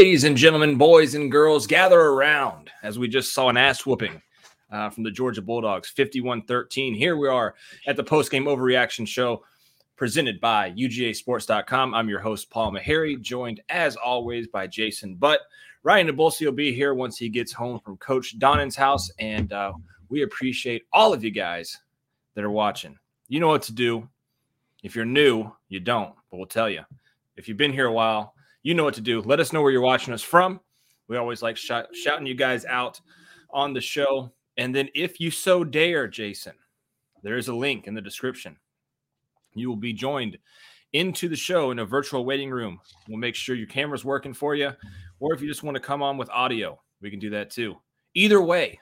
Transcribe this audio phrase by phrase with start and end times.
[0.00, 4.22] Ladies and gentlemen, boys and girls, gather around as we just saw an ass whooping
[4.72, 6.94] uh, from the Georgia Bulldogs, 51 13.
[6.94, 7.54] Here we are
[7.86, 9.44] at the post game overreaction show
[9.96, 11.92] presented by UGAsports.com.
[11.92, 15.40] I'm your host, Paul Maharry, joined as always by Jason Butt.
[15.84, 19.74] Radi Nabulsi will be here once he gets home from Coach Donnan's house, and uh,
[20.08, 21.78] we appreciate all of you guys
[22.36, 22.98] that are watching.
[23.28, 24.08] You know what to do.
[24.82, 26.84] If you're new, you don't, but we'll tell you.
[27.36, 28.32] If you've been here a while,
[28.62, 29.20] you know what to do.
[29.22, 30.60] Let us know where you're watching us from.
[31.08, 33.00] We always like sh- shouting you guys out
[33.50, 34.32] on the show.
[34.56, 36.52] And then, if you so dare, Jason,
[37.22, 38.56] there is a link in the description.
[39.54, 40.38] You will be joined
[40.92, 42.80] into the show in a virtual waiting room.
[43.08, 44.72] We'll make sure your camera's working for you.
[45.18, 47.76] Or if you just want to come on with audio, we can do that too.
[48.14, 48.78] Either way,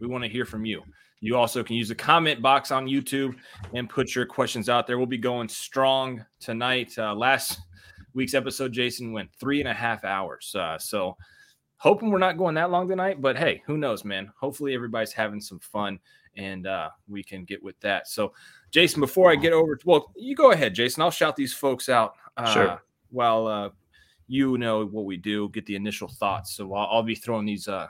[0.00, 0.82] we want to hear from you.
[1.20, 3.36] You also can use the comment box on YouTube
[3.74, 4.98] and put your questions out there.
[4.98, 6.98] We'll be going strong tonight.
[6.98, 7.60] Uh, last
[8.14, 10.54] week's episode, Jason went three and a half hours.
[10.58, 11.16] Uh, so
[11.76, 14.30] hoping we're not going that long tonight, but hey, who knows, man?
[14.38, 15.98] Hopefully everybody's having some fun
[16.36, 18.08] and uh, we can get with that.
[18.08, 18.32] So,
[18.70, 21.02] Jason, before I get over, to, well, you go ahead, Jason.
[21.02, 22.14] I'll shout these folks out.
[22.36, 22.82] Uh, sure.
[23.10, 23.70] While uh,
[24.28, 26.54] you know what we do, get the initial thoughts.
[26.54, 27.88] So I'll, I'll be throwing these uh,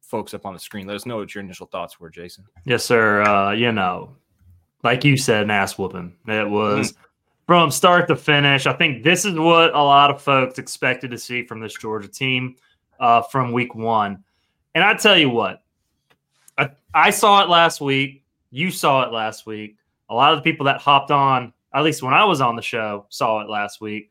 [0.00, 0.86] folks up on the screen.
[0.86, 2.44] Let us know what your initial thoughts were, Jason.
[2.64, 3.22] Yes, sir.
[3.22, 4.16] Uh, you know,
[4.82, 6.16] like you said, an ass whooping.
[6.26, 7.02] It was mm-hmm
[7.48, 8.66] from start to finish.
[8.66, 12.06] I think this is what a lot of folks expected to see from this Georgia
[12.06, 12.56] team
[13.00, 14.22] uh, from week one.
[14.74, 15.62] And I tell you what,
[16.58, 18.22] I, I, saw it last week.
[18.50, 19.76] You saw it last week.
[20.10, 22.60] A lot of the people that hopped on, at least when I was on the
[22.60, 24.10] show, saw it last week.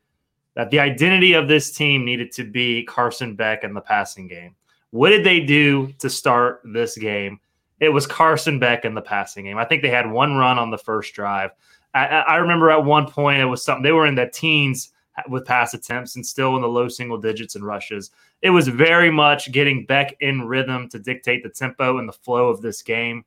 [0.56, 4.56] That the identity of this team needed to be Carson Beck in the passing game.
[4.90, 7.38] What did they do to start this game?
[7.78, 9.58] It was Carson Beck in the passing game.
[9.58, 11.52] I think they had one run on the first drive.
[11.94, 14.92] I, I remember at one point it was something they were in the teens
[15.28, 18.10] with pass attempts and still in the low single digits and rushes.
[18.42, 22.48] It was very much getting Beck in rhythm to dictate the tempo and the flow
[22.48, 23.24] of this game.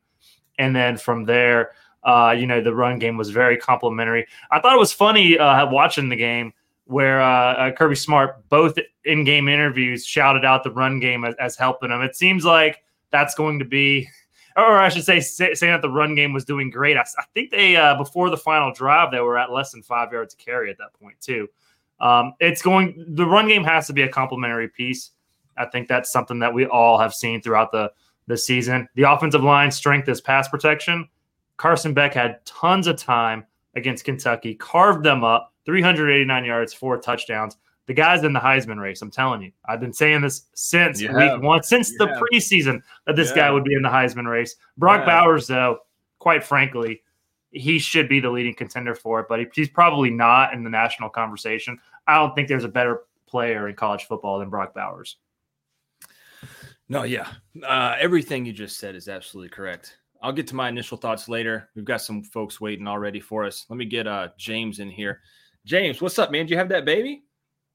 [0.58, 1.72] And then from there,
[2.04, 4.26] uh, you know, the run game was very complimentary.
[4.50, 6.52] I thought it was funny uh, watching the game
[6.86, 11.34] where uh, uh Kirby Smart, both in game interviews, shouted out the run game as,
[11.38, 12.02] as helping them.
[12.02, 14.08] It seems like that's going to be
[14.56, 16.96] or I should say, say saying that the run game was doing great.
[16.96, 20.12] I, I think they uh, before the final drive they were at less than five
[20.12, 21.48] yards to carry at that point too.
[22.00, 25.10] Um, it's going the run game has to be a complementary piece.
[25.56, 27.92] I think that's something that we all have seen throughout the
[28.26, 28.88] the season.
[28.94, 31.08] The offensive line strength is pass protection.
[31.56, 37.56] Carson Beck had tons of time against Kentucky, carved them up, 389 yards, four touchdowns
[37.86, 39.02] the guy's in the Heisman race.
[39.02, 39.52] I'm telling you.
[39.66, 41.42] I've been saying this since you week have.
[41.42, 42.22] one, since you the have.
[42.22, 43.36] preseason that this yeah.
[43.36, 44.56] guy would be in the Heisman race.
[44.76, 45.06] Brock yeah.
[45.06, 45.78] Bowers, though,
[46.18, 47.02] quite frankly,
[47.50, 50.70] he should be the leading contender for it, but he, he's probably not in the
[50.70, 51.78] national conversation.
[52.06, 55.16] I don't think there's a better player in college football than Brock Bowers.
[56.88, 57.28] No, yeah.
[57.66, 59.98] Uh, everything you just said is absolutely correct.
[60.22, 61.68] I'll get to my initial thoughts later.
[61.74, 63.66] We've got some folks waiting already for us.
[63.68, 65.20] Let me get uh, James in here.
[65.64, 66.46] James, what's up, man?
[66.46, 67.24] Do you have that baby?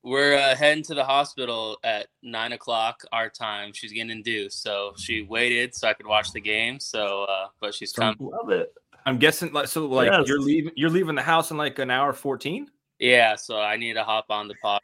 [0.08, 3.74] We're uh, heading to the hospital at nine o'clock our time.
[3.74, 6.80] She's getting induced, so she waited so I could watch the game.
[6.80, 8.16] So, uh, but she's coming.
[8.20, 8.74] Love it.
[9.06, 9.86] I'm guessing like so.
[9.86, 10.28] Like yes.
[10.28, 10.72] you're leaving.
[10.76, 12.68] You're leaving the house in like an hour fourteen.
[13.00, 14.82] Yeah, so I need to hop on the pod.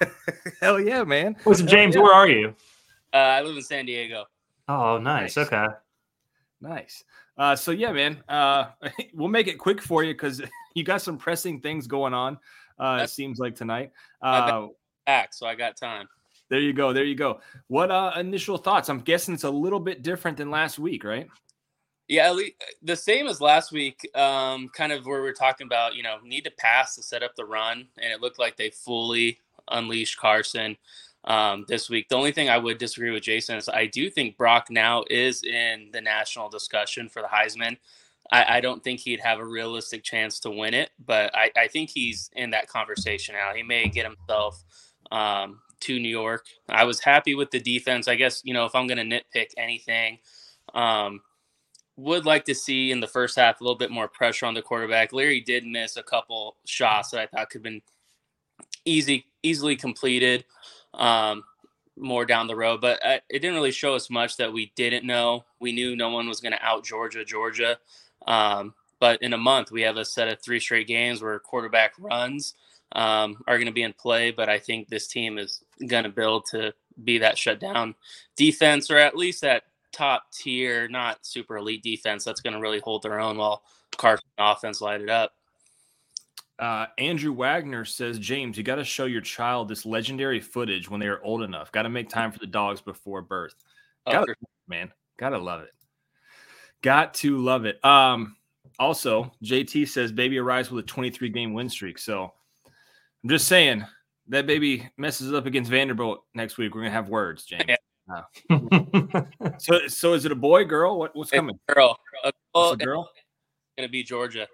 [0.60, 1.36] Hell yeah, man!
[1.44, 2.02] Listen, James, yeah.
[2.02, 2.54] where are you?
[3.12, 4.24] Uh, I live in San Diego.
[4.68, 5.36] Oh, nice.
[5.36, 5.46] nice.
[5.46, 5.66] Okay.
[6.60, 7.04] Nice.
[7.38, 8.22] Uh, so yeah, man.
[8.28, 8.66] Uh,
[9.14, 10.42] we'll make it quick for you because
[10.74, 12.38] you got some pressing things going on.
[12.78, 13.92] Uh, it seems like tonight.
[14.20, 14.68] Uh,
[15.06, 16.08] back, so I got time.
[16.48, 16.92] There you go.
[16.92, 17.40] There you go.
[17.68, 18.88] What uh, initial thoughts?
[18.88, 21.26] I'm guessing it's a little bit different than last week, right?
[22.08, 24.08] Yeah, at least the same as last week.
[24.14, 27.34] Um, kind of where we're talking about, you know, need to pass to set up
[27.34, 29.38] the run, and it looked like they fully
[29.68, 30.76] unleashed Carson
[31.24, 32.08] um, this week.
[32.08, 35.42] The only thing I would disagree with Jason is I do think Brock now is
[35.42, 37.76] in the national discussion for the Heisman.
[38.30, 41.68] I, I, don't think he'd have a realistic chance to win it, but I, I
[41.68, 43.52] think he's in that conversation now.
[43.54, 44.62] He may get himself
[45.12, 46.44] um, to New York.
[46.68, 48.08] I was happy with the defense.
[48.08, 50.18] I guess, you know, if I'm going to nitpick anything,
[50.74, 51.20] um,
[51.96, 54.62] would like to see in the first half a little bit more pressure on the
[54.62, 55.12] quarterback.
[55.12, 57.82] Leary did miss a couple shots that I thought could have been
[58.84, 60.44] easy, easily completed
[60.94, 61.44] um,
[61.96, 65.06] more down the road, but uh, it didn't really show us much that we didn't
[65.06, 65.44] know.
[65.60, 67.78] We knew no one was going to out Georgia, Georgia.
[68.26, 71.92] Um, but in a month, we have a set of three straight games where quarterback
[71.98, 72.54] runs
[72.92, 74.30] um, are going to be in play.
[74.30, 76.72] But I think this team is going to build to
[77.04, 77.94] be that shutdown
[78.36, 82.80] defense, or at least that top tier, not super elite defense that's going to really
[82.80, 83.62] hold their own while
[83.96, 85.32] Carson offense light it up.
[86.58, 91.00] Uh, Andrew Wagner says, James, you got to show your child this legendary footage when
[91.00, 91.70] they are old enough.
[91.70, 93.54] Got to make time for the dogs before birth.
[94.06, 94.34] Oh, Gotta,
[94.68, 95.70] man, gotta love it.
[96.86, 97.84] Got to love it.
[97.84, 98.36] Um,
[98.78, 101.98] also, JT says baby arrives with a 23 game win streak.
[101.98, 102.32] So
[103.24, 103.84] I'm just saying
[104.28, 106.76] that baby messes up against Vanderbilt next week.
[106.76, 107.64] We're gonna have words, James.
[109.58, 110.96] So, so is it a boy, girl?
[110.96, 111.58] What, what's It's coming?
[111.68, 111.98] girl.
[112.22, 113.10] A It's girl a girl.
[113.12, 114.46] it's gonna be Georgia.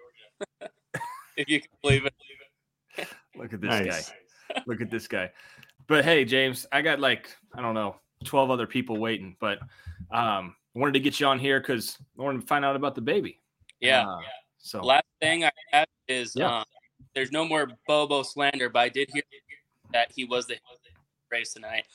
[1.37, 3.07] if you can believe it.
[3.35, 4.09] Look at this nice.
[4.49, 4.63] guy.
[4.65, 5.29] Look at this guy.
[5.85, 9.59] But hey, James, I got like I don't know, 12 other people waiting, but
[10.09, 13.01] um, wanted to get you on here because I wanted to find out about the
[13.01, 13.39] baby.
[13.79, 14.07] Yeah.
[14.07, 14.19] Uh,
[14.57, 16.59] so Last thing I have is Yeah.
[16.59, 16.65] um,
[17.15, 19.23] there's no more Bobo slander, but I did hear
[19.91, 20.55] that he was the
[21.31, 21.85] race tonight.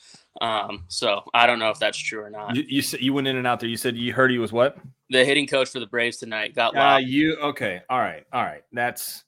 [0.41, 2.55] Um, so I don't know if that's true or not.
[2.55, 3.69] you you, said, you went in and out there.
[3.69, 4.77] You said you heard he was what?
[5.09, 7.05] the hitting coach for the Braves tonight got Uh, lost.
[7.05, 7.81] you okay?
[7.89, 8.61] All right, all right.
[8.71, 9.23] That's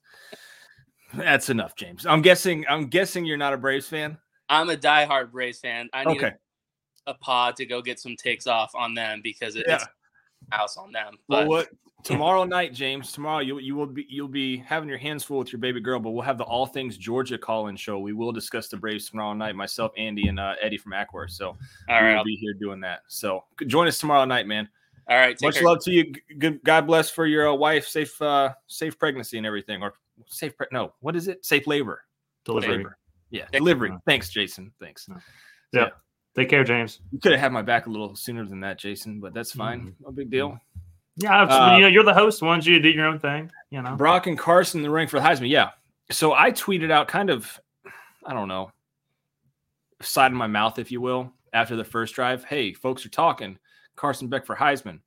[1.13, 2.05] that's enough, James.
[2.05, 2.65] I'm guessing.
[2.69, 4.17] I'm guessing you're not a Braves fan.
[4.47, 5.89] I'm a diehard Braves fan.
[5.93, 6.33] I need Okay.
[7.07, 9.75] A, a pod to go get some takes off on them because it- Yeah.
[9.75, 9.85] it's
[10.51, 11.17] house on them.
[11.27, 11.69] Well, But what
[12.03, 13.11] tomorrow night, James?
[13.11, 15.99] Tomorrow you you will be you'll be having your hands full with your baby girl,
[15.99, 17.99] but we'll have the All Things Georgia call-in show.
[17.99, 19.55] We will discuss the Braves tomorrow night.
[19.55, 21.29] Myself, Andy, and uh, Eddie from Acworth.
[21.31, 21.57] So all
[22.03, 23.01] we'll I'll- be here doing that.
[23.07, 24.67] So join us tomorrow night, man.
[25.09, 25.37] all right.
[25.37, 25.63] Take Much care.
[25.63, 26.13] love to you.
[26.39, 27.87] Good God bless for your uh, wife.
[27.87, 29.93] Safe uh, safe pregnancy and everything, or
[30.27, 30.57] safe.
[30.57, 31.45] Pre- no, what is it?
[31.45, 32.01] Safe labor.
[32.45, 32.77] Delivery.
[32.77, 32.97] Labor.
[33.29, 33.91] Yeah, delivery.
[34.07, 34.73] Thanks, Jason.
[34.79, 35.07] Thanks.
[35.71, 35.89] Yeah.
[36.35, 37.01] Take care, James.
[37.11, 39.87] You could have had my back a little sooner than that, Jason, but that's fine.
[39.87, 39.93] Mhm.
[39.99, 40.57] No big deal.
[41.17, 42.41] Yeah, Uh, you know, you're the host.
[42.41, 43.51] Why don't you do your own thing?
[43.69, 43.95] You know.
[43.95, 45.49] Brock and Carson in the ring for the Heisman.
[45.49, 45.71] Yeah.
[46.09, 47.59] So I tweeted out kind of,
[48.25, 48.71] I don't know,
[50.01, 52.45] side of my mouth, if you will, after the first drive.
[52.45, 53.59] Hey, folks are talking.
[53.97, 55.01] Carson Beck for Heisman.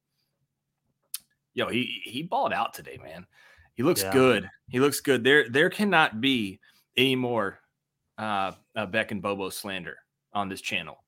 [1.55, 3.27] Yo, he he balled out today, man.
[3.75, 4.12] He looks Yeah.
[4.12, 4.50] good.
[4.69, 5.25] He looks good.
[5.25, 6.61] There there cannot be
[6.97, 7.61] any more
[8.19, 9.99] uh, uh, Beck and Bobo slander
[10.32, 11.03] on this channel.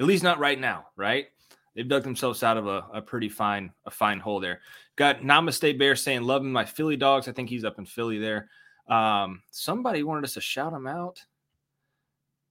[0.00, 1.26] At least not right now, right?
[1.74, 4.60] They've dug themselves out of a, a pretty fine a fine hole there.
[4.96, 7.28] Got Namaste Bear saying, loving my Philly dogs.
[7.28, 8.48] I think he's up in Philly there.
[8.88, 11.22] Um, somebody wanted us to shout him out.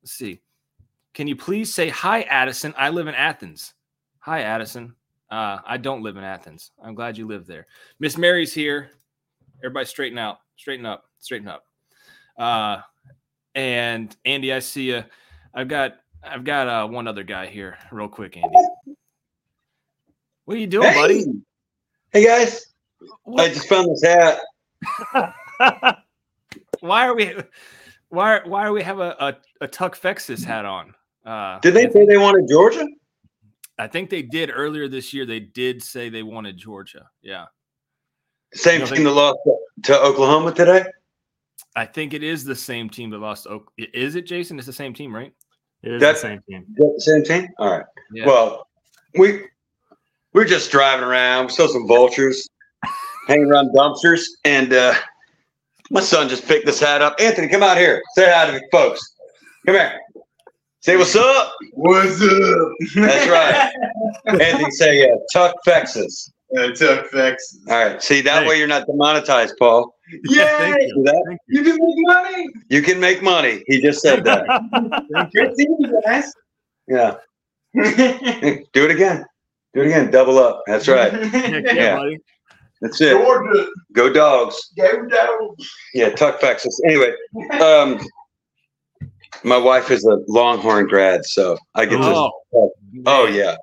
[0.01, 0.41] Let's see.
[1.13, 2.73] Can you please say hi, Addison?
[2.77, 3.73] I live in Athens.
[4.19, 4.95] Hi, Addison.
[5.29, 6.71] Uh, I don't live in Athens.
[6.81, 7.67] I'm glad you live there.
[7.99, 8.91] Miss Mary's here.
[9.63, 10.37] Everybody straighten out.
[10.55, 11.05] Straighten up.
[11.19, 11.65] Straighten up.
[12.37, 12.81] Uh,
[13.55, 15.03] and Andy, I see you.
[15.53, 18.57] I've got I've got uh, one other guy here, real quick, Andy.
[20.45, 21.25] What are you doing, buddy?
[22.11, 22.65] Hey guys,
[23.37, 24.39] I just found this hat.
[26.79, 27.35] why are we
[28.09, 30.95] why why do we have a, a, a Tuck Fexus hat on?
[31.25, 32.87] Uh, Did they say they wanted Georgia?
[33.77, 35.25] I think they did earlier this year.
[35.25, 37.07] They did say they wanted Georgia.
[37.21, 37.45] Yeah,
[38.53, 39.37] Same No, they- team that lost
[39.83, 40.83] to Oklahoma today.
[41.75, 43.45] I think it is the same team that lost.
[43.77, 44.57] Is it Jason?
[44.57, 45.31] It's the same team, right?
[45.83, 46.65] It is That's- the same team.
[46.77, 47.49] That the same team?
[47.57, 47.85] All right.
[48.13, 48.25] Yeah.
[48.25, 48.67] Well,
[49.17, 49.41] we
[50.33, 51.47] we're just driving around.
[51.47, 52.47] We saw some vultures
[53.27, 54.93] hanging around dumpsters, and uh,
[55.91, 57.15] my son just picked this hat up.
[57.19, 58.01] Anthony, come out here.
[58.15, 58.99] Say hi to the folks.
[59.65, 59.99] Come here.
[60.81, 61.53] Say what's up.
[61.73, 62.71] What's up?
[62.95, 63.71] That's right.
[64.41, 66.31] Anthony, say uh, Tuck Texas.
[66.57, 67.59] Uh, Tuck Facts.
[67.67, 68.01] All right.
[68.01, 68.49] See that Hey.
[68.49, 69.93] way you're not demonetized, Paul.
[70.25, 71.03] Yeah, Thank you.
[71.03, 71.23] That?
[71.27, 72.47] Thank you can make money.
[72.69, 73.63] You can make money.
[73.67, 74.45] He just said that.
[75.13, 75.45] Thank you.
[75.45, 76.31] Good seeing guys.
[76.87, 77.15] Yeah.
[78.73, 79.25] Do it again.
[79.73, 80.09] Do it again.
[80.11, 80.63] Double up.
[80.67, 81.13] That's right.
[81.13, 82.09] Yeah, Yeah.
[82.81, 83.11] That's it.
[83.11, 84.71] Georgia, Go dogs.
[84.77, 85.69] go dogs.
[85.93, 86.79] Yeah, Tuck Texas.
[86.85, 87.13] Anyway,
[87.61, 87.99] um,
[89.43, 92.31] my wife is a Longhorn grad, so I get to.
[92.53, 92.71] Oh,
[93.05, 93.57] Oh yeah,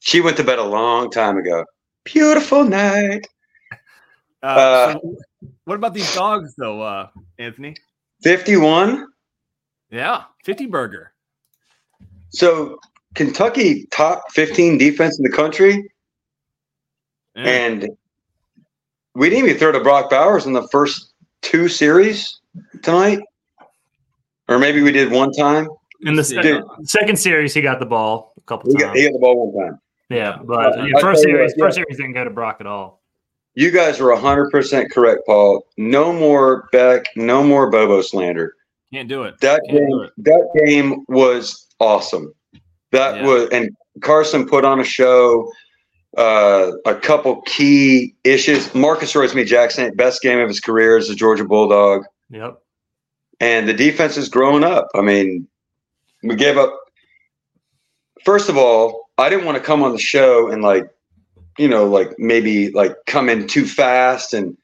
[0.00, 1.64] she went to bed a long time ago.
[2.04, 3.26] Beautiful night.
[4.42, 5.16] Uh, Uh, so
[5.64, 7.74] what about these dogs, though, uh, Anthony?
[8.22, 9.06] Fifty-one.
[9.90, 11.12] Yeah, fifty burger.
[12.30, 12.78] So
[13.14, 15.90] Kentucky top fifteen defense in the country,
[17.34, 17.42] Yeah.
[17.44, 17.88] and
[19.14, 21.12] we didn't even throw to Brock Bowers in the first
[21.42, 22.40] two series
[22.82, 23.20] tonight,
[24.48, 25.68] or maybe we did one time.
[26.02, 28.98] In the second, second series, he got the ball a couple He got, times.
[28.98, 29.80] he got the ball one time.
[30.10, 31.84] yeah, but Uh, first tell you series, what, first yeah.
[31.84, 33.00] series didn't go to Brock at all.
[33.56, 35.66] You guys were 100% correct, Paul.
[35.78, 38.54] No more Beck, no more Bobo slander.
[38.92, 39.40] Can't do it.
[39.40, 40.12] That Can't game, it.
[40.18, 42.32] that game was awesome.
[42.92, 43.26] That Yeah.
[43.26, 43.70] was, and
[44.02, 45.50] Carson put on a show.
[46.18, 48.74] Uh, a couple key issues.
[48.74, 52.58] Marcus Smith Jackson, best game of his career as a Georgia Bulldog, Yep.
[53.40, 54.88] and the defense is growing up.
[54.94, 55.46] I mean,
[56.22, 56.74] we gave up.
[58.24, 60.88] First of all, I didn't want to come on the show and like,
[61.58, 64.56] you know, like maybe like come in too fast and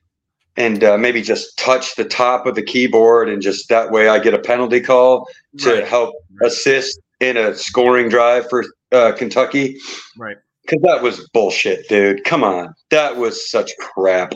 [0.56, 4.18] and uh, maybe just touch the top of the keyboard, and just that way I
[4.18, 5.26] get a penalty call
[5.58, 5.86] to Right.
[5.88, 9.78] help assist in a scoring drive for uh, Kentucky.
[10.18, 10.36] Right.
[10.66, 12.22] Because that was bullshit, dude.
[12.24, 14.32] Come on, that was such crap.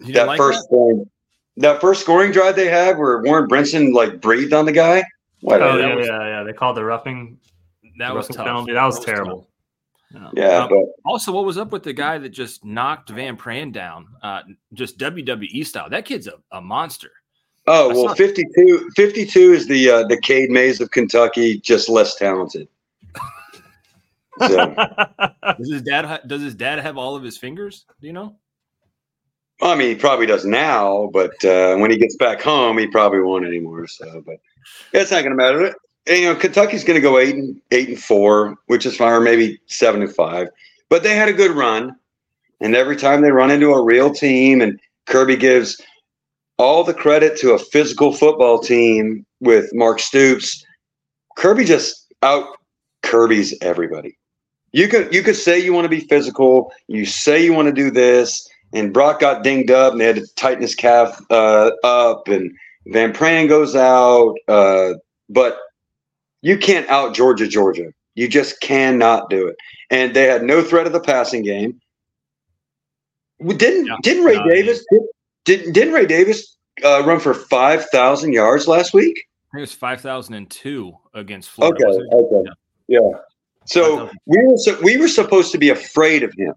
[0.00, 0.64] You that like first that?
[0.66, 1.10] scoring,
[1.58, 5.02] that first scoring drive they had, where Warren Brinson like breathed on the guy.
[5.40, 6.42] What oh yeah, was- yeah, yeah.
[6.44, 7.38] They called the roughing.
[7.98, 8.46] that the was roughing tough.
[8.46, 8.72] penalty.
[8.74, 9.04] That was tough.
[9.06, 9.48] terrible.
[9.48, 9.51] yeah,
[10.14, 14.06] Um, but Also, what was up with the guy that just knocked Van Pran down,
[14.22, 14.42] uh,
[14.74, 15.88] just WWE style?
[15.88, 17.10] That kid's a, a monster.
[17.66, 21.88] oh I well, saw- 52, 52 is the uh, the Cade Mays of Kentucky, just
[21.88, 22.68] less talented.
[24.38, 24.74] So,
[25.58, 27.84] Does his dad ha- does his dad have all of his fingers?
[28.00, 28.34] Do you know?
[29.60, 33.20] I mean, he probably does now, but uh, when he gets back home, he probably
[33.20, 33.86] won't anymore.
[33.86, 34.36] So, but
[34.92, 35.74] it's not going to matter.
[36.06, 39.12] And, you know, Kentucky's going to go eight and eight and four, which is fine,
[39.12, 40.48] or maybe seven and five.
[40.88, 41.94] But they had a good run,
[42.60, 45.80] and every time they run into a real team, and Kirby gives
[46.58, 50.64] all the credit to a physical football team with Mark Stoops.
[51.36, 52.46] Kirby just out
[53.02, 54.16] Kirby's everybody.
[54.72, 57.74] You could you could say you want to be physical, you say you want to
[57.74, 61.72] do this, and Brock got dinged up and they had to tighten his calf uh,
[61.84, 62.52] up, and
[62.86, 64.94] Van Pran goes out, uh,
[65.28, 65.58] but
[66.42, 67.92] you can't out Georgia, Georgia.
[68.14, 69.56] You just cannot do it.
[69.90, 71.80] And they had no threat of the passing game.
[73.38, 73.96] We Didn't Yeah.
[74.02, 75.02] didn't Ray No, Davis did,
[75.44, 79.16] didn't didn't Ray Davis uh, run for five thousand yards last week?
[79.16, 81.86] I think it was five thousand and two against Florida.
[81.86, 82.50] Okay, okay,
[82.88, 83.00] yeah.
[83.66, 86.54] So we were su- we were supposed to be afraid of him,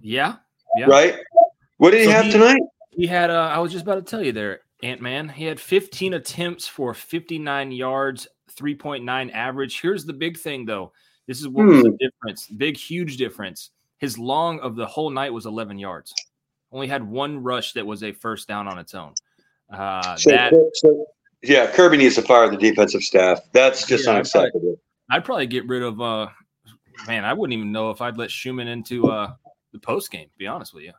[0.00, 0.36] Yeah,
[0.76, 0.86] yeah.
[0.86, 1.16] right?
[1.78, 2.60] What did he have he- tonight?
[2.90, 3.30] He had.
[3.30, 5.28] Uh, I was just about to tell you there, Ant Man.
[5.28, 9.80] He had 15 attempts for 59 yards, 3.9 average.
[9.80, 10.92] Here's the big thing, though.
[11.26, 11.90] This is what was Hmm.
[11.92, 12.46] the difference.
[12.48, 13.70] Big, huge difference.
[13.98, 16.14] His long of the whole night was 11 yards.
[16.72, 19.14] Only had one rush that was a first down on its own.
[19.72, 21.06] Uh, So, that so-
[21.42, 23.40] yeah, Kirby needs to fire the defensive staff.
[23.52, 24.78] That's just Yeah, unacceptable.
[25.10, 26.00] I'd probably get rid of.
[26.00, 26.28] uh
[27.08, 29.34] Man, I wouldn't even know if I'd let Schumann into uh
[29.72, 30.28] the post game.
[30.38, 30.92] Be honest with you.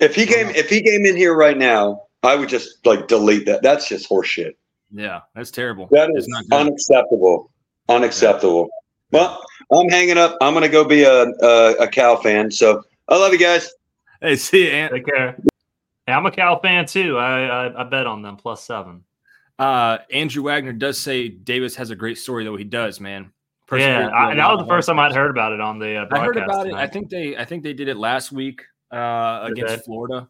[0.00, 3.46] If he came, if he came in here right now, I would just like delete
[3.46, 3.62] that.
[3.62, 4.54] That's just horseshit.
[4.90, 5.88] Yeah, that's terrible.
[5.90, 6.60] That is not good.
[6.60, 7.50] unacceptable.
[7.88, 8.68] Unacceptable.
[9.10, 9.42] Well,
[9.72, 10.36] I'm hanging up.
[10.40, 12.50] I'm gonna go be a, a a Cal fan.
[12.50, 13.70] So I love you guys.
[14.20, 14.92] Hey, see you, Ant.
[14.92, 15.38] Take care.
[16.06, 17.18] Yeah, I'm a Cal fan too.
[17.18, 19.04] I, I I bet on them plus seven.
[19.58, 22.56] Uh, Andrew Wagner does say Davis has a great story, though.
[22.56, 23.24] He does, man.
[23.24, 23.28] yeah,
[23.66, 26.06] Persevered I, through that was the first time I'd heard about it on the uh,
[26.10, 26.74] I heard broadcast about it.
[26.74, 29.84] I think they, I think they did it last week uh, against?
[29.84, 30.28] Florida,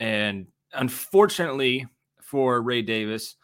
[0.00, 1.86] and unfortunately
[2.20, 3.36] for Ray Davis,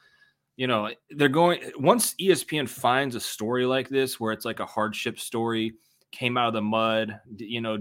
[0.59, 4.67] you know they're going once ESPN finds a story like this where it's like a
[4.67, 5.75] hardship story,
[6.11, 7.79] came out of the mud, you know,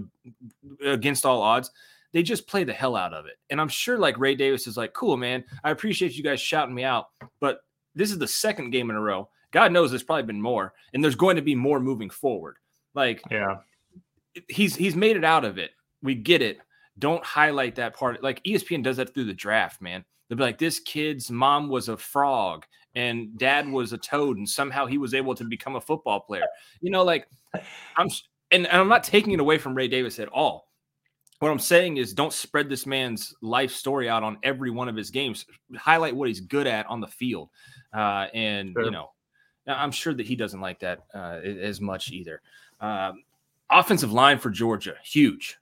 [0.86, 1.72] against all odds.
[2.12, 3.34] They just play the hell out of it.
[3.50, 5.44] And I'm sure like Ray Davis is like, cool, man.
[5.64, 7.08] I appreciate you guys shouting me out,
[7.40, 7.60] but
[7.96, 9.28] this is the second game in a row.
[9.50, 12.58] God knows there's probably been more, and there's going to be more moving forward.
[12.94, 13.56] Like yeah,
[14.48, 15.72] he's he's made it out of it.
[16.00, 16.60] We get it.
[16.96, 18.22] Don't highlight that part.
[18.22, 20.04] Like ESPN does that through the draft, man.
[20.28, 24.48] They'll be like, this kid's mom was a frog and dad was a toad, and
[24.48, 26.46] somehow he was able to become a football player.
[26.80, 27.28] You know, like
[27.96, 28.08] I'm
[28.50, 30.68] and, and I'm not taking it away from Ray Davis at all.
[31.38, 34.96] What I'm saying is don't spread this man's life story out on every one of
[34.96, 35.46] his games.
[35.76, 37.50] Highlight what he's good at on the field.
[37.94, 38.84] Uh, and Sure.
[38.84, 39.10] you know,
[39.66, 42.40] I'm sure that he doesn't like that uh, as much either.
[42.80, 43.22] Um,
[43.70, 45.58] offensive line for Georgia, huge,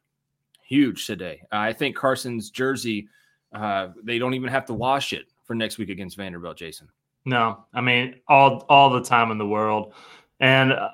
[0.62, 1.42] huge today.
[1.52, 3.08] I think Carson's jersey,
[3.52, 6.56] uh, they don't even have to wash it for next week against Vanderbilt.
[6.56, 6.88] Jason,
[7.24, 9.92] no, I mean all all the time in the world,
[10.40, 10.90] and uh,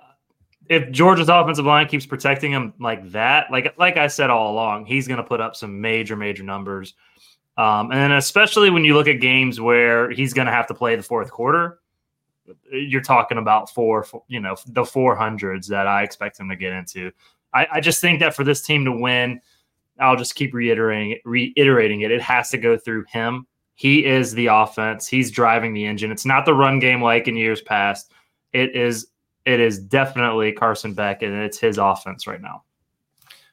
[0.69, 4.87] if Georgia's offensive line keeps protecting him like that, like like I said all along,
[4.87, 6.95] he's going to put up some major major numbers.
[7.59, 10.97] Um, and especially when you look at games where he's going to have to play
[10.97, 11.81] the fourth quarter,
[12.71, 16.73] you're talking about four, you know, the four hundreds that I expect him to get
[16.73, 17.13] into.
[17.53, 19.41] I, I just think that for this team to win,
[20.03, 22.11] I'll just keep reiterating it, reiterating it.
[22.11, 23.47] It has to go through him.
[23.75, 25.09] He is the offense.
[25.09, 26.13] He's driving the engine.
[26.13, 28.13] It's not the run game like in years past.
[28.53, 29.07] It is
[29.45, 32.63] it is definitely Carson Beck, and it's his offense right now.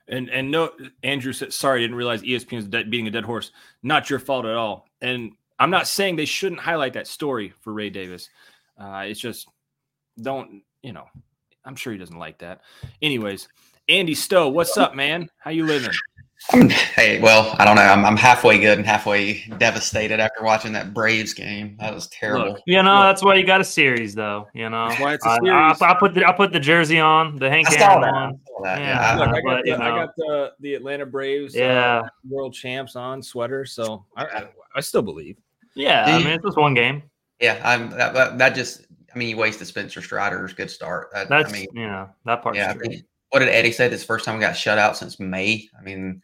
[0.07, 0.71] and and no,
[1.03, 3.51] Andrew said, sorry, I didn't realize ESPN is beating a dead horse.
[3.81, 4.87] Not your fault at all.
[5.01, 8.29] And I'm not saying they shouldn't highlight that story for Ray Davis.
[8.77, 9.47] Uh, it's just
[10.21, 11.05] don't, you know,
[11.65, 12.61] I'm sure he doesn't like that.
[13.01, 13.47] Anyways,
[13.87, 15.29] Andy Stowe, what's up, man?
[15.37, 15.91] How you living?
[16.53, 17.81] I'm, hey, well, I don't know.
[17.81, 21.75] I'm, I'm halfway good and halfway devastated after watching that Braves game.
[21.79, 22.53] That was terrible.
[22.53, 23.03] Look, You know, Look.
[23.03, 24.47] that's why you got a series, though.
[24.53, 25.81] You know, That's why it's a I, series.
[25.81, 28.13] I, I put the I put the jersey on, the Hank I saw Aaron that.
[28.13, 28.39] One.
[28.63, 28.79] that.
[28.79, 29.17] Yeah.
[29.17, 31.59] Yeah, Look, I- I got, but, the, you I got the the Atlanta Braves uh,
[31.59, 34.43] Yeah, world champs on sweater, so I, I,
[34.75, 35.37] I still believe.
[35.75, 36.05] yeah.
[36.05, 37.03] Do I mean, it's just one game.
[37.41, 37.59] yeah.
[37.63, 38.85] I'm that, that, that just.
[39.13, 41.09] I mean, you wasted Spencer Strider's good start.
[41.13, 42.55] That, That's I mean, you know that part.
[42.55, 42.73] yeah.
[43.31, 43.39] I true.
[43.39, 43.87] think- what did Eddie say?
[43.87, 45.69] This first time we got shut out since May.
[45.77, 46.21] I mean,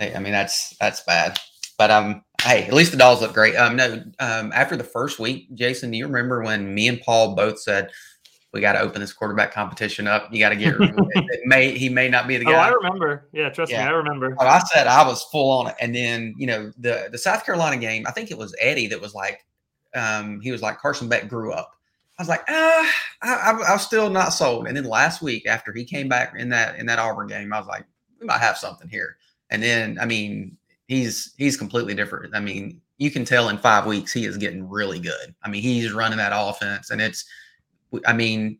[0.00, 1.38] I mean that's that's bad.
[1.78, 3.54] But um, hey, at least the dolls look great.
[3.56, 7.34] Um, no, um, after the first week, Jason, do you remember when me and Paul
[7.34, 7.90] both said
[8.52, 10.32] we got to open this quarterback competition up?
[10.32, 10.74] You got to get.
[10.80, 12.52] it may he may not be the guy.
[12.52, 13.28] Oh, I remember.
[13.32, 14.34] Yeah, trust me, I remember.
[14.34, 17.44] But I said I was full on it, and then you know the the South
[17.44, 18.06] Carolina game.
[18.06, 19.44] I think it was Eddie that was like,
[19.94, 21.75] um, he was like Carson Beck grew up.
[22.18, 22.92] I was like, ah,
[23.22, 24.66] I, I, I was still not sold.
[24.66, 27.58] And then last week after he came back in that in that Auburn game, I
[27.58, 27.84] was like,
[28.20, 29.16] we might have something here.
[29.50, 30.56] And then I mean,
[30.88, 32.34] he's he's completely different.
[32.34, 35.34] I mean, you can tell in five weeks he is getting really good.
[35.42, 37.24] I mean, he's running that offense, and it's,
[38.06, 38.58] I mean,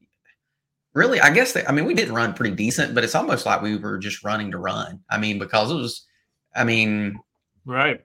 [0.92, 3.62] really, I guess that I mean we did run pretty decent, but it's almost like
[3.62, 5.00] we were just running to run.
[5.10, 6.06] I mean, because it was,
[6.54, 7.18] I mean,
[7.66, 8.00] Right.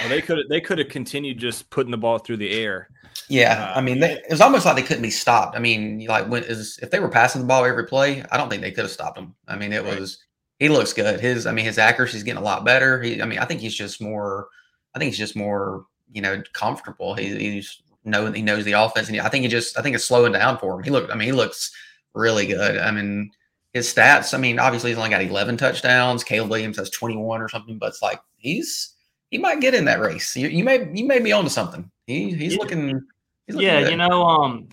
[0.00, 2.90] Well, they could they could have continued just putting the ball through the air.
[3.28, 5.56] Yeah, Uh, I mean, they, it was almost like they couldn't be stopped.
[5.56, 8.48] I mean, like when is if they were passing the ball every play, I don't
[8.48, 9.34] think they could have stopped him.
[9.48, 9.98] I mean, it Right.
[10.00, 10.18] was
[10.58, 11.20] he looks good.
[11.20, 13.02] His, I mean, his accuracy's getting a lot better.
[13.02, 14.48] He, I mean, I think he's just more,
[14.94, 17.14] I think he's just more, you know, comfortable.
[17.14, 20.04] He, he's know he knows the offense, and I think he just, I think it's
[20.04, 20.84] slowing down for him.
[20.84, 21.72] He looked, I mean, he looks
[22.14, 22.78] really good.
[22.78, 23.30] I mean,
[23.74, 24.32] his stats.
[24.32, 26.24] I mean, obviously he's only got 11 touchdowns.
[26.24, 28.94] Caleb Williams has 21 or something, but it's like he's
[29.30, 30.34] he might get in that race.
[30.36, 31.90] You, you may you may be onto something.
[32.06, 32.58] He he's Yeah.
[32.60, 33.00] looking.
[33.48, 33.90] Yeah, good.
[33.90, 34.68] you know, um,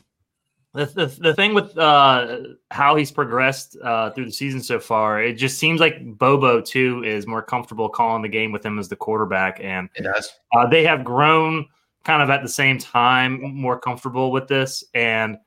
[0.73, 2.39] the, the the thing with uh
[2.71, 7.03] how he's progressed uh through the season so far, it just seems like Bobo too
[7.03, 10.33] is more comfortable calling the game with him as the quarterback, and it does.
[10.57, 11.65] uh, they have grown
[12.03, 15.37] kind of at the same time more comfortable with this, and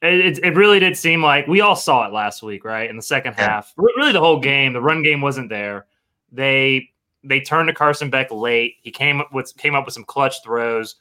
[0.00, 2.88] it, it, it really did seem like we all saw it last week, right?
[2.88, 3.44] In the second Yeah.
[3.46, 5.86] half, really the whole game, the run game wasn't there.
[6.32, 6.88] They
[7.22, 8.76] they turned to Carson Beck late.
[8.82, 10.96] He came up with came up with some clutch throws.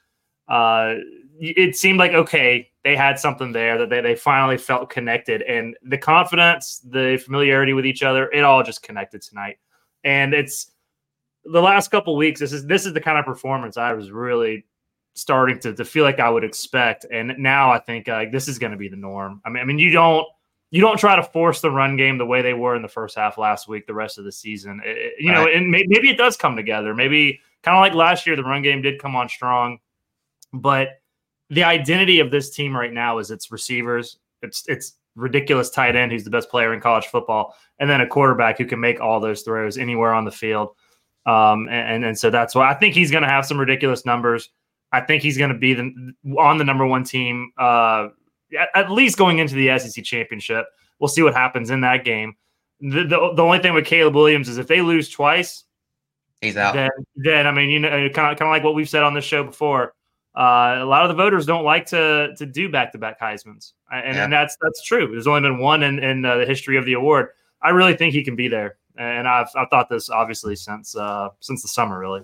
[0.50, 0.96] Uh,
[1.50, 5.76] it seemed like okay, they had something there that they, they finally felt connected, and
[5.84, 9.58] the confidence, the familiarity with each other, it all just connected tonight.
[10.04, 10.72] And it's
[11.46, 12.40] the last couple weeks.
[12.40, 14.66] This is this is the kind of performance I was really
[15.16, 18.58] starting to, to feel like I would expect, and now I think uh, this is
[18.58, 19.42] going to be the norm.
[19.46, 20.26] I mean, I mean, you don't
[20.72, 23.16] you don't try to force the run game the way they were in the first
[23.16, 23.86] half last week.
[23.86, 26.96] The rest of the season, It- you know, and may, maybe it does come together.
[26.96, 29.78] Maybe kind of like last year, the run game did come on strong,
[30.52, 30.88] but
[31.54, 34.18] the identity of this team right now is its receivers.
[34.42, 38.08] It's it's ridiculous tight end who's the best player in college football, and then a
[38.08, 40.76] quarterback who can make all those throws anywhere on the field.
[41.26, 44.50] Um, and, and so that's why I think he's going to have some ridiculous numbers.
[44.92, 48.10] I think he's going to be the, on the number one team, uh,
[48.60, 50.66] at, at least going into the SEC championship.
[51.00, 52.36] We'll see what happens in that game.
[52.82, 55.64] The, the, the only thing with Caleb Williams is if they lose twice,
[56.42, 56.74] He's out.
[56.74, 59.14] then then I mean you know kind of kind of like what we've said on
[59.14, 59.94] this show before.
[60.36, 63.74] Uh, a lot of the voters don't like to to do back to back Heisman's,
[63.92, 64.24] and, Yeah.
[64.24, 65.08] and that's that's true.
[65.12, 67.30] There's only been one in, in uh, the history of the award.
[67.62, 71.30] I really think he can be there, and I've I've thought this obviously since uh,
[71.40, 72.24] since the summer really.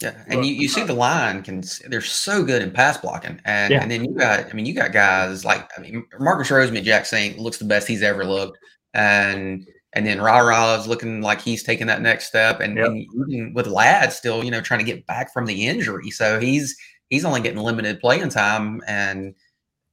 [0.00, 3.72] Yeah, and you, you see the line can they're so good in pass blocking, and
[3.72, 3.82] Yeah.
[3.82, 7.56] and then you got I mean you got guys like I mean Marcus Rosemy-Jacksaint looks
[7.58, 8.58] the best he's ever looked,
[8.94, 12.86] and and then Ra Ra is looking like he's taking that next step, and, Yep.
[12.86, 16.38] and even with Ladd still you know trying to get back from the injury, so
[16.38, 16.76] he's
[17.10, 19.34] he's only getting limited playing time, and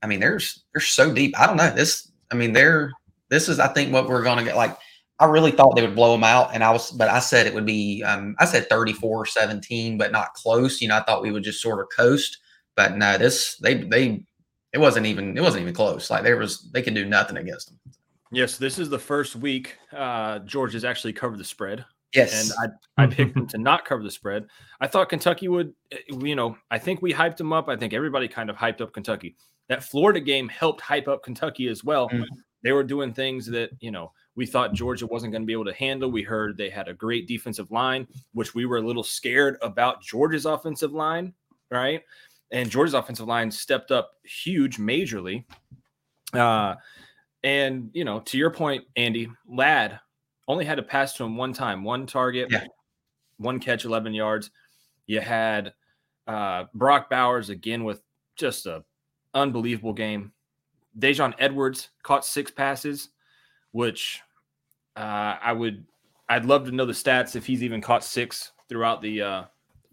[0.01, 1.39] I mean there's they're so deep.
[1.39, 2.12] I don't know this.
[2.32, 2.91] I mean they're
[3.30, 4.78] this is I think what we're gonna get like.
[5.17, 7.54] I really thought they would blow them out, and I was, but I said it
[7.54, 10.82] would be, um, I said 34 17, but not close.
[10.82, 12.39] You know, I thought we would just sort of coast,
[12.75, 14.25] but no, this, they, they,
[14.73, 16.10] it wasn't even, it wasn't even close.
[16.10, 17.80] Like there was, they could do nothing against them.
[18.30, 22.51] Yes, this is the first week uh, George has actually covered the spread, Yes.
[22.51, 24.47] and I I picked them to not cover the spread.
[24.80, 27.67] I thought Kentucky would, eh, you know, I think we hyped them up.
[27.69, 29.36] I think everybody kind of hyped up Kentucky.
[29.67, 32.10] That Florida game helped hype up Kentucky as well.
[32.10, 32.25] Mhm.
[32.63, 35.65] They were doing things that, you know, we thought Georgia wasn't going to be able
[35.65, 36.12] to handle.
[36.12, 40.01] We heard they had a great defensive line, which we were a little scared about
[40.01, 41.34] Georgia's offensive line,
[41.71, 42.01] right?
[42.51, 45.45] And Georgia's offensive line stepped up huge, majorly.
[46.34, 46.75] Uh,
[47.43, 49.99] and you know, to your point, Andy, Ladd
[50.48, 52.66] only had to pass to him one time, one target, Yeah.
[53.38, 54.52] one catch, 11 yards.
[55.08, 55.74] You had
[56.28, 58.02] uh, Brock Bowers again with
[58.36, 58.84] just a
[59.34, 60.32] unbelievable game.
[61.00, 63.10] Daijun Edwards caught six passes,
[63.72, 64.22] which
[64.96, 65.86] uh, I would
[66.30, 69.44] I'd love to know the stats if he's even caught six throughout the uh,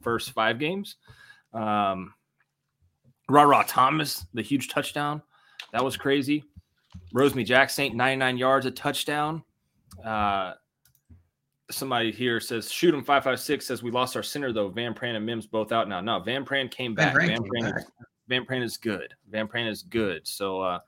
[0.01, 0.97] first five games.
[1.53, 2.15] Um,
[3.29, 5.23] Ra Ra Thomas, the huge touchdown,
[5.73, 6.45] that was crazy.
[7.15, 9.43] Rosemy-Jacksaint, 99 yards, a touchdown.
[10.05, 10.55] Uh,
[11.71, 14.69] somebody here says, shoot him 556 says we lost our center though.
[14.69, 16.01] Van Pran and Mims both out now.
[16.01, 17.27] No, Van Pran came Van back.
[17.27, 17.83] Van came Pran, back.
[17.83, 17.91] is,
[18.29, 19.15] Van Pran is good.
[19.31, 20.27] Van Pran is good.
[20.27, 20.79] So, uh,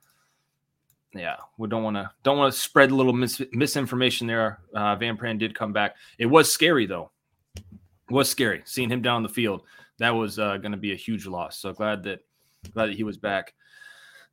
[1.14, 4.58] yeah, we don't want to don't want to spread a little mis- misinformation there.
[4.74, 5.96] Uh, Van Pran did come back.
[6.18, 7.10] It was scary though.
[7.56, 7.64] It
[8.10, 9.62] was scary seeing him down the field.
[9.98, 11.58] That was uh, going to be a huge loss.
[11.58, 12.20] So glad that
[12.72, 13.54] glad that he was back.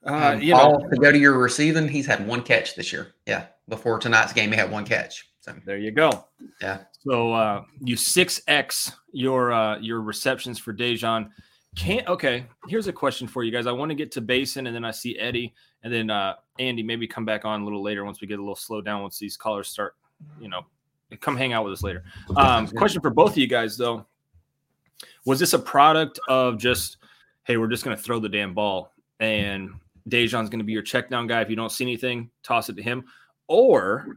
[0.03, 3.13] Uh, you know, Paul, to go to your receiving, he's had one catch this year.
[3.27, 5.31] Yeah, before tonight's game, he had one catch.
[5.41, 6.25] So There you go.
[6.61, 6.79] Yeah.
[7.03, 11.29] So uh, you six x your uh, your receptions for Daijun.
[11.75, 12.45] Can't okay.
[12.67, 13.65] Here's a question for you guys.
[13.65, 16.83] I want to get to Basin, and then I see Eddie, and then uh, Andy.
[16.83, 19.01] Maybe come back on a little later once we get a little slowed down.
[19.01, 19.95] Once these callers start,
[20.39, 20.61] you know,
[21.21, 22.03] come hang out with us later.
[22.35, 24.05] Um, question for both of you guys though:
[25.25, 26.97] Was this a product of just,
[27.45, 29.71] hey, we're just going to throw the damn ball, and
[30.09, 31.41] Daijun's going to be your check down guy.
[31.41, 33.05] If you don't see anything, toss it to him,
[33.47, 34.15] or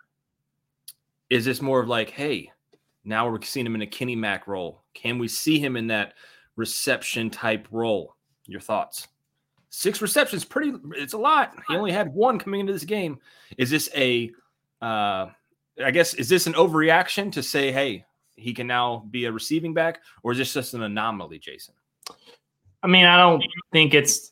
[1.31, 2.51] is this more of like, hey,
[3.05, 4.83] now we're seeing him in a Kenny Mack role?
[4.95, 6.15] Can we see him in that
[6.57, 8.15] reception type role?
[8.47, 9.09] Your thoughts?
[9.71, 10.73] Six receptions, pretty.
[10.93, 11.55] It's a lot.
[11.69, 13.19] He only had one coming into this game.
[13.59, 14.31] Is this a?
[14.81, 15.31] Uh,
[15.85, 18.05] I guess is this an overreaction to say, hey,
[18.37, 21.75] he can now be a receiving back, or is this just an anomaly, Jason?
[22.83, 23.43] I mean, I don't
[23.73, 24.31] think it's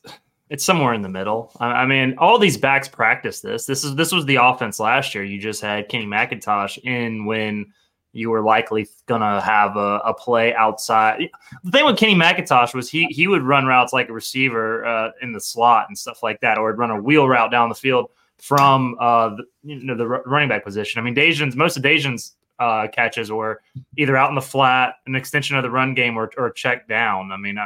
[0.49, 1.51] it's somewhere in the middle.
[1.59, 3.65] I, mean, all these backs practice this.
[3.65, 5.23] This is this was the offense last year.
[5.23, 7.71] You just had Kenny McIntosh in when
[8.11, 11.29] you were likely gonna have a, a play outside.
[11.63, 15.11] The thing with Kenny McIntosh was he he would run routes like a receiver uh,
[15.21, 17.75] in the slot and stuff like that, or would run a wheel route down the
[17.75, 20.99] field from uh, the, you know the running back position.
[20.99, 23.61] I mean, Daijun's most of Daijun's uh, catches were
[23.97, 27.31] either out in the flat, an extension of the run game, or or check down.
[27.31, 27.57] I mean.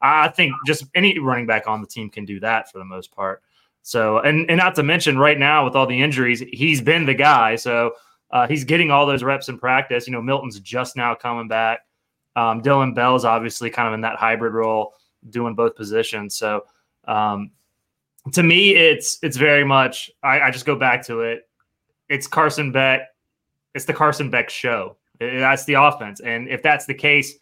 [0.00, 3.10] I think just any running back on the team can do that for the most
[3.10, 3.42] part.
[3.82, 7.14] So, and and not to mention right now with all the injuries, he's been the
[7.14, 7.56] guy.
[7.56, 7.92] So
[8.30, 10.06] uh, he's getting all those reps in practice.
[10.06, 11.80] You know, Milton's just now coming back.
[12.36, 14.94] Um, Dillon Bell's obviously kind of in that hybrid role,
[15.30, 16.36] doing both positions.
[16.36, 16.64] So
[17.06, 17.50] um,
[18.32, 20.10] to me, it's it's very much.
[20.22, 21.48] I, I just go back to it.
[22.08, 23.08] It's Carson Beck.
[23.74, 24.96] It's the Carson Beck show.
[25.18, 27.34] That's the offense, and if that's the case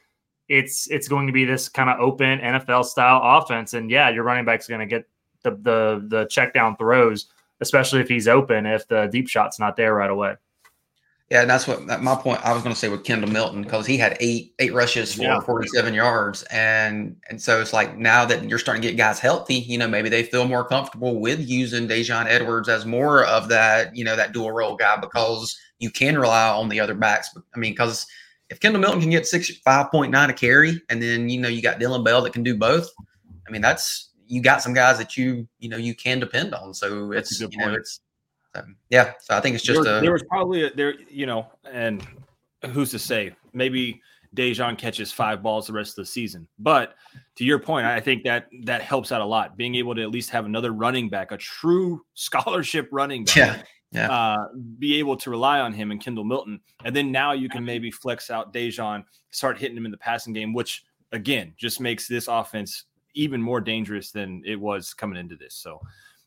[0.48, 3.74] it's it's going to be this kind of open NFL style offense.
[3.74, 5.08] And yeah, your running back's going to get
[5.42, 7.26] the the the check down throws,
[7.60, 8.66] especially if he's open.
[8.66, 10.34] If the deep shot's not there right away.
[11.30, 12.40] yeah, and that's what that- my point.
[12.44, 15.22] I was going to say with Kendall Milton because he had eight eight rushes for
[15.22, 15.40] Yeah.
[15.40, 19.56] 47 yards, and and so it's like now that you're starting to get guys healthy,
[19.56, 23.96] you know, maybe they feel more comfortable with using Daijun Edwards as more of that,
[23.96, 27.30] you know, that dual role guy because you can rely on the other backs.
[27.54, 28.06] I mean, because
[28.48, 31.48] if Kendall Milton can get six five point nine a carry, and then you know
[31.48, 32.88] you got Dillon Bell that can do both.
[33.46, 36.74] I mean, that's you got some guys that you you know you can depend on.
[36.74, 37.76] So That's a it's good you know point.
[37.78, 38.00] it's
[38.54, 39.12] um, yeah.
[39.20, 42.06] So I think it's just there, a there was probably a, there, you know, and
[42.72, 43.34] who's to say?
[43.52, 44.00] Maybe
[44.34, 46.46] Daijun catches five balls the rest of the season.
[46.58, 46.94] But
[47.36, 49.56] to your point, I think that that helps out a lot.
[49.56, 53.62] Being able to at least have another running back, a true scholarship running back, yeah.
[53.92, 54.10] Yeah.
[54.10, 57.64] uh, be able to rely on him and Kendall Milton, and then now you can
[57.64, 62.08] maybe flex out Daijun, start hitting him in the passing game, which again just makes
[62.08, 65.54] this offense even more dangerous than it was coming into this.
[65.54, 65.80] So.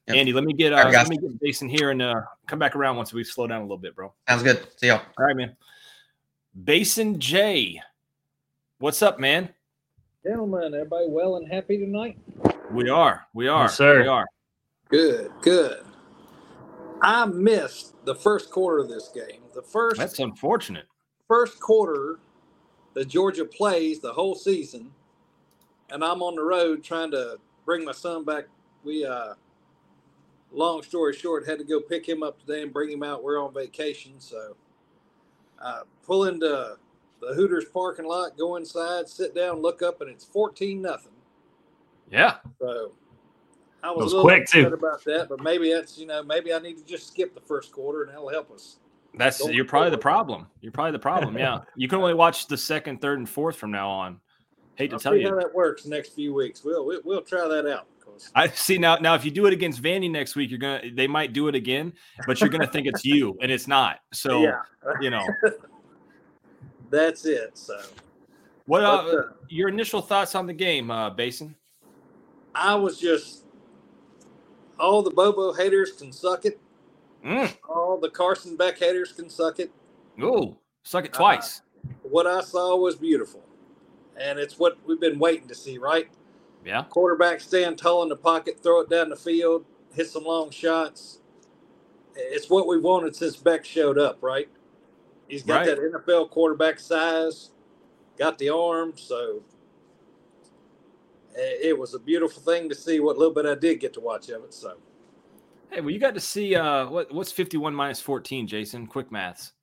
[0.08, 0.18] Yep.
[0.18, 2.58] Andy, let me get uh, All right, let me get Jason here and uh, come
[2.58, 4.12] back around once we slow down a little bit, bro.
[4.28, 4.66] Sounds good.
[4.78, 5.02] See y'all.
[5.20, 5.56] All right, man.
[6.64, 7.80] Basin J,
[8.80, 9.50] what's up, man?
[10.26, 12.18] Gentlemen, everybody well and happy tonight?
[12.72, 14.02] We are, we are, Yes, sir.
[14.02, 14.26] we are.
[14.90, 15.86] Good, good.
[17.02, 19.42] I missed the first quarter of this game.
[19.54, 20.86] The first That's unfortunate.
[21.28, 22.20] first quarter
[22.94, 24.92] that Georgia plays the whole season,
[25.90, 28.46] and I'm on the road trying to bring my son back.
[28.84, 29.34] We uh
[30.52, 33.24] long story short, had to go pick him up today and bring him out.
[33.24, 34.56] We're on vacation, so
[35.62, 36.78] uh pull into
[37.22, 41.12] the Hooters parking lot, go inside, sit down, look up, and it's 14 nothing.
[42.10, 42.94] Yeah, So
[43.84, 44.68] I was, was a little quick, too.
[44.68, 47.72] about that, but maybe that's you know maybe I need to just skip the first
[47.72, 48.78] quarter and that'll help us.
[49.14, 50.48] that's Don't you're probably the problem.
[50.62, 51.38] You're probably the problem.
[51.38, 54.20] Yeah, you can only watch the second, third, and fourth from now on.
[54.76, 56.64] Hate to I'll tell see how that works next few weeks.
[56.64, 57.88] We'll we'll, we'll try that out.
[58.36, 58.98] I see now.
[58.98, 60.82] Now, if you do it against Vandy next week, you're gonna.
[60.94, 61.94] They might do it again,
[62.28, 64.00] but you're gonna think it's you, and it's not.
[64.14, 64.62] So yeah,
[65.00, 65.26] you know
[66.90, 67.58] that's it.
[67.58, 67.80] So
[68.66, 68.82] what?
[68.82, 71.56] But, Uh, uh, your initial thoughts on the game, uh, Basin?
[72.54, 73.44] I was just
[74.80, 76.60] all the Bobo haters can suck it.
[77.26, 77.56] Mm.
[77.68, 79.72] All the Carson Beck haters can suck it.
[80.22, 81.62] Ooh, Suck it Uh, twice.
[82.04, 83.44] What I saw was beautiful,
[84.18, 85.78] and it's what we've been waiting to see.
[85.78, 86.10] Right,
[86.66, 86.84] yeah.
[86.90, 91.20] quarterback stand tall in the pocket, throw it down the field, hit some long shots.
[92.16, 94.18] It's what we've wanted since Beck showed up.
[94.22, 94.50] Right,
[95.28, 95.66] he's got Right.
[95.68, 97.52] that NFL quarterback size,
[98.18, 99.44] got the arm, so
[101.40, 103.00] it it was a beautiful thing to see.
[103.00, 104.78] What little bit I did get to watch of it, so.
[105.72, 108.88] Hey, well, you got to see uh, what what's 51 minus 14, Jason?
[108.88, 109.54] Quick maths.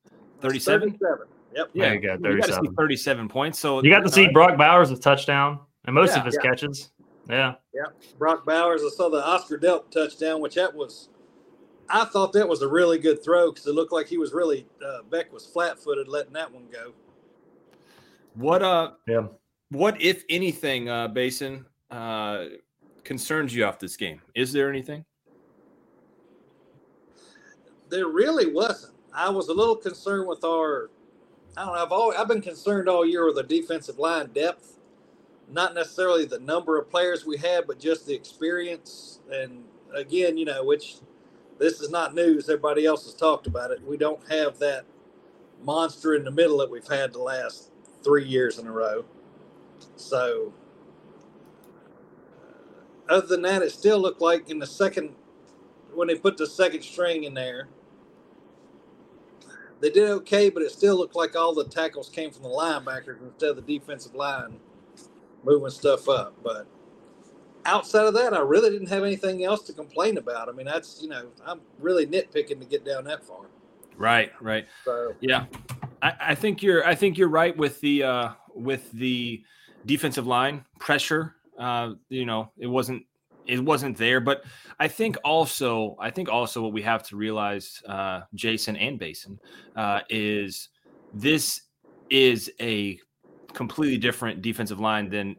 [0.41, 0.91] 37?
[0.91, 1.27] 37.
[1.55, 1.69] Yep.
[1.73, 2.75] Yeah, you got you got to see 37.
[2.75, 3.59] 37 points.
[3.59, 6.19] So You got to see Brock Bowers with touchdown and most Yeah.
[6.19, 6.49] of his Yeah.
[6.49, 6.91] catches.
[7.29, 7.55] Yeah.
[7.73, 7.83] Yeah.
[8.17, 8.83] Brock Bowers.
[8.83, 11.09] I saw the Oscar Delp touchdown, which that was.
[11.89, 14.67] I thought that was a really good throw because it looked like he was really
[14.85, 16.93] uh, Beck was flat footed letting that one go.
[18.33, 19.27] What uh Yeah.
[19.69, 22.45] What if anything uh Basin uh
[23.03, 24.21] concerns you off this game?
[24.35, 25.05] Is there anything?
[27.89, 28.93] There really wasn't.
[29.13, 30.89] I was a little concerned with our.
[31.55, 31.83] I don't know.
[31.83, 34.77] I've always, I've been concerned all year with the defensive line depth,
[35.49, 39.19] not necessarily the number of players we had, but just the experience.
[39.31, 39.63] And
[39.95, 40.97] again, you know, which
[41.57, 42.49] this is not news.
[42.49, 43.81] Everybody else has talked about it.
[43.83, 44.85] We don't have that
[45.63, 47.71] monster in the middle that we've had the last
[48.03, 49.05] three years in a row.
[49.95, 50.53] So,
[53.09, 55.15] uh, other than that, it still looked like in the second
[55.97, 57.67] when they put the second string in there,
[59.79, 63.21] they did okay, but it still looked like all the tackles came from the linebackers
[63.21, 64.59] instead of the defensive line
[65.43, 66.35] moving stuff up.
[66.43, 66.67] But
[67.65, 70.49] outside of that, I really didn't have anything else to complain about.
[70.49, 73.45] I mean, that's you know, I'm really nitpicking to get down that far.
[73.95, 74.67] Right, right.
[74.85, 75.45] So Yeah,
[76.01, 76.85] I, I think you're.
[76.85, 79.43] I think you're right with the uh, with the
[79.87, 81.35] defensive line pressure.
[81.57, 83.03] Uh, you know, it wasn't
[83.47, 84.43] it wasn't there, but
[84.79, 89.39] I think also I think also what we have to realize, uh, Jason and Basin,
[89.75, 90.69] uh, is
[91.13, 91.61] this
[92.09, 92.99] is a
[93.53, 95.35] completely different defensive line than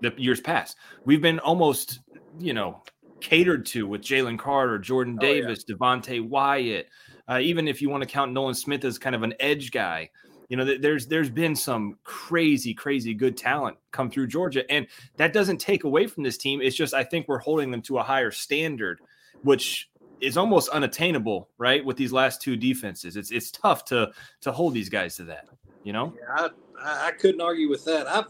[0.00, 0.76] the years past.
[1.04, 2.00] We've been almost,
[2.38, 2.82] you know,
[3.20, 5.40] catered to with Jalen Carter, Jordan Oh, yeah.
[5.40, 6.88] Davis, Devonte Wyatt.
[7.28, 10.10] Uh, even if you want to count Nolan Smith as kind of an edge guy,
[10.50, 15.32] you know, there's there's been some crazy, crazy good talent come through Georgia, and that
[15.32, 16.60] doesn't take away from this team.
[16.60, 19.00] It's just I think we're holding them to a higher standard,
[19.42, 19.88] which
[20.20, 21.84] is almost unattainable, right?
[21.84, 24.10] With these last two defenses, it's it's tough to
[24.40, 25.46] to hold these guys to that.
[25.84, 26.48] You know, yeah,
[26.80, 28.08] I, I couldn't argue with that.
[28.08, 28.24] I uh,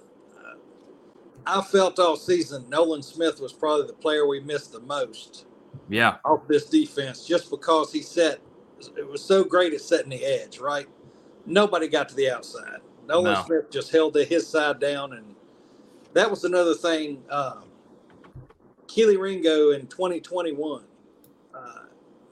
[1.46, 5.46] I felt all season Nolan Smith was probably the player we missed the most.
[5.88, 8.40] yeah, off this defense just because he set
[8.96, 10.87] it was so great at setting the edge, right?
[11.51, 12.79] Nobody got to the outside.
[13.09, 13.43] Nolan No.
[13.45, 15.35] Smith just held the, his side down, and
[16.15, 17.25] that was another thing.
[17.31, 17.65] Um,
[18.87, 20.85] Kelee Ringo in 2021,
[21.55, 21.59] uh,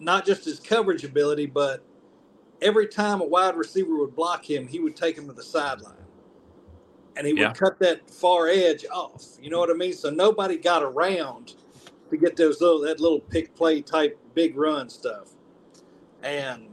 [0.01, 1.85] not just his coverage ability, but
[2.63, 5.95] every time a wide receiver would block him, he would take him to the sideline.
[7.17, 7.49] And he Yeah.
[7.49, 9.25] would cut that far edge off.
[9.41, 9.93] You know what I mean?
[9.95, 11.55] So nobody got around
[12.11, 15.31] to get those little that little pick play type big run stuff.
[16.23, 16.68] And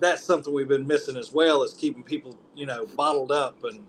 [0.00, 3.62] that's something we've been missing as well is keeping people, you know, bottled up.
[3.64, 3.86] And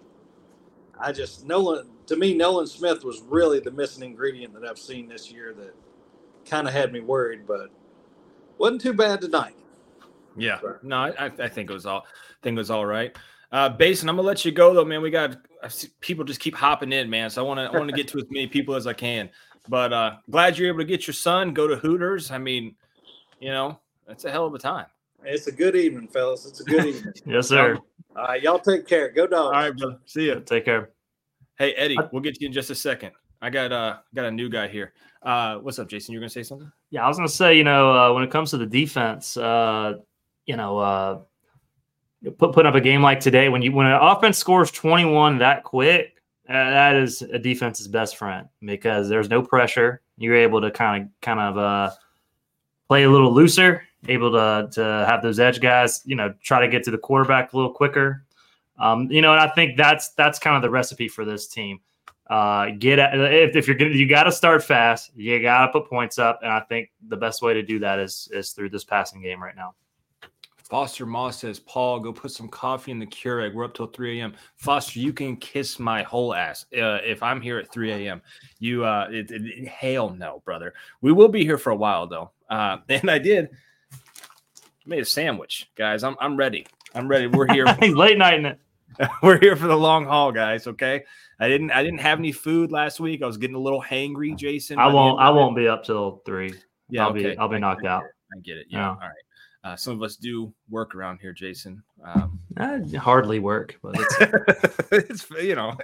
[1.00, 5.08] I just Nolan to me, Nolan Smith was really the missing ingredient that I've seen
[5.08, 5.74] this year that
[6.46, 7.70] kind of had me worried, but
[8.58, 9.56] wasn't too bad tonight.
[10.36, 10.60] yeah.
[10.60, 10.80] Sure.
[10.84, 13.16] No, I, I think it was all I think it was all right.
[13.52, 15.02] Uh, Basin, I'm gonna let you go though, man.
[15.02, 17.30] We got I see people just keep hopping in, man.
[17.30, 19.30] So I want to I want to get to as many people as I can.
[19.70, 22.32] But uh, glad you're able to get your son go to Hooters.
[22.32, 22.76] I mean,
[23.40, 24.86] you know, that's a hell of a time.
[25.24, 26.46] It's a good evening, fellas.
[26.46, 27.14] It's a good evening.
[27.26, 27.78] Yes, sir.
[28.16, 29.10] All right, y'all take care.
[29.10, 29.56] Go dogs.
[29.56, 29.98] All right, brother.
[30.06, 30.40] See ya.
[30.46, 30.92] Take care.
[31.58, 33.12] Hey Eddie, we'll get to you in just a second.
[33.42, 34.94] I got uh got a new guy here.
[35.24, 36.14] Uh, what's up, Jason?
[36.14, 36.72] You're gonna say something?
[36.92, 39.96] Yeah, I was gonna say, you know, uh, when it comes to the defense, uh,
[40.46, 41.20] you know, uh,
[42.38, 45.64] put put up a game like today when you when an offense scores 21 that
[45.64, 50.02] quick, uh, that is a defense's best friend because there's no pressure.
[50.18, 51.92] You're able to kind of kind of uh,
[52.88, 56.68] play a little looser, able to to have those edge guys, you know, try to
[56.68, 58.24] get to the quarterback a little quicker.
[58.80, 61.80] Um, you know, and I think that's that's kind of the recipe for this team.
[62.30, 65.12] Uh, get at, if, if you're gonna you got to start fast.
[65.16, 68.00] You got to put points up, and I think the best way to do that
[68.00, 69.74] is is through this passing game right now.
[70.70, 73.54] Foster Moss says, Paul, go put some coffee in the Keurig.
[73.54, 74.34] We're up till 3 a.m.
[74.58, 78.22] Foster, you can kiss my whole ass uh, if I'm here at 3 a.m.
[78.60, 80.74] You, uh, it, it- hell no, brother.
[81.00, 82.32] We will be here for a while though.
[82.50, 83.50] Uh, and I did
[84.88, 86.04] made a sandwich, guys.
[86.04, 86.66] I'm, I'm ready.
[86.96, 87.28] I'm ready.
[87.28, 87.66] We're here.
[87.80, 88.60] He's late night in it.
[89.22, 90.66] We're here for the long haul, guys.
[90.68, 91.04] Okay.
[91.40, 93.22] I didn't, I didn't have any food last week.
[93.22, 94.80] I was getting a little hangry, Jason.
[94.80, 95.20] I won't.
[95.20, 96.54] I won't be up till three.
[96.90, 97.06] Yeah.
[97.06, 98.04] I'll be- I'll be I- knocked I out.
[98.06, 98.12] it.
[98.36, 98.68] I get it.
[98.70, 98.80] Yeah.
[98.80, 98.90] Yeah.
[98.90, 99.12] All right.
[99.64, 101.84] Uh, some of us do work around here, Jason.
[102.04, 105.76] Um, Uh, hardly work, but it's it's you know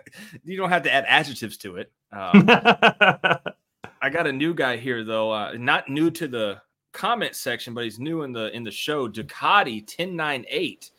[0.46, 1.92] you don't have to add adjectives to it.
[2.12, 6.62] Um, I got a new guy here though, uh, not new to the
[6.94, 9.10] comment section, but he's new in the in the show.
[9.10, 10.92] Ducati 1098.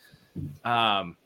[0.65, 1.17] Um,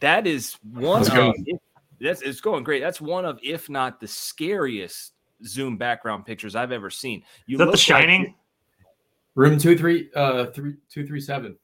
[0.00, 1.58] that is one Let's of if-
[2.00, 2.80] that's it's going great.
[2.80, 5.12] That's one of, if not the scariest
[5.44, 7.22] zoom background pictures I've ever seen.
[7.46, 8.34] You is that the look like- shining?
[9.36, 11.56] Room two three uh three two three seven.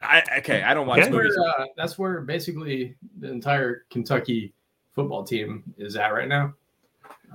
[0.00, 1.10] I, okay, I don't watch Okay.
[1.10, 1.36] movies.
[1.36, 4.52] Where, uh, that's where basically the entire Kentucky
[4.94, 6.54] football team is at right now.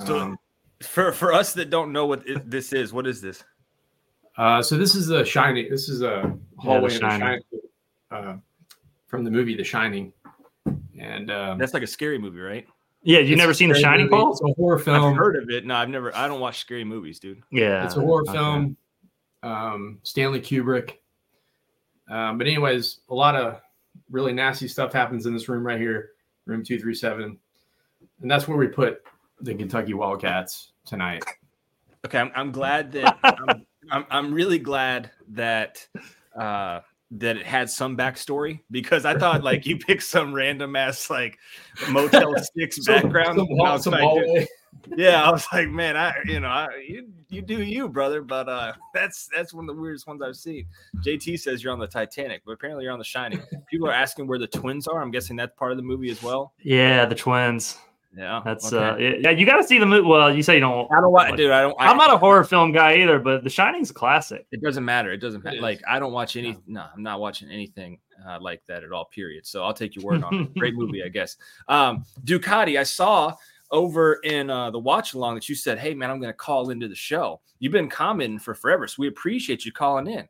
[0.06, 0.40] So- Um,
[0.82, 3.44] For for us that don't know what it, this is, what is this?
[4.38, 5.70] uh, so this is a Shining.
[5.70, 7.20] This is a hallway in The Shining.
[7.20, 7.42] Shining,
[8.12, 8.38] uh,
[9.08, 10.12] from the movie The Shining,
[11.00, 12.68] and um, That's like a scary movie, right?
[13.04, 14.16] Yeah, you it's never seen The Shining, movie.
[14.16, 14.32] Paul?
[14.32, 14.96] It's a horror film.
[14.96, 15.16] I've film.
[15.16, 15.66] heard of it.
[15.66, 16.16] No, I've never.
[16.16, 17.42] I don't watch scary movies, dude.
[17.52, 18.34] Yeah, It's a horror okay.
[18.34, 18.78] film.
[19.44, 20.94] Um, Stanley Kubrick.
[22.10, 23.62] Um, but anyways, a lot of
[24.10, 26.12] really nasty stuff happens in this room right here,
[26.46, 27.38] room two three seven,
[28.22, 29.04] and that's where we put
[29.44, 31.24] the Kentucky Wildcats tonight.
[32.06, 35.86] Okay, I'm, I'm glad that I'm, I'm I'm really glad that
[36.36, 36.80] uh
[37.12, 41.38] that it had some backstory because I thought like you picked some random ass like
[41.90, 43.38] Motel Six background.
[43.38, 44.48] Some, and I was some like, hallway.
[44.98, 48.50] yeah, I was like, man, I you know, I you, you do you, brother, but
[48.50, 50.66] uh that's that's one of the weirdest ones I've seen.
[51.06, 53.42] JT says you're on the Titanic, but apparently you're on the Shining.
[53.70, 55.02] People are asking where the twins are.
[55.02, 56.54] I'm guessing that's part of the movie as well.
[56.64, 57.78] Yeah, the twins.
[58.16, 58.86] Yeah, That's okay.
[58.90, 59.16] uh, yeah.
[59.22, 60.08] yeah, You got to see the movie.
[60.08, 60.92] Well, you say you don't.
[60.92, 61.50] I don't want, dude.
[61.52, 61.76] I don't.
[61.80, 64.46] I, I'm not a horror film guy either, but The Shining's a classic.
[64.52, 65.12] It doesn't matter.
[65.12, 65.60] It doesn't matter.
[65.60, 66.58] Like I don't watch any.
[66.68, 69.06] No, I'm not watching anything uh, like that at all.
[69.06, 69.48] Period.
[69.48, 70.56] So I'll take your word on it.
[70.60, 71.38] Great movie, I guess.
[71.68, 72.80] Um, Ducati.
[72.80, 73.34] I saw
[73.72, 76.70] over in uh, the watch along that you said, "Hey man, I'm going to call
[76.70, 80.28] into the show." You've been commenting for forever, so we appreciate you calling in.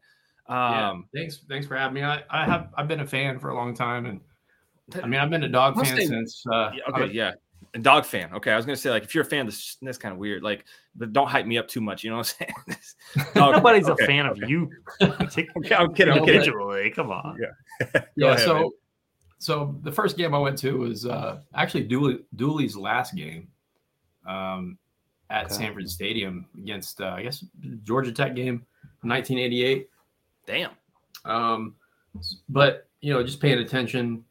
[0.49, 2.03] Yeah, Um, thanks, thanks for having me.
[2.03, 4.21] I, I have I've been a fan for a long time, and
[5.03, 6.43] I mean I've been a dog Must fan since.
[6.49, 7.31] Uh, yeah, I okay, was- yeah.
[7.75, 8.31] A dog fan.
[8.33, 10.43] Okay, I was gonna say like if you're a fan, this that's kind of weird.
[10.43, 12.03] Like, but don't hype me up too much.
[12.03, 12.77] You know what I'm
[13.15, 13.27] saying?
[13.33, 14.43] Dog- Nobody's okay, a fan okay.
[14.43, 14.69] of you.
[15.01, 15.79] Okay, I'm kidding.
[15.79, 16.17] I'm kidding.
[16.17, 16.91] individually.
[16.91, 17.37] Come on.
[17.93, 18.27] Go yeah.
[18.33, 18.69] ahead, so, man.
[19.39, 23.47] so the first game I went to was uh, actually Dooley, Dooley's last game
[24.27, 24.77] um,
[25.31, 25.55] at Okay.
[25.55, 27.43] Sanford Stadium against uh, I guess
[27.83, 28.65] Georgia Tech game,
[29.01, 29.89] 1988.
[30.45, 30.71] Damn.
[31.25, 31.75] Um,
[32.49, 34.23] but you know, just paying attention,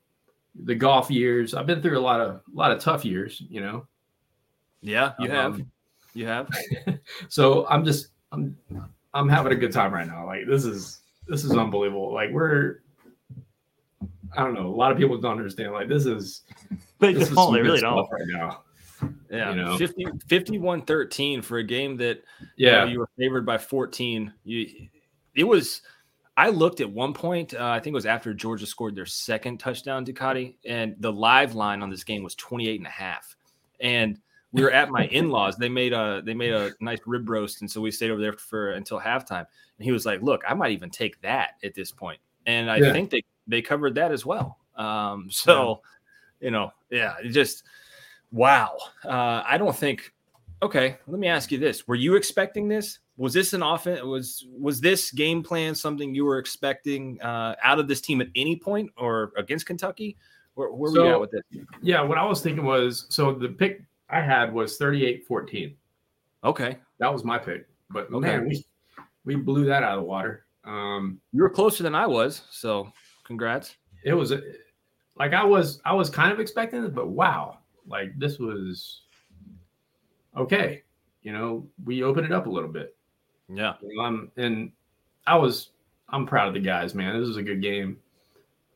[0.55, 1.55] the golf years.
[1.55, 3.43] I've been through a lot of a lot of tough years.
[3.49, 3.87] You know,
[4.81, 5.55] Yeah, you have.
[5.55, 5.71] Um,
[6.15, 6.49] You have.
[7.29, 8.57] so I'm just I'm
[9.15, 10.27] I'm having a good time right now.
[10.27, 12.13] Like this is this is unbelievable.
[12.13, 12.81] Like we're
[14.37, 14.67] I don't know.
[14.67, 15.73] A lot of people don't understand.
[15.73, 16.43] Like this is
[16.99, 17.47] They this is don't.
[17.47, 18.09] some They really don't.
[18.11, 18.63] right now.
[19.31, 19.77] Yeah, you know.
[19.79, 22.23] 50, 51 13 for a game that
[22.57, 24.33] you, know, Yeah, you were favored by 14.
[24.45, 24.89] You,
[25.35, 25.83] it was,
[26.37, 29.59] I looked at one point, uh, I think it was after Georgia scored their second
[29.59, 33.37] touchdown, Ducati, and the live line on this game was 28 and a half.
[33.81, 34.19] And
[34.53, 35.57] we were at my in-laws.
[35.57, 38.35] They made a they made a nice rib roast, and so we stayed over there
[38.35, 39.47] for until halftime.
[39.79, 42.77] And he was like, "Look, I might even take that at this point." And I
[42.79, 42.93] Yeah.
[42.93, 44.59] think they they covered that as well.
[44.77, 45.81] Um, so,
[46.41, 47.65] you know, yeah, it just
[48.31, 48.77] wow.
[49.05, 50.13] Uh, I don't think.
[50.63, 52.99] Okay, let me ask you this: Were you expecting this?
[53.23, 54.03] Was this an offense?
[54.03, 58.27] Was was this game plan something you were expecting uh, out of this team at
[58.35, 60.17] any point or against Kentucky?
[60.55, 61.43] Where, where were you at with this?
[61.83, 62.01] yeah.
[62.03, 65.77] What I was thinking was so the pick I had was 38-14.
[66.43, 67.69] Okay, That was my pick.
[67.91, 68.19] But Okay.
[68.39, 68.67] man, we
[69.25, 70.47] we blew that out of the water.
[70.65, 72.91] Um, you were closer than I was, so
[73.23, 73.77] congrats.
[74.03, 74.43] it was a,
[75.17, 79.03] like I was I was kind of expecting it, but wow, like this was
[80.37, 80.83] okay.
[81.23, 82.97] You know, we opened it up a little bit.
[83.53, 84.73] Yeah, You know, I'm and
[85.27, 85.71] I was
[86.09, 87.19] I'm proud of the guys, man.
[87.19, 87.99] This was a good game.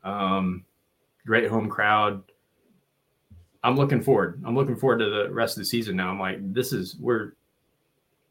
[0.03, 0.63] Um,
[1.25, 2.23] great home crowd.
[3.63, 4.41] I'm looking forward.
[4.45, 6.09] I'm looking forward to the rest of the season now.
[6.09, 7.33] I'm like, this is we're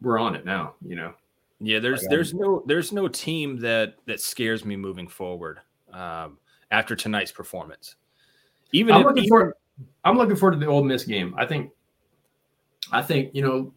[0.00, 0.74] we're on it now.
[0.86, 1.14] You know.
[1.60, 1.78] yeah.
[1.78, 5.60] There's Like, there's no there's no team that that scares me moving forward
[5.92, 6.38] um,
[6.70, 7.96] after tonight's performance.
[8.72, 9.54] Even I'm if, looking even- forward.
[10.04, 11.34] I'm looking forward to the Ole Miss game.
[11.36, 11.70] I think.
[12.92, 13.74] I think you know,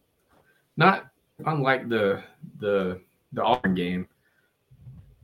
[0.78, 1.09] not
[1.46, 2.24] unlike the
[2.60, 3.00] the
[3.34, 4.08] the Auburn game.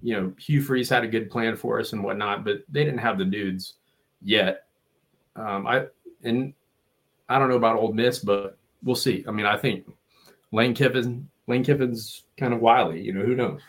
[0.01, 2.99] You know, Hugh Freeze had a good plan for us and whatnot, but they didn't
[2.99, 3.75] have the dudes
[4.21, 4.65] yet.
[5.35, 5.87] Um, I
[6.23, 6.53] and
[7.27, 9.25] I don't know about Ole Miss, but we'll see.
[9.27, 9.85] I mean, I think
[10.51, 13.01] Lane Kiffin, Lane Kiffin's kind of wily.
[13.01, 13.61] You know, who knows?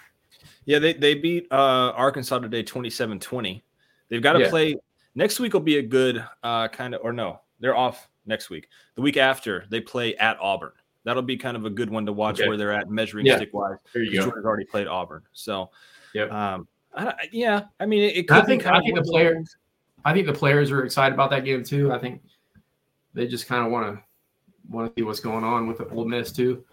[0.67, 3.65] Yeah, they, they beat uh, Arkansas today 27 20.
[4.09, 4.51] They've got to Yeah.
[4.51, 4.77] play
[5.15, 8.69] next week, will be a good uh, kind of, or no, they're off next week.
[8.97, 10.73] The week after, they play at Auburn.
[11.07, 12.49] That'll be kind of a good one to watch Okay.
[12.49, 13.37] where they're at measuring Yeah.
[13.37, 13.77] stick wise.
[13.95, 14.29] There you go.
[14.45, 15.71] Already played Auburn, so
[16.15, 16.33] Yep.
[16.33, 19.07] um, I, yeah, I mean, it, it could I be think I think the of
[19.07, 19.57] those player things.
[20.05, 21.93] I think the players are excited about that game too.
[21.93, 22.23] I think
[23.15, 24.03] they just kind of want to
[24.69, 26.65] want to see what's going on with the Ole Miss too.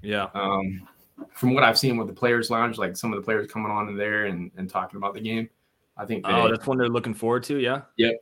[0.00, 0.86] Yeah, Um,
[1.32, 3.88] from what I've seen with the players' lounge, like some of the players coming on
[3.88, 5.48] in there and, and talking about the game,
[5.96, 7.58] I think they oh, that's one they're looking forward to.
[7.58, 8.14] Yeah, Yep.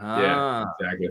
[0.00, 0.74] Ah.
[0.80, 1.10] exactly.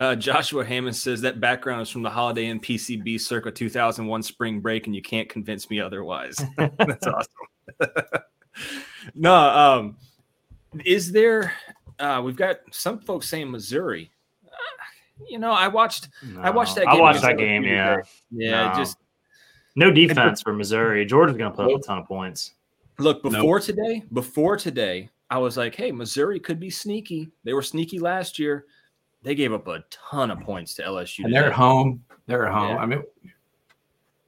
[0.00, 4.60] Uh, Joshua Hammond says that background is from the Holiday Inn PCB circa 2001 spring
[4.60, 6.36] break, and you can't convince me otherwise.
[6.56, 7.28] That's awesome.
[9.14, 9.96] no, um,
[10.84, 11.52] is there?
[11.98, 14.10] Uh, we've got some folks saying Missouri.
[14.44, 14.50] Uh,
[15.28, 16.08] you know, I watched.
[16.40, 17.62] I watched that I game watched that game.
[17.62, 18.08] Yeah, today.
[18.32, 18.78] Yeah, No.
[18.78, 18.96] just
[19.76, 21.06] no defense for Missouri.
[21.06, 22.54] Georgia's going to put up a ton of points.
[22.98, 24.02] look before today.
[24.12, 27.30] Before today, I was like, "Hey, Missouri could be sneaky.
[27.44, 28.64] They were sneaky last year.
[29.22, 31.24] They gave up a ton of points to LSU.
[31.24, 32.02] And they're at home.
[32.26, 32.70] They're at home.
[32.70, 32.76] Yeah.
[32.78, 33.02] I mean,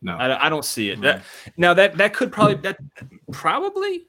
[0.03, 0.16] no.
[0.16, 1.01] I, I don't see it.
[1.01, 1.22] That,
[1.57, 2.78] now that that could probably that
[3.32, 4.07] probably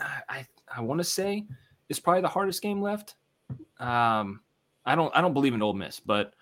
[0.00, 1.46] I I want to say
[1.88, 3.14] is probably the hardest game left.
[3.78, 4.40] Um,
[4.86, 6.34] I don't I don't believe in Ole Miss, but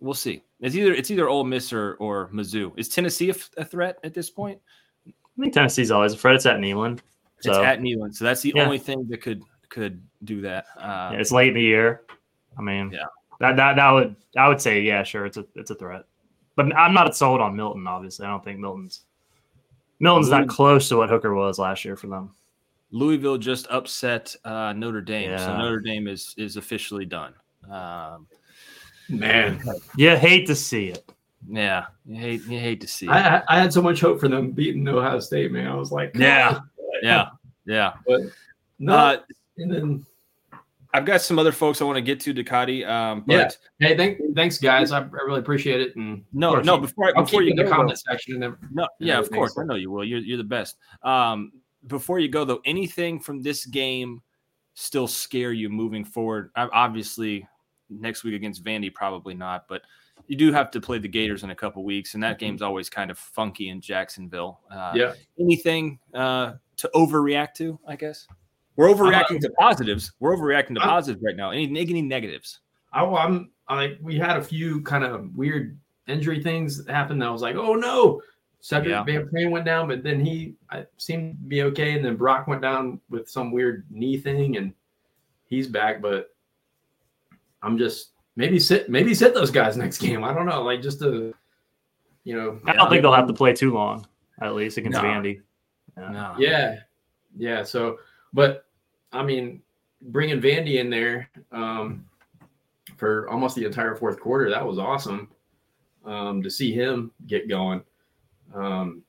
[0.00, 0.42] we'll see.
[0.60, 2.72] It's either it's either Ole Miss or or Mizzou.
[2.78, 4.58] Is Tennessee a, f- a threat at this point?
[5.06, 6.34] I think Tennessee's always a threat.
[6.34, 7.00] It's at Neyland.
[7.40, 8.64] So It's at Neyland, so that's the Yeah.
[8.64, 10.64] only thing that could could do that.
[10.78, 12.02] Uh, yeah, it's late in the year.
[12.58, 13.04] I mean, Yeah.
[13.40, 16.04] That, that that would I would say yeah, sure, it's a it's a threat.
[16.56, 17.86] But I'm not sold on Milton.
[17.86, 19.02] Obviously, I don't think Milton's
[20.00, 22.34] Milton's not close to what Hooker was last year for them.
[22.90, 25.56] Louisville just upset uh, Notre Dame, so Yeah.
[25.58, 27.34] Notre Dame is is officially done.
[27.70, 28.26] Um,
[29.08, 29.62] Man,
[29.96, 31.12] You hate to see it.
[31.48, 33.06] yeah, you hate you hate to see.
[33.08, 35.52] I, I I had so much hope for them beating Ohio State.
[35.52, 36.60] Man, I was like, Yeah.
[37.02, 37.28] yeah,
[37.66, 37.94] yeah.
[38.06, 38.20] but
[38.78, 38.92] no.
[38.94, 39.16] Uh,
[39.58, 40.06] and then
[40.96, 42.88] I've got some other folks I want to get to, Ducati.
[42.88, 43.88] Um, but Yeah.
[43.88, 44.92] hey, thank, thanks guys.
[44.92, 45.94] I, I really appreciate it.
[45.94, 46.78] And no, course, no.
[46.78, 49.54] Before I'll before you in the go, comment section and then no, yeah, of course,
[49.54, 50.04] so- I know you will.
[50.04, 50.78] You're you're the best.
[51.02, 51.52] Um,
[51.86, 54.22] before you go though, anything from this game
[54.72, 56.50] still scare you moving forward?
[56.56, 57.46] I, obviously,
[57.90, 59.82] next week against Vandy, probably not, but
[60.28, 62.88] you do have to play the Gators in a couple weeks, and that game's always
[62.88, 64.60] kind of funky in Jacksonville.
[64.70, 65.12] Uh, yeah.
[65.38, 67.78] Anything uh, to overreact to?
[67.86, 68.26] I guess
[68.76, 70.12] we're uh, overreacting to positives.
[70.20, 71.50] We're overreacting to I'm- positives right now.
[71.50, 72.60] Any any negatives?
[72.92, 77.20] I, I'm like we had a few kind of weird injury things that happened.
[77.20, 78.22] That I was like, oh no,
[78.62, 79.04] Sedrick Yeah.
[79.04, 82.46] Van Pran went down, but then he I, seemed to be okay, and then Brock
[82.46, 84.72] went down with some weird knee thing, and
[85.46, 86.00] he's back.
[86.00, 86.34] But
[87.62, 90.24] I'm just maybe sit maybe sit those guys next game.
[90.24, 91.34] I don't know, like just to
[92.24, 92.60] you know.
[92.66, 94.06] I don't think they'll have to play too long,
[94.40, 95.04] at least against No.
[95.04, 95.40] Vandy.
[95.96, 96.34] No.
[96.38, 96.80] Yeah,
[97.36, 97.62] yeah.
[97.62, 97.98] So,
[98.32, 98.65] but
[99.12, 99.62] I mean,
[100.02, 102.04] bringing Vandy in there um,
[102.96, 105.28] for almost the entire fourth quarter, that was awesome
[106.04, 107.82] um, to see him get going.
[108.54, 109.02] Um,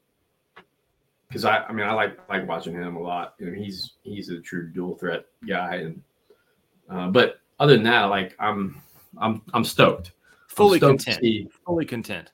[1.27, 3.35] because I, I mean, I like like watching him a lot.
[3.37, 6.01] You know, he's he's a true dual threat guy, and
[6.89, 8.81] uh, but other than that, like I'm
[9.17, 10.07] I'm I'm stoked.
[10.07, 11.51] I'm Fully stoked content.
[11.65, 12.31] Fully content.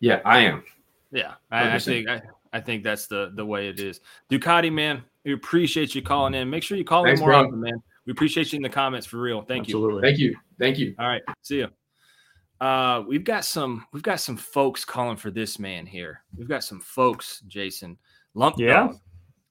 [0.00, 0.62] Yeah, I am.
[1.10, 2.20] Yeah, I, I think I,
[2.54, 4.00] I think that's the the way it is.
[4.30, 6.48] Ducati, man, we appreciate you calling in.
[6.48, 7.44] Make sure you call Thanks, in more bro.
[7.46, 7.82] often, man.
[8.06, 9.42] We appreciate you in the comments for real.
[9.42, 10.00] Thank you.
[10.00, 10.36] Thank you.
[10.58, 10.94] Thank you.
[10.98, 11.68] All right, see you.
[12.60, 16.22] Uh, we've got some we've got some folks calling for this man here.
[16.36, 17.98] We've got some folks, Jason.
[18.34, 18.86] Lump Yeah?
[18.88, 18.96] Dog.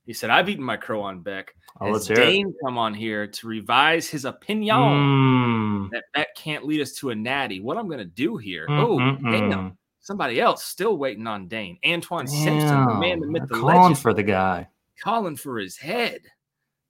[0.05, 1.55] He said, I've eaten my crow on Beck.
[1.79, 2.25] Oh, Has let's hear it.
[2.31, 7.11] Dane come on here to revise his opinion Mm, that Beck can't lead us to
[7.11, 7.59] a natty.
[7.61, 8.67] What I'm gonna do here.
[8.67, 9.77] mm, oh, mm, damn.
[10.03, 11.79] Somebody else still waiting on Dane.
[11.87, 14.67] Antoine Simpson, the man, the myth, the they're calling legend, for the guy.
[15.01, 16.19] calling for his head.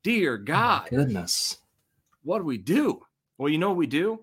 [0.02, 1.60] Dear God, Goodness.
[2.24, 3.06] what do we do?
[3.38, 4.20] Well, you know what we do?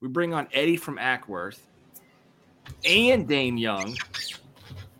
[0.00, 1.58] We bring on Eddie from Acworth
[2.86, 3.94] and Dane Young.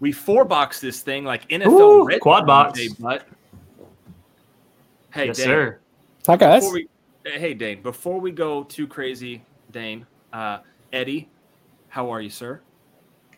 [0.00, 2.78] We four box this thing like NFL Ooh, red quad box.
[2.78, 3.26] day, But
[5.14, 5.80] hey, yes, Dane, sir.
[6.26, 6.60] Hi guys.
[6.60, 6.88] before we,
[7.24, 10.58] hey Dane, before we go too crazy, Dane, uh,
[10.92, 11.30] Eddie,
[11.88, 12.60] how are you, sir?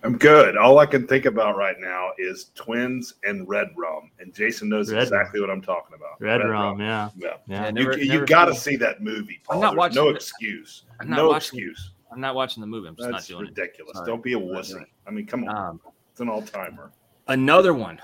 [0.04, 0.56] I'm good.
[0.56, 4.92] All I can think about right now is twins and red rum, and Jason knows
[4.92, 6.20] Red exactly what I'm talking about.
[6.20, 7.08] Red, rum, yeah.
[7.16, 7.34] Yeah.
[7.46, 7.64] Yeah.
[7.66, 9.40] Yeah, never- you you got to see that movie.
[9.48, 10.16] I'm not There's watching No it.
[10.16, 10.82] excuse.
[11.00, 11.90] I'm not no watching excuse.
[12.10, 12.88] I'm not watching the movie.
[12.88, 13.58] I'm just That's not doing it.
[13.58, 14.00] ridiculous.
[14.04, 14.84] Don't be a I'm wussy.
[15.06, 15.56] I mean, come on.
[15.56, 15.80] Um,
[16.10, 16.90] It's an all timer.
[17.28, 18.00] another one.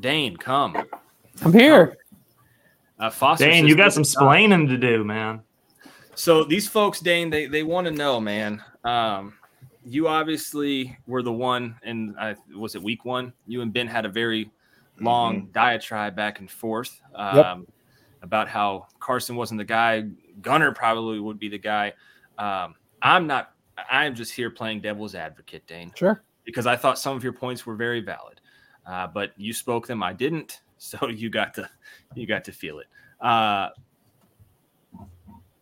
[0.00, 0.76] Dane, come.
[1.44, 1.98] I'm here.
[2.98, 4.22] Uh, Foster Dane, you got some job.
[4.22, 5.42] splaining to do, man.
[6.14, 8.62] So these folks, Dane, they they want to know, man.
[8.82, 9.34] Um,
[9.88, 13.32] you obviously were the one, and I was it week one.
[13.46, 14.50] You and Ben had a very
[15.00, 17.66] long diatribe back and forth um,
[18.22, 20.04] about how Carson wasn't the guy.
[20.42, 21.92] Gunner probably would be the guy.
[22.38, 23.52] Um, I'm not.
[23.90, 25.92] I am just here playing devil's advocate, Dane.
[25.94, 26.22] Sure.
[26.44, 28.40] because I thought some of your points were very valid.
[28.86, 31.68] Uh, but you spoke them, I didn't, so you got to
[32.14, 32.86] you got to feel it.
[33.20, 33.68] Uh,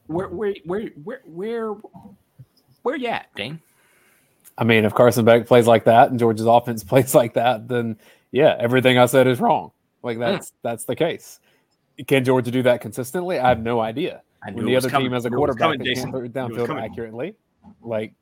[0.06, 1.74] where where where where where
[2.82, 3.60] where you at, Dane?
[4.58, 7.98] I mean, if Carson Beck plays like that and Georgia's offense plays like that, then
[8.32, 9.72] yeah, everything I said is wrong.
[10.02, 11.40] Like that's that's the case.
[12.06, 13.38] Can Georgia do that consistently?
[13.38, 14.22] I have no idea.
[14.42, 15.06] I When the other coming.
[15.06, 16.32] team has a I knew it was quarterback that can't throw it I it
[16.68, 17.34] downfield accurately,
[17.82, 18.12] like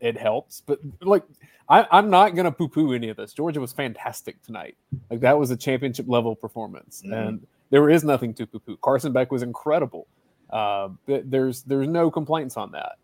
[0.00, 0.62] it helps.
[0.66, 1.22] But like,
[1.68, 3.32] I, I'm not gonna poo-poo any of this.
[3.32, 4.76] Georgia was fantastic tonight.
[5.10, 7.28] Like that was a championship level performance, Mhm.
[7.28, 8.76] and there is nothing to poo-poo.
[8.78, 10.06] Carson Beck was incredible.
[10.48, 12.96] Uh, there's there's no complaints on that.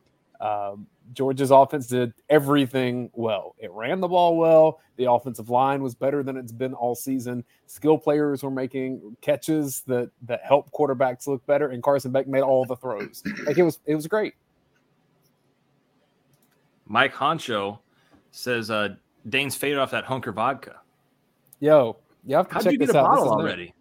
[0.45, 3.55] Um, Georgia's offense did everything well.
[3.59, 4.81] It ran the ball well.
[4.97, 7.45] The offensive line was better than it's been all season.
[7.67, 12.43] Skill players were making catches that that help quarterbacks look better, and Carson Beck made
[12.43, 13.23] all the throws.
[13.47, 14.35] Like it was it was great.
[16.87, 17.79] Mike Honcho
[18.31, 18.91] says uh,
[19.29, 20.77] Dane's faded off that hunker vodka.
[21.61, 23.05] Yo, you have to How'd check you get this a out.
[23.09, 23.37] Bottle is new.
[23.43, 23.75] already?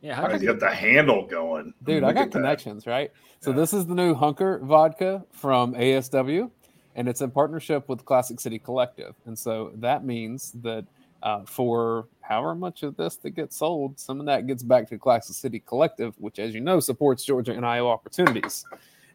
[0.00, 1.72] Yeah, how I did you got the handle going.
[1.82, 2.38] Dude, I got at that.
[2.38, 3.10] connections, right?
[3.40, 3.56] So Yeah.
[3.56, 6.50] this is the new Hunker vodka from ASW,
[6.94, 9.14] and it's in partnership with Classic City Collective.
[9.26, 10.84] And so that means that
[11.22, 14.98] uh, for however much of this that gets sold, some of that gets back to
[14.98, 18.64] Classic City Collective, which, as you know, supports Georgia NIL opportunities.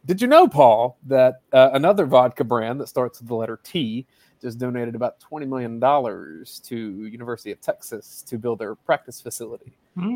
[0.05, 4.07] Did you know, Paul, that uh, another vodka brand that starts with the letter T
[4.41, 9.73] just donated about $20 million to University of Texas to build their practice facility?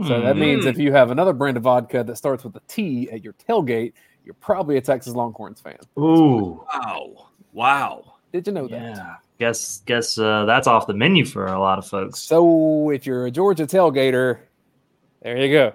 [0.08, 0.40] So that Hmm.
[0.40, 3.34] means if you have another brand of vodka that starts with a T at your
[3.34, 3.94] tailgate,
[4.24, 5.78] you're probably a Texas Longhorns fan.
[6.00, 7.30] Ooh, Wow.
[7.54, 8.16] Wow.
[8.32, 8.82] Did you know that?
[8.82, 9.16] yeah.
[9.40, 12.20] Guess guess uh, that's off the menu for a lot of folks.
[12.20, 14.40] So if you're a Georgia tailgater,
[15.22, 15.74] there you go.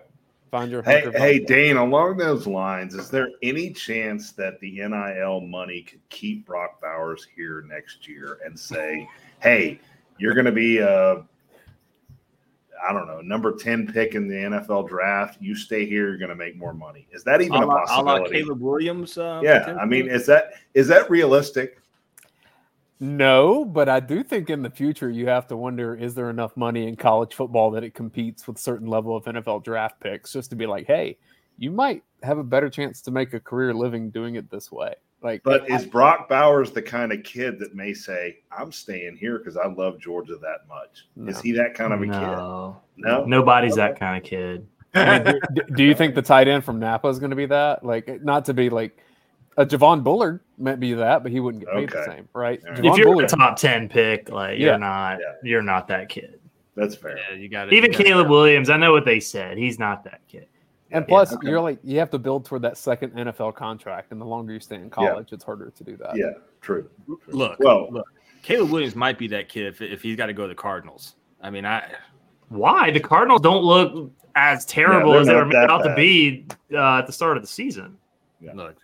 [0.51, 1.41] Find your Hey, Hunker hey.
[1.41, 1.77] Dane.
[1.77, 7.27] Along those lines, is there any chance that the NIL money could keep Brock Bowers
[7.37, 9.07] here next year and say,
[9.41, 9.79] "Hey,
[10.17, 11.23] you're going to be a,
[12.87, 15.39] I don't know, number ten pick in the NFL draft.
[15.41, 17.75] You stay here, you're going to make more money." Is that even A a la,
[17.75, 18.43] a la possibility?
[18.43, 19.19] Caleb Williams.
[19.19, 21.81] Uh, yeah, I mean, is that is that realistic?
[23.01, 26.57] No, but I do think in the future you have to wonder: is there enough
[26.57, 30.51] money in college football that it competes with certain level of NFL draft picks, just
[30.51, 31.19] to be like, hey,
[31.59, 34.95] you might have a better chance to make a career living doing it this way.
[35.21, 39.39] Like, But is Brock Bowers the kind of kid that may say, "I'm staying here
[39.39, 41.07] because I love Georgia that much"?
[41.29, 42.13] Is he that kind of a kid?
[42.13, 44.67] no, No, nobody's that kind of kid.
[44.95, 47.47] I mean, do, do you think the tight end from Napa is going to be
[47.47, 47.85] that?
[47.85, 48.97] Like, not to be like
[49.57, 52.61] a Javon Bullard might be that, but he wouldn't get paid the same, right?
[52.65, 52.85] All right.
[52.85, 54.67] If you're a top ten pick, like Yeah.
[54.67, 55.33] you're not, Yeah.
[55.43, 56.39] you're not that kid.
[56.77, 57.19] That's fair.
[57.19, 57.75] Yeah, you got it.
[57.75, 59.59] Even Caleb Williams, I know what they said.
[59.59, 60.47] He's not that kid.
[60.91, 61.49] And Yeah, plus, okay.
[61.49, 64.61] you're like you have to build toward that second NFL contract, and the longer you
[64.61, 66.17] stay in college, it's harder to do that.
[66.17, 66.89] Yeah, true.
[67.07, 67.19] true.
[67.29, 68.07] Look, Well- look,
[68.43, 71.17] Caleb Williams might be that kid if, if he's got to go to the Cardinals.
[71.43, 71.91] I mean, I
[72.49, 75.95] Why the Cardinals don't look as terrible they're as they not were made out to
[75.95, 77.97] be uh, at the start of the season?
[78.55, 78.77] look.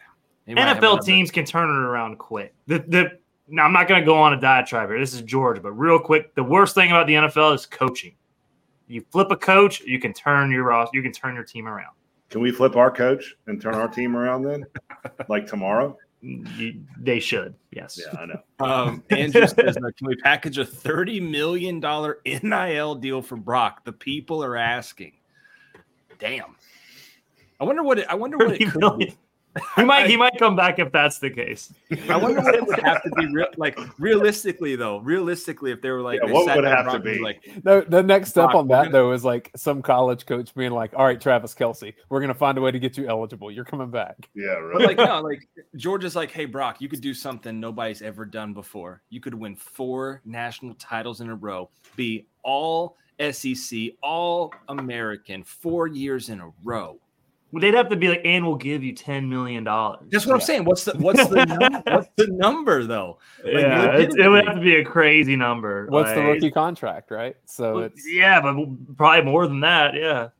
[0.46, 2.54] he might have NFL teams can turn it around quick.
[2.66, 4.98] The the now I'm not going to go on a diatribe here.
[4.98, 8.14] This is Georgia, but real quick, the worst thing about the NFL is coaching.
[8.86, 11.94] You flip a coach, you can turn your ros- you can turn your team around.
[12.30, 14.64] Can we flip our coach and turn our team around then,
[15.28, 15.96] like tomorrow?
[16.22, 18.00] You, they should, yes.
[18.00, 18.40] Yeah, I know.
[18.58, 23.92] Um, Andrew says, "Can we package a thirty million dollar NIL deal for Brock?" The
[23.92, 25.12] people are asking.
[26.18, 26.56] Damn.
[27.60, 28.98] I wonder what it, I wonder what it 30 could million.
[29.10, 29.16] be.
[29.76, 31.72] He might he might come back if that's the case.
[32.08, 34.98] I wonder what it would have to be real, like realistically though.
[34.98, 37.20] Realistically, if they were like, Yeah, they what would have to be?
[37.20, 40.54] Like, No, the next step Brock, on that gonna- though is like some college coach
[40.54, 43.50] being like, "All right, Travis Kelce, we're gonna find a way to get you eligible.
[43.50, 44.72] You're coming back." Yeah, right.
[44.72, 44.98] but right.
[44.98, 49.02] like no, like Georgia's like, hey Brock, you could do something nobody's ever done before.
[49.10, 52.96] You could win four national titles in a row, be all
[53.30, 56.98] SEC, all American, four years in a row.
[57.54, 60.00] Well, They'd have to be like, and we'll give you ten million dollars.
[60.10, 60.64] That's what I'm saying.
[60.64, 63.18] What's the what's the num- what's the number though?
[63.44, 65.86] Like, Yeah, it, it would have to be a crazy number.
[65.88, 67.36] What's the rookie contract, right?
[67.44, 68.56] So Well, it's yeah, but
[68.96, 69.94] probably more than that.
[69.94, 70.30] Yeah,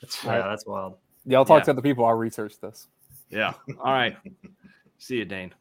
[0.00, 0.36] that's, Right.
[0.38, 0.98] yeah, that's wild.
[1.26, 1.64] y'all talk Yeah.
[1.64, 2.04] to the people.
[2.04, 2.86] I'll research this.
[3.28, 3.54] Yeah.
[3.80, 4.16] All right.
[4.98, 5.52] See you, Dane.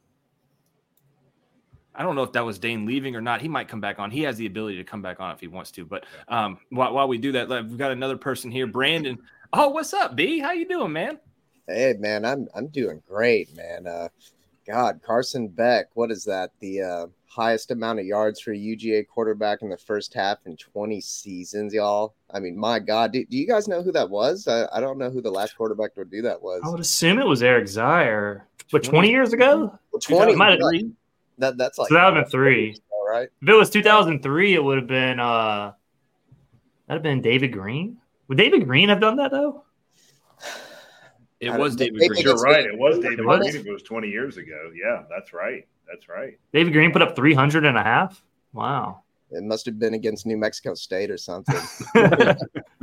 [1.95, 3.41] I don't know if that was Dane leaving or not.
[3.41, 4.11] He might come back on.
[4.11, 5.83] He has the ability to come back on if he wants to.
[5.85, 9.17] But um, while, while we do that, we've got another person here, Brandon.
[9.51, 10.39] Oh, what's up, B?
[10.39, 11.19] How you doing, man?
[11.67, 13.85] Hey man, I'm I'm doing great, man.
[13.87, 14.09] Uh
[14.67, 16.51] God, Carson Beck, what is that?
[16.59, 20.57] The uh highest amount of yards for a UGA quarterback in the first half in
[20.57, 22.15] 20 seasons, y'all.
[22.33, 24.47] I mean, my God, do, do you guys know who that was?
[24.47, 26.61] I, I don't know who the last quarterback to do that was.
[26.65, 28.41] I would assume it was Eric Zeier,
[28.71, 29.77] but 20 years ago?
[30.01, 30.91] 20 Might have-
[31.37, 32.75] that, that's like So that would have been three.
[33.07, 33.29] right?
[33.41, 35.71] If it was 2003, it would have been uh,
[36.87, 37.97] that'd have been David Greene.
[38.29, 39.65] Would David Greene have done that though?
[41.39, 42.13] It was don't- David Greene.
[42.13, 42.65] think You're right.
[42.65, 43.51] It was David It was?
[43.51, 43.67] Green.
[43.67, 44.71] It was 20 years ago.
[44.73, 45.67] Yeah, that's right.
[45.87, 46.37] That's right.
[46.53, 48.23] David Greene put up 300 and a half.
[48.53, 49.01] Wow.
[49.31, 51.59] It must have been against New Mexico State or something.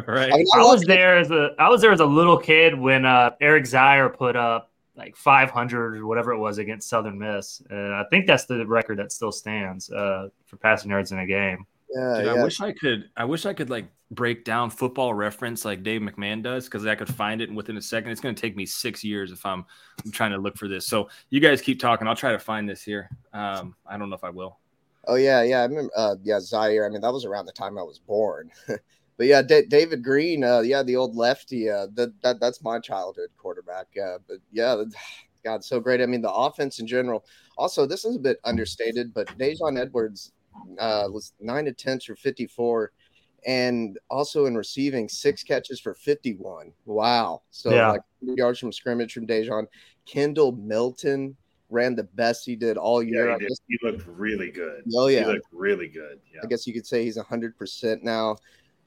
[0.07, 0.33] Right.
[0.33, 2.79] I mean, I I was there as a I was there as a little kid
[2.79, 7.61] when uh, Eric Zeier put up like 500 or whatever it was against Southern Miss.
[7.69, 11.27] Uh, I think that's the record that still stands uh, for passing yards in a
[11.27, 11.67] game.
[11.97, 13.09] Yeah, Dude, I wish I could.
[13.17, 16.95] I wish I could like break down football reference like Dave McMahon does because I
[16.95, 18.11] could find it within a second.
[18.11, 19.65] It's going to take me six years if I'm,
[20.05, 20.87] I'm trying to look for this.
[20.87, 22.07] So you guys keep talking.
[22.07, 23.09] I'll try to find this here.
[23.33, 24.59] Um, I don't know if I will.
[25.07, 25.61] Oh yeah, yeah.
[25.61, 25.91] I remember.
[25.97, 26.87] Uh, yeah, Zeier.
[26.87, 28.51] I mean, that was around the time I was born.
[28.67, 30.45] but yeah, Da David Greene.
[30.45, 31.71] Uh, yeah, the old lefty.
[31.71, 33.87] Uh, that, that that's my childhood quarterback.
[33.97, 34.83] Uh, but yeah,
[35.45, 36.03] God, so great.
[36.03, 37.25] I mean, the offense in general.
[37.57, 40.33] Also, this is a bit understated, but Daijun Edwards
[40.79, 42.93] uh, was nine attempts for fifty-four,
[43.47, 46.73] and also in receiving six catches for fifty-one.
[46.85, 47.43] Wow.
[47.51, 47.93] So Yeah.
[47.93, 49.67] like yards from scrimmage from Daijun.
[50.07, 51.37] Kendall Milton
[51.69, 53.27] ran the best he did all year.
[53.27, 53.49] Yeah, I he, did.
[53.49, 54.85] guess- he looked really good.
[54.97, 55.21] Oh yeah.
[55.21, 56.21] He looked really good.
[56.33, 56.41] Yeah.
[56.45, 58.37] I guess you could say he's 100% now.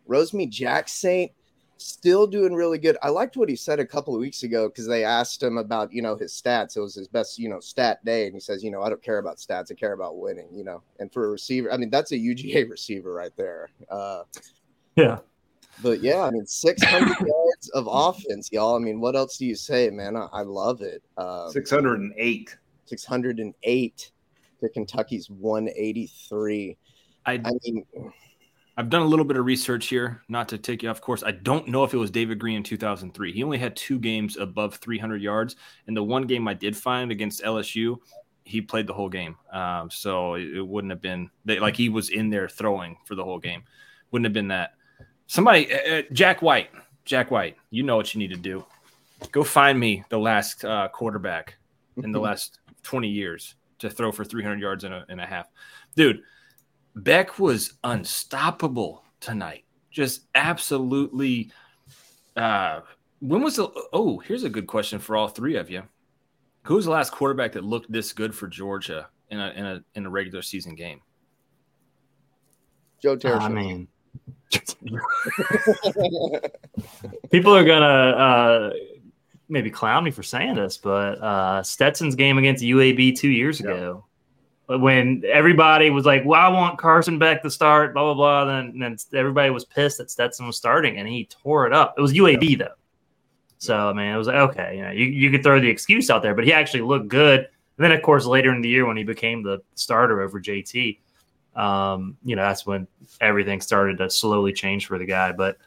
[0.08, 1.32] Rosemy-Jacksaint
[1.80, 2.98] still doing really good.
[3.02, 5.92] I liked what he said a couple of weeks ago because they asked him about,
[5.94, 6.76] you know, his stats.
[6.76, 8.26] It was his best, you know, stat day.
[8.26, 9.72] And he says, you know, I don't care about stats.
[9.72, 10.84] I care about winning, you know.
[11.00, 13.70] And for a receiver, I mean, that's a UGA receiver right there.
[13.90, 14.24] Uh,
[14.96, 15.20] Yeah.
[15.82, 18.76] but yeah, I mean, 600 yards of offense, y'all.
[18.76, 20.16] I mean, what else do you say, man?
[20.16, 21.02] I, I love it.
[21.18, 22.58] Uh, 608.
[22.86, 24.12] 608
[24.60, 26.78] to Kentucky's 183.
[27.26, 27.86] I I mean,
[28.80, 31.22] I've done a little bit of research here, not to take you off course.
[31.22, 33.34] I don't know if it was David Greene in 2003.
[33.34, 35.58] He only had two games above 300 yards,
[35.88, 37.98] and the one game I did find against LSU,
[38.46, 39.36] he played the whole game.
[39.52, 43.16] Um, so it, it wouldn't have been they, like he was in there throwing for
[43.16, 43.64] the whole game.
[44.12, 44.76] Wouldn't have been that.
[45.28, 46.70] Somebody, uh, uh, Jack White,
[47.04, 48.66] Jack White, you know what you need to do.
[49.34, 51.58] Go find me the last uh, quarterback
[51.98, 55.50] in the last 20 years to throw for 300 yards and a, and a half.
[55.98, 56.22] Dude,
[57.04, 59.66] Beck was unstoppable tonight.
[59.92, 61.52] Just absolutely.
[62.36, 62.82] Uh,
[63.20, 63.70] when was the?
[63.94, 65.84] Oh, here's a good question for all three of you.
[66.64, 69.84] Who was the last quarterback that looked this good for Georgia in a in a
[69.96, 71.02] in a regular season game?
[73.02, 73.36] Joe Terry.
[73.36, 73.88] I mean,
[77.32, 78.74] people are gonna uh,
[79.48, 84.06] maybe clown me for saying this, but uh, Stetson's game against UAB two years ago,
[84.78, 88.78] when everybody was like, "Well, I want Carson Beck to start," blah blah blah, then
[88.78, 91.96] then everybody was pissed that Stetson was starting, and he tore it up.
[91.98, 92.76] It was UAB though,
[93.58, 96.10] so I mean, it was like okay, you know, you, you could throw the excuse
[96.10, 97.40] out there, but he actually looked good.
[97.40, 101.00] And then, of course, later in the year when he became the starter over JT,
[101.56, 102.88] um, you know, that's when
[103.22, 105.32] everything started to slowly change for the guy.
[105.32, 105.58] But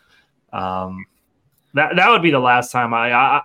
[0.52, 1.06] um,
[1.74, 3.42] that that would be the last time I I,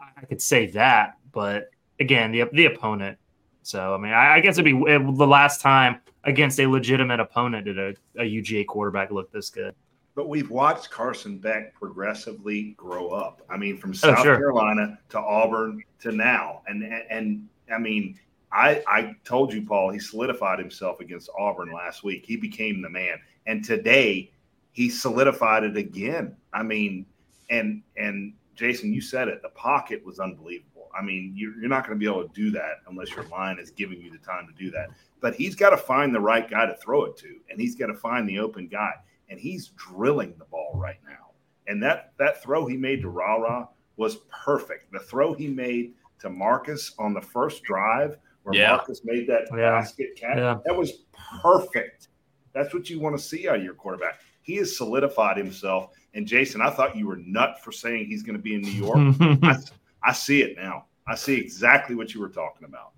[0.00, 1.16] I could say that.
[1.32, 3.18] But again, the the opponent.
[3.64, 7.18] So I mean, I, I guess it'd be it, the last time against a legitimate
[7.18, 9.74] opponent did a, a UGA quarterback look this good.
[10.14, 13.42] But we've watched Carson Beck progressively grow up.
[13.50, 14.36] I mean, from oh, South Oh, sure.
[14.36, 18.18] Carolina to Auburn to now, and and, and I mean,
[18.52, 22.24] I I told you, Paul, he solidified himself against Auburn last week.
[22.26, 24.30] He became the man, and today
[24.72, 26.36] he solidified it again.
[26.52, 27.06] I mean,
[27.48, 29.40] and and Jason, you said it.
[29.40, 30.73] The pocket was unbelievable.
[30.98, 33.58] I mean, you're, you're not going to be able to do that unless your line
[33.58, 34.90] is giving you the time to do that.
[35.20, 37.86] But he's got to find the right guy to throw it to, and he's got
[37.86, 38.92] to find the open guy
[39.30, 41.30] and he's drilling the ball right now.
[41.66, 44.92] And that that throw he made to Rara was perfect.
[44.92, 48.76] The throw he made to Marcus on the first drive, where Yeah.
[48.76, 49.70] Marcus made that Yeah.
[49.70, 50.58] basket catch, Yeah.
[50.66, 51.04] that was
[51.40, 52.08] perfect.
[52.52, 54.20] That's what you want to see out of your quarterback.
[54.42, 55.90] He has solidified himself.
[56.12, 58.70] And Jason, I thought you were nut for saying he's going to be in New
[58.70, 58.98] York.
[59.42, 59.56] I,
[60.04, 60.86] I see it now.
[61.06, 62.92] I see exactly what you were talking about.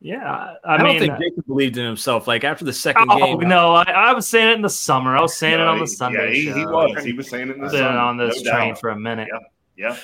[0.00, 2.26] yeah, I, I, don't mean, think Jacob believed in himself.
[2.26, 5.16] Like after the second oh game, no, I, I was saying it in the summer.
[5.16, 6.54] I was saying it on the Sunday yeah, he, show.
[6.54, 7.04] he was.
[7.04, 7.96] He was saying it in the Been sun.
[7.96, 8.80] on this no train doubt.
[8.80, 9.28] for a minute.
[9.76, 9.96] Yeah.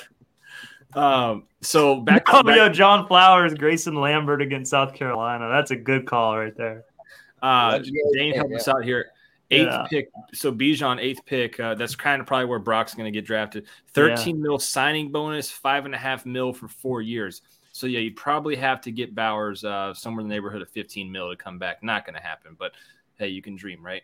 [0.94, 5.48] um, so back, Oh, back yo, John Flowers, Grayson Lambert against South Carolina.
[5.48, 6.84] That's a good call right there.
[7.42, 8.56] Uh, Legendary Dane game, help yeah.
[8.56, 9.06] us out here.
[9.54, 9.86] Eighth Yeah.
[9.88, 10.10] pick.
[10.32, 11.58] So Bijan, eighth pick.
[11.60, 13.66] Uh, that's kind of probably where Brock's going to get drafted.
[13.92, 17.42] 13 mil signing bonus, five and a half mil for four years.
[17.72, 21.10] So yeah, you'd probably have to get Bowers uh, somewhere in the neighborhood of 15
[21.10, 21.82] mil to come back.
[21.82, 22.72] Not going to happen, but
[23.16, 24.02] hey, you can dream, right?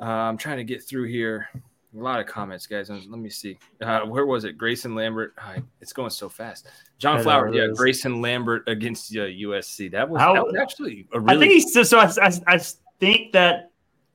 [0.00, 1.48] Uh, I'm trying to get through here.
[1.54, 2.88] A lot of comments, guys.
[2.88, 3.58] Let me see.
[3.80, 4.56] Uh, where was it?
[4.56, 5.34] Grayson Lambert.
[5.38, 6.68] Ah, it's going so fast.
[6.98, 7.54] John Flowers.
[7.54, 7.66] Yeah.
[7.74, 9.90] Grayson Lambert against uh, USC.
[9.90, 12.30] That was, How- that was actually a really I think he's just so I, I,
[12.46, 12.60] I
[13.00, 13.69] think that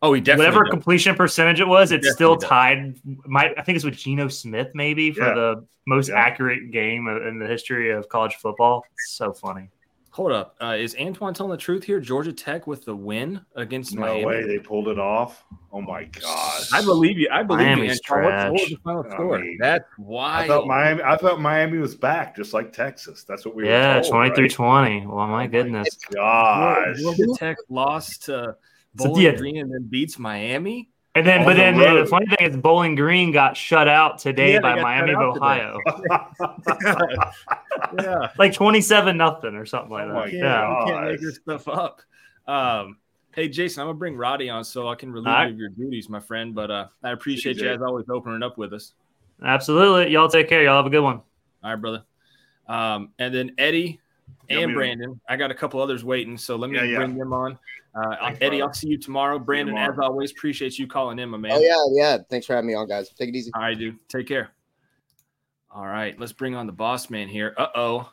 [0.05, 0.71] Oh, he definitely whatever does.
[0.71, 3.27] completion percentage it was, it's still Definitely tied.
[3.27, 5.33] Might I think it's with Geno Smith maybe for Yeah.
[5.33, 6.15] the most Yeah.
[6.19, 8.83] accurate game in the history of college football.
[8.93, 9.69] It's so funny.
[10.11, 10.55] Hold up.
[10.61, 11.99] Uh, is Antoine telling the truth here?
[11.99, 14.25] Georgia Tech with the win against No Miami.
[14.25, 15.43] way they pulled it off.
[15.73, 16.71] Oh my gosh.
[16.71, 17.27] I believe you.
[17.29, 18.15] I believe Miami's you.
[18.15, 19.39] What, what was the final I score?
[19.39, 21.03] mean, That's why I thought Miami.
[21.03, 23.25] I thought Miami was back, just like Texas.
[23.25, 24.51] That's what we were Yeah, told, twenty three right?
[24.53, 25.05] twenty.
[25.05, 25.89] Well, my goodness.
[26.13, 26.97] Gosh.
[26.97, 28.29] Georgia Tech lost
[28.97, 29.35] to So, Bowling yeah.
[29.35, 30.89] Green and then beats Miami.
[31.17, 32.01] And then, but the then road.
[32.05, 35.21] the funny thing is, Bowling Green got shut out today Yeah, by Miami of.
[35.37, 35.79] Ohio,
[37.99, 38.31] yeah.
[38.37, 40.13] like twenty-seven nothing or something like Oh that.
[40.13, 41.21] my You can't, yeah, you can't make gosh.
[41.21, 42.01] your stuff up.
[42.47, 42.97] Um,
[43.33, 45.47] hey, Jason, I'm gonna bring Radi on so I can relieve All right.
[45.47, 46.53] you of your duties, my friend.
[46.53, 47.75] But uh, I appreciate you CJ.
[47.75, 48.93] as always opening up with us.
[49.43, 50.11] absolutely.
[50.11, 50.63] Y'all take care.
[50.63, 51.21] Y'all have a good one.
[51.63, 52.03] All right, brother.
[52.67, 54.04] Um, and then Eddie Yeah,
[54.49, 55.19] and we- Brandon.
[55.29, 56.97] I got a couple others waiting, so let me Yeah, yeah.
[56.97, 57.57] bring them on.
[57.95, 58.63] Uh, Thanks, Eddie, brother.
[58.69, 59.39] I'll see you tomorrow.
[59.39, 59.93] Brandon, tomorrow.
[59.93, 61.51] as always, appreciate you calling in, my man.
[61.53, 62.17] Oh yeah, yeah.
[62.29, 63.09] Thanks for having me on, guys.
[63.09, 63.51] Take it easy.
[63.55, 63.97] All right, dude.
[64.09, 64.49] Take care.
[65.73, 67.53] All right, let's bring on the boss man here.
[67.57, 68.11] Uh oh.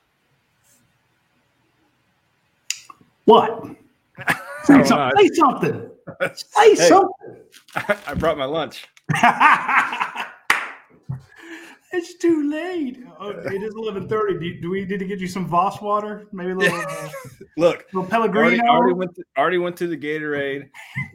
[3.25, 3.67] What?
[4.65, 5.91] Say, some- say something.
[6.35, 7.37] Say something.
[8.07, 8.87] I brought my lunch.
[11.93, 12.99] It's too late.
[13.21, 14.39] Oh, it is eleven thirty.
[14.39, 16.27] Do, do we need to get you some Voss water?
[16.33, 17.09] Maybe a little, uh,
[17.57, 18.65] Look, little already, Pellegrino.
[18.69, 20.69] already went to, already went to the Gatorade.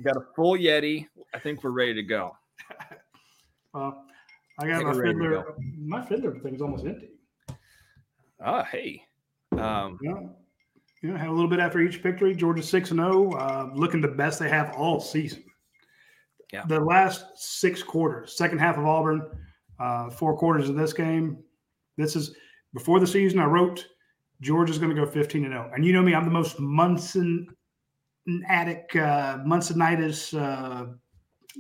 [0.04, 1.08] Got a full Yeti.
[1.34, 2.36] I think we're ready to go.
[3.74, 4.06] Well,
[4.60, 5.56] I got Think my we're ready to fiddler.
[5.78, 7.10] My fiddler thing's almost empty.
[8.44, 9.04] Ah, hey.
[9.52, 10.14] Um, Yeah.
[11.04, 12.34] You know, had a little bit after each victory.
[12.34, 15.44] Georgia six and zero, uh, looking the best they have all season.
[16.52, 16.66] Yeah.
[16.66, 19.30] The last six quarters, second half of Auburn,
[19.80, 21.38] uh, four quarters of this game.
[21.98, 22.36] This is
[22.74, 23.40] before the season.
[23.40, 23.86] I wrote
[24.42, 27.48] Georgia's going to go fifteen and zero, and you know me, I'm the most Munson
[28.48, 30.88] attic, uh, Munsonitis, uh,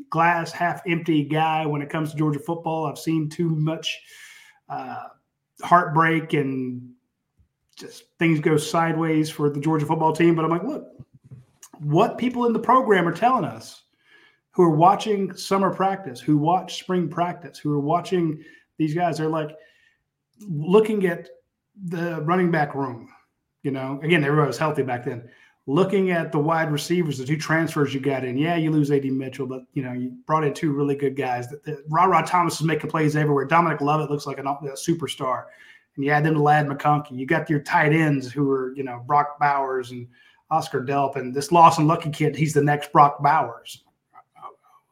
[0.09, 2.85] glass half empty guy when it comes to Georgia football.
[2.85, 3.99] I've seen too much
[4.69, 5.03] uh,
[5.61, 6.91] heartbreak and
[7.77, 10.35] just things go sideways for the Georgia football team.
[10.35, 10.85] But I'm like, look,
[11.79, 13.83] what people in the program are telling us
[14.57, 18.43] who are watching summer practice, who watch spring practice, who are watching
[18.79, 19.55] these guys, they're like
[20.39, 21.29] looking at
[21.85, 23.07] the running back room.
[23.61, 25.29] You know, again, everybody was healthy back then.
[25.67, 28.35] Looking at the wide receivers, the two transfers you got in.
[28.35, 31.53] Yeah, you lose AD Mitchell, but you know you brought in two really good guys.
[31.87, 33.45] Ra Ra Thomas is making plays everywhere.
[33.45, 35.43] Dominic Lovett looks like an, a superstar
[35.95, 37.11] and you add them to Ladd McConkey.
[37.11, 40.07] You got your tight ends who are, you know, Brock Bowers and
[40.49, 43.83] Oscar Delp, and this Lawson Luckie kid, he's the next Brock Bowers.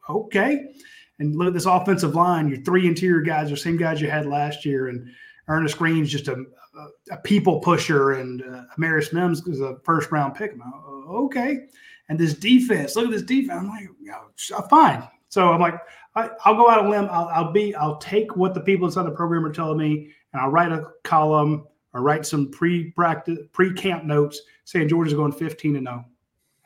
[0.08, 0.74] Okay.
[1.18, 2.48] And look at this offensive line.
[2.48, 4.88] Your three interior guys are the same guys you had last year.
[4.88, 5.08] And
[5.48, 10.10] Earnest Greene's just a, a, a people pusher, and uh, Amarius Mims is a first
[10.10, 10.52] round pick.
[10.52, 10.74] I'm like,
[11.08, 11.66] okay.
[12.08, 13.60] And this defense, look at this defense.
[13.60, 15.06] I'm like, you know, fine.
[15.28, 15.74] So I'm like,
[16.14, 17.08] I, I'll go out a limb.
[17.10, 20.42] I'll, I'll be, I'll take what the people inside the program are telling me, and
[20.42, 25.86] I'll write a column or write some pre-practice, pre-camp notes saying Georgia's going 15 and
[25.86, 26.04] 0.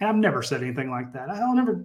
[0.01, 1.31] And I've never said anything like that.
[1.31, 1.85] I'll never.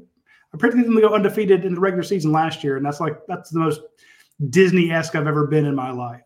[0.55, 3.17] I predicted them to go undefeated in the regular season last year, and that's like
[3.27, 3.81] that's the most
[4.49, 6.21] Disney-esque I've ever been in my life.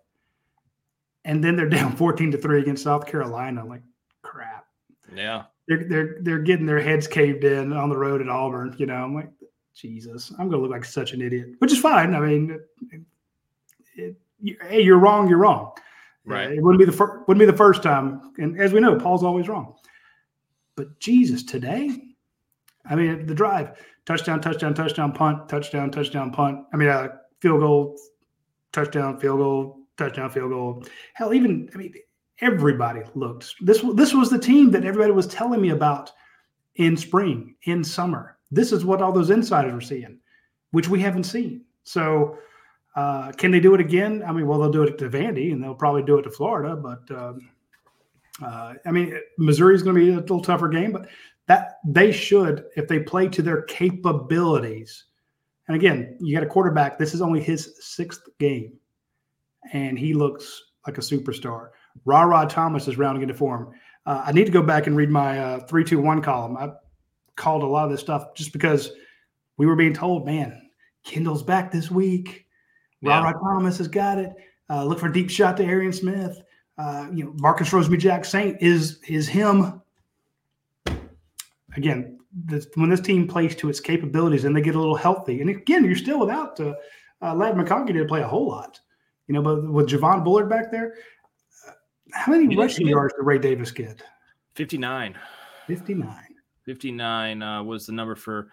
[1.25, 3.65] And then they're down 14 to three against South Carolina.
[3.65, 3.81] Like
[4.21, 4.65] crap.
[5.15, 5.43] yeah.
[5.67, 8.75] They're they're they're getting their heads caved in on the road at Auburn.
[8.79, 9.29] You know, I'm like,
[9.75, 12.15] Jesus, I'm gonna look like such an idiot, which is fine.
[12.15, 12.59] I mean,
[12.91, 13.01] it,
[13.95, 15.27] it, you- hey, you're wrong.
[15.29, 15.71] You're wrong.
[16.25, 16.47] Right.
[16.49, 17.27] Uh, it wouldn't be the first.
[17.27, 18.33] Wouldn't be the first time.
[18.39, 19.75] And as we know, Paul's always wrong.
[20.75, 22.01] But Jesus, today,
[22.89, 23.77] I mean, the drive,
[24.09, 26.65] touchdown, touchdown, touchdown, punt, touchdown, touchdown, punt.
[26.73, 27.09] I mean, uh,
[27.41, 27.95] field goal,
[28.71, 30.83] touchdown, field goal, touchdown, field goal.
[31.13, 31.93] Hell, even I mean,
[32.41, 33.53] everybody looked.
[33.61, 36.11] This this was the team that everybody was telling me about
[36.75, 38.37] in spring, in summer.
[38.49, 40.17] This is what all those insiders were seeing,
[40.71, 41.61] which we haven't seen.
[41.83, 42.39] So,
[42.95, 44.23] uh, can they do it again?
[44.25, 46.75] I mean, well, they'll do it to Vandy, and they'll probably do it to Florida.
[46.75, 47.51] But um,
[48.41, 51.07] uh, I mean, Missouri is going to be a little tougher game, but
[51.49, 55.05] that they should, if they play to their capabilities.
[55.67, 56.99] And again, you got a quarterback.
[56.99, 58.73] This is only his sixth game,
[59.73, 61.69] and he looks like a superstar.
[62.05, 63.73] Ra Ra Thomas is rounding into form.
[64.05, 66.55] Uh, I need to go back and read my uh, three two one column.
[66.55, 66.69] I
[67.35, 68.91] called a lot of this stuff just because
[69.57, 70.69] we were being told, man,
[71.03, 72.45] Kendall's back this week.
[73.01, 73.21] Yeah.
[73.21, 74.31] Ra Ra Thomas has got it.
[74.69, 76.39] Uh, look for a deep shot to Arian Smith.
[76.77, 79.78] Uh, you know, Marcus Rosemy-Jacksaint is is him.
[81.79, 85.39] Again, this, when this team plays to its capabilities and they get a little healthy,
[85.39, 86.73] and again, you're still without uh,
[87.21, 88.77] uh, Ladd McConkey didn't play a whole lot,
[89.27, 90.95] you know, but with Javon Bullard back there,
[91.65, 91.71] uh,
[92.11, 94.03] how many rushing yards did Ray Davis get?
[94.55, 95.17] 59.
[95.67, 96.15] 59.
[96.65, 98.51] 59 uh, was the number for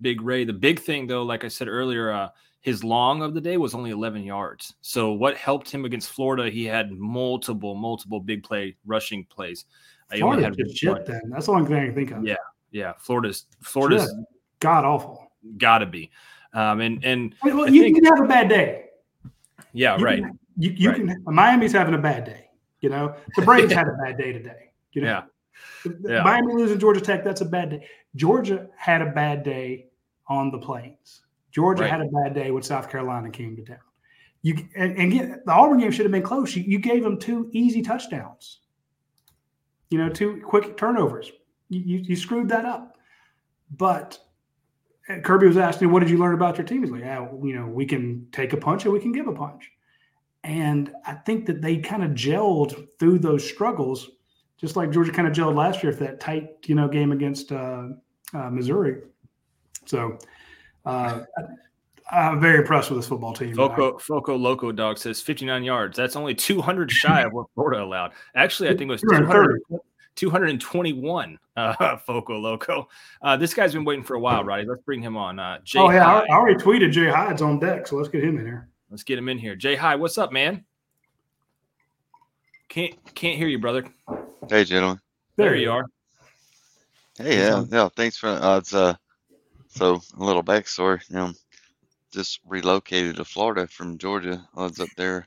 [0.00, 0.44] Big Ray.
[0.44, 2.28] The big thing, though, like I said earlier, uh,
[2.60, 4.74] his long of the day was only 11 yards.
[4.82, 6.48] So what helped him against Florida?
[6.48, 9.64] He had multiple, multiple big play rushing plays.
[10.12, 11.06] He only Florida had just shit.
[11.06, 12.24] Then that's the only thing I can think of.
[12.24, 12.36] Yeah,
[12.70, 12.92] yeah.
[12.98, 14.16] Florida's Florida's Just
[14.60, 15.30] god awful.
[15.56, 16.10] got to be.
[16.54, 18.86] Um, and and Well, I you think- can have a bad day.
[19.72, 20.22] yeah, You right.
[20.22, 20.98] can- you you Right.
[20.98, 21.22] can.
[21.26, 22.48] Miami's having a bad day.
[22.80, 24.70] You know, the Braves had a bad day today.
[24.92, 25.22] You know, Yeah.
[26.04, 26.22] Yeah.
[26.22, 27.86] Miami losing Georgia Tech, that's a bad day.
[28.16, 29.86] Georgia had a bad day
[30.28, 31.22] on the plains.
[31.50, 31.90] Georgia Right.
[31.90, 33.78] had a bad day when South Carolina came to town.
[34.42, 36.54] You and, and again, the Auburn game should have been close.
[36.54, 38.60] You, you gave them two easy touchdowns.
[39.90, 41.32] You know, two quick turnovers.
[41.68, 42.96] You, you, screwed that up.
[43.76, 44.18] But
[45.08, 47.54] uh, Kirby was asking, "What did you learn about your team?" He's like, "Yeah, you
[47.54, 49.70] know, we can take a punch and we can give a punch."
[50.44, 54.10] And I think that they kind of gelled through those struggles,
[54.56, 57.52] just like Georgia kind of gelled last year for that tight, you know, game against
[57.52, 57.88] uh,
[58.32, 59.02] uh, Missouri.
[59.84, 60.18] So
[60.86, 61.20] uh,
[62.10, 63.54] I'm very impressed with this football team.
[63.54, 65.96] Foco Foco Loco Dog says 59 yards.
[65.96, 68.12] That's only 200 shy of what Florida allowed.
[68.34, 69.60] Actually, I think it was 200,
[70.16, 71.38] 221.
[71.56, 72.88] Uh, Foco Loco.
[73.22, 74.66] Uh, this guy's been waiting for a while, Radi.
[74.66, 75.38] Let's bring him on.
[75.38, 76.26] Uh, Jay oh yeah, I, Hyde.
[76.30, 78.68] I already tweeted Jay Hyde's on deck, so let's get him in here.
[78.90, 79.54] Let's get him in here.
[79.54, 80.64] Jay Hyde, what's up, man?
[82.68, 83.84] Can't can't hear you, brother.
[84.48, 85.00] Hey, gentlemen.
[85.36, 85.86] There you are.
[87.16, 87.88] Hey, yeah, yeah.
[87.96, 88.94] Thanks for uh, it's uh,
[89.68, 91.00] so a little backstory.
[91.08, 91.32] You know,
[92.12, 94.46] just relocated to Florida from Georgia.
[94.54, 95.26] I was up there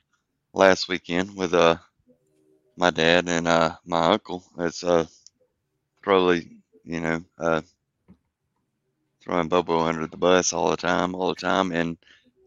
[0.54, 1.78] last weekend with uh
[2.82, 4.44] my dad and uh my uncle.
[4.58, 5.06] It's uh
[6.02, 6.50] probably
[6.84, 7.62] you know uh
[9.24, 11.96] throwing Bobo under the bus all the time, all the time, and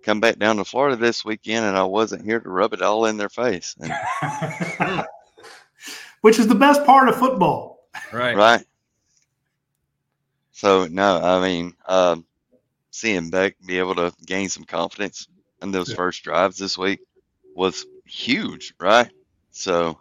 [0.02, 3.06] come back down to Florida this weekend, and I wasn't here to rub it all
[3.06, 3.76] in their face.
[3.80, 3.94] And,
[6.20, 7.86] Which is the best part of football.
[8.12, 8.36] Right.
[8.36, 8.66] Right.
[10.50, 12.26] So no, I mean, um,
[12.90, 15.28] seeing Beck be able to gain some confidence
[15.62, 16.98] in those first drives this week
[17.54, 19.08] was huge, right?
[19.52, 20.00] So,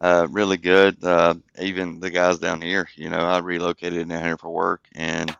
[0.00, 1.02] uh, really good.
[1.02, 5.36] Uh, even the guys down here, you know, I relocated down here for work, and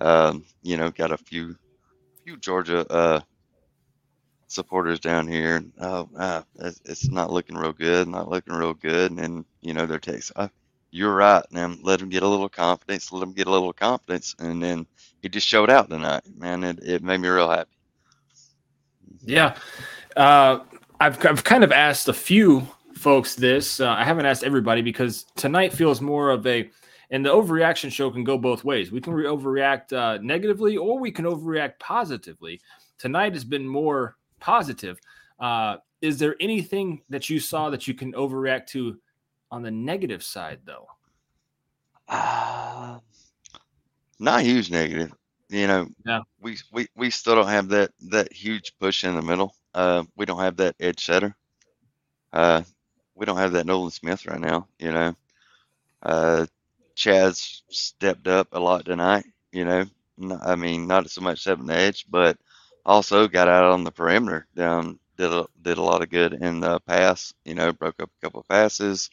[0.00, 1.56] um, you know, got a few,
[2.24, 3.20] few Georgia uh,
[4.48, 5.56] supporters down here.
[5.56, 8.08] and, Oh, uh, it's, it's not looking real good.
[8.08, 9.10] Not looking real good.
[9.10, 10.50] And then, you know, they're texting, oh,
[10.90, 13.12] "You're right." And let them get a little confidence.
[13.12, 14.34] Let them get a little confidence.
[14.38, 14.86] And then
[15.22, 16.64] he just showed out tonight, man.
[16.64, 17.70] It, it made me real happy.
[19.24, 19.56] Yeah.
[20.16, 20.60] Uh,
[21.00, 23.80] I've, I've kind of asked a few folks this.
[23.80, 26.70] Uh, I haven't asked everybody because tonight feels more of a,
[27.10, 28.90] and the overreaction show can go both ways.
[28.92, 32.60] We can re- overreact uh, negatively or we can overreact positively.
[32.98, 34.98] Tonight has been more positive.
[35.38, 38.98] Uh, is there anything that you saw that you can overreact to
[39.50, 40.86] on the negative side, though?
[42.08, 42.98] Uh,
[44.18, 45.12] not huge negative.
[45.48, 46.20] You know, Yeah.
[46.40, 49.54] we, we we still don't have that that huge push in the middle.
[49.74, 51.36] Uh, we don't have that edge setter.
[52.32, 52.62] Uh,
[53.14, 54.66] we don't have that Nolan Smith right now.
[54.78, 55.16] You know,
[56.02, 56.46] uh,
[56.94, 59.24] Chad's stepped up a lot tonight.
[59.52, 59.84] You know,
[60.42, 62.38] I mean, not so much the edge, but
[62.84, 64.46] also got out on the perimeter.
[64.54, 67.32] Down did a, did a lot of good in the pass.
[67.44, 69.10] You know, broke up a couple of passes.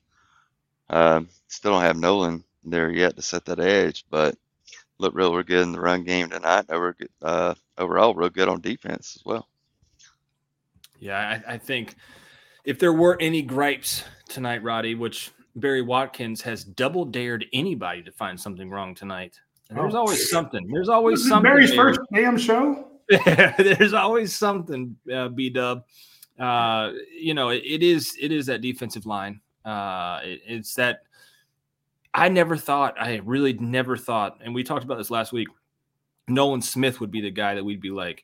[0.90, 4.36] Um, still don't have Nolan there yet to set that edge, but
[4.98, 6.66] looked real, real good in the run game tonight.
[6.70, 9.48] Over, uh, overall, real good on defense as well.
[11.00, 11.96] Yeah, I, I think
[12.66, 18.12] if there were any gripes tonight, Radi, which Barry Watkins has double dared anybody to
[18.12, 19.40] find something wrong tonight.
[19.70, 20.00] There's Oh.
[20.00, 20.68] always something.
[20.72, 21.44] There's always something.
[21.52, 21.94] Barry's Barry.
[21.96, 22.88] first damn show.
[23.58, 25.84] there's always something, uh, B Dub.
[26.40, 29.42] Uh, you know, it, it is it is that defensive line.
[29.66, 31.02] Uh, it- it's that
[32.14, 35.48] I never thought, I really never thought, and we talked about this last week.
[36.28, 38.24] Nolan Smith would be the guy that we'd be like,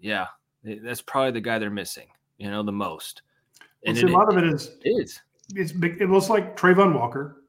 [0.00, 0.26] yeah,
[0.64, 2.08] that's probably the guy they're missing,
[2.38, 3.22] you know, the most.
[3.84, 5.20] And a lot of it is it is
[5.54, 7.42] it's it was like Travon Walker.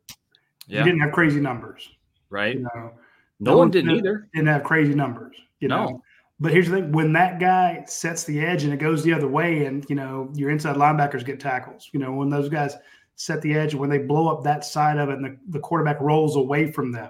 [0.67, 0.83] Yeah.
[0.83, 1.89] He didn't have crazy numbers.
[2.29, 2.55] right.
[2.55, 2.91] You know,
[3.39, 4.27] No one didn't either.
[4.33, 5.35] Didn't have crazy numbers.
[5.59, 5.85] You No.
[5.85, 6.03] know.
[6.39, 9.27] But here's the thing: when that guy sets the edge and it goes the other
[9.27, 11.89] way, and you know your inside linebackers get tackles.
[11.93, 12.75] You know when those guys
[13.15, 15.99] set the edge, when they blow up that side of it, and the, the quarterback
[15.99, 17.09] rolls away from them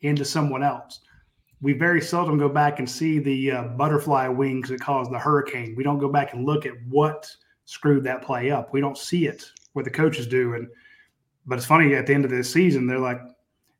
[0.00, 1.00] into someone else.
[1.60, 5.74] We very seldom go back and see the uh, butterfly wings that caused the hurricane.
[5.76, 7.32] We don't go back and look at what
[7.66, 8.72] screwed that play up.
[8.72, 9.44] We don't see it
[9.74, 10.54] where the coaches do.
[10.54, 10.68] And
[11.46, 13.20] but it's funny at the end of this season, they're like,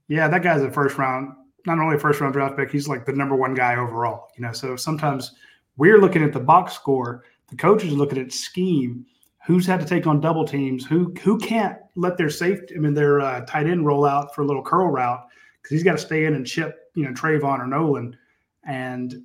[0.09, 1.32] "Yeah, that guy's a first round,
[1.64, 4.43] not only a first round draft pick, he's like the number one guy overall." You
[4.43, 5.32] know, so sometimes
[5.76, 9.07] we're looking at the box score, the coaches are looking at scheme.
[9.47, 12.95] who's had to take on double teams, who who can't let their safety, I mean
[12.95, 15.24] their uh, tight end roll out for a little curl route
[15.62, 18.16] because he's got to stay in and chip, you know, Travon or Nolan,
[18.64, 19.22] and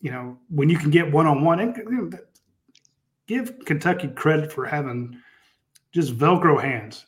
[0.00, 2.18] you know when you can get one on one, and
[3.26, 5.18] give Kentucky credit for having
[5.92, 7.06] just Velcro hands.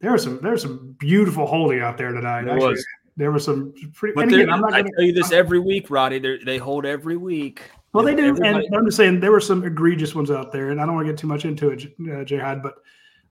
[0.00, 2.44] There was some there was some beautiful holding out there tonight.
[2.44, 2.86] There Actually, was.
[3.16, 4.14] there was some pretty.
[4.14, 6.22] But again, I'm not gonna, tell you this every week, Radi.
[6.22, 7.62] They they hold every week.
[7.92, 10.70] well, they do, Everybody- and I'm just saying there were some egregious ones out there,
[10.70, 12.74] and I don't want to get too much into it, uh, Jihad, but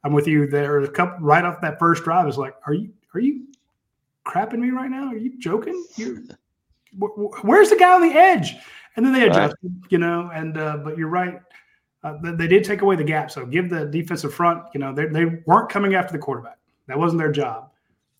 [0.03, 0.47] I'm with you.
[0.47, 2.27] There are a couple right off that first drive.
[2.27, 3.47] is like, are you are you
[4.25, 5.07] crapping me right now?
[5.07, 5.85] Are you joking?
[5.95, 6.27] You,
[7.01, 8.55] wh- wh- where's the guy on the edge?
[8.97, 9.53] And then they Right.
[9.89, 10.31] you know.
[10.33, 11.39] And uh, but you're right.
[12.03, 14.63] Uh, they, did take away the gap, so give the defensive front.
[14.73, 16.57] You know, they they weren't coming after the quarterback.
[16.87, 17.71] That wasn't their job.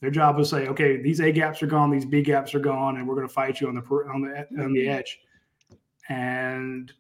[0.02, 2.60] Their job was to say, okay, these A gaps are gone, these B gaps are
[2.60, 5.20] gone, and we're going to fight you on the on the on the edge.
[6.10, 6.92] And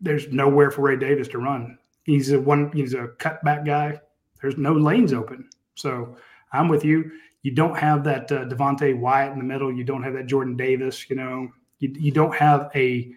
[0.00, 1.78] there's nowhere for Ray Davis to run.
[2.04, 2.70] He's a one.
[2.72, 4.00] He's a cutback guy.
[4.40, 5.48] There's no lanes open.
[5.74, 6.16] So
[6.52, 7.10] I'm with you.
[7.42, 9.72] You don't have that uh, Devonte Wyatt in the middle.
[9.72, 11.08] You don't have that Jordan Davis.
[11.08, 11.48] You know,
[11.78, 13.12] you, you don't have a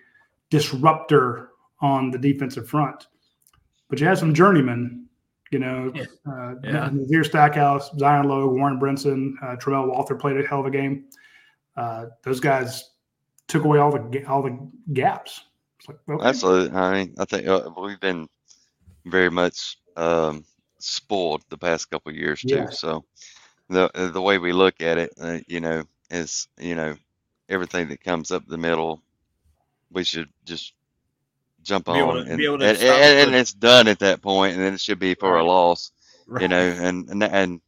[0.50, 1.50] disruptor
[1.82, 3.08] on the defensive front,
[3.90, 5.08] but you have some journeymen.
[5.52, 5.94] You know,
[6.28, 6.90] uh, Yeah.
[6.92, 11.06] Nazir Stackhouse, Zion Logue, Warren Brinson, uh, Tramel Walthour played a hell of a game.
[11.78, 12.92] Uh, those guys
[13.48, 14.58] took away all the all the
[14.94, 15.42] gaps.
[15.80, 16.28] It's like, okay.
[16.28, 16.76] Absolutely.
[16.76, 18.28] I mean, I think uh, we've been
[19.06, 20.44] very much um,
[20.80, 22.56] spoiled the past couple of years too.
[22.56, 22.70] Yeah.
[22.70, 23.06] So
[23.70, 26.96] the the way we look at it, uh, you know, is you know
[27.50, 29.02] everything that comes up the middle,
[29.92, 30.74] we should just
[31.66, 34.22] jump Be able on, to- and, able to and, and, and it's done at that
[34.22, 35.46] point, and then it should be for a Right.
[35.46, 35.92] loss,
[36.40, 37.62] you know, and and and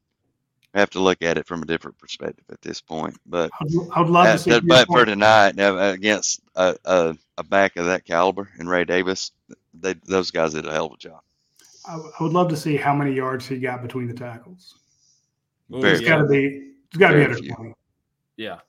[0.73, 3.17] we have to look at it from a different perspective at this point.
[3.25, 4.51] But I'd, I would love to uh, see.
[4.51, 8.85] but, but for tonight, uh, against a, a, a back of that caliber and Ray
[8.85, 9.31] Davis,
[9.73, 11.21] they those guys did a hell of a job.
[11.87, 14.75] I I would love to see how many yards he got between the tackles.
[15.73, 16.09] Ooh, Very It's yeah.
[16.09, 16.71] got to be.
[16.89, 17.53] It's got to be Very under few.
[17.53, 17.73] twenty.
[18.37, 18.59] Yeah.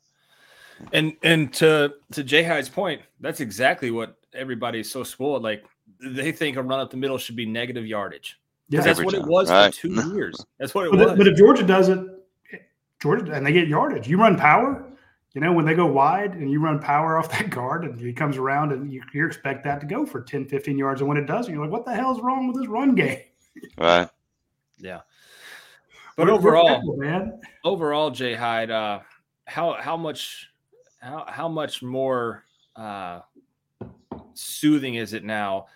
[0.92, 5.42] And and to to Jay Hyde's point, that's exactly what everybody's so spoiled.
[5.42, 5.64] Like
[6.00, 8.38] they think a run up the middle should be negative yardage.
[8.68, 9.74] Yeah, that's Every what it was right.
[9.74, 10.44] for two years.
[10.58, 11.10] That's what it But, was.
[11.12, 11.98] if- but if Georgia does it,
[13.00, 14.84] Georgia and they get yardage, you run power.
[15.34, 18.12] You know, when they go wide and you run power off that guard and he
[18.12, 21.00] comes around and you, you expect that to go for 10, 15 yards.
[21.00, 23.20] And when it doesn't, you're like, what the hell's wrong with this run game?
[23.76, 24.08] Right.
[24.78, 25.00] yeah.
[26.16, 27.40] But We're- we're overall, fickle, man.
[27.64, 29.00] overall, Jay Hyde, uh,
[29.46, 30.50] how how much
[31.01, 32.44] how how much more
[32.76, 33.20] uh,
[34.34, 35.66] soothing is it now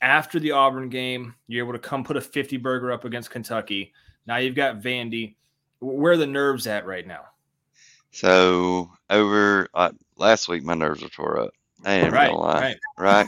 [0.00, 1.34] after the Auburn game?
[1.46, 3.92] You're able to come put a 50 burger up against Kentucky.
[4.26, 5.36] Now you've got Vandy.
[5.80, 7.24] Where are the nerves at right now?
[8.12, 11.54] So over uh, last week, my nerves were tore up.
[11.84, 12.60] I ain't Right, gonna lie.
[12.60, 12.76] right.
[12.96, 13.26] Right.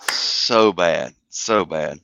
[0.00, 2.00] So bad, so bad.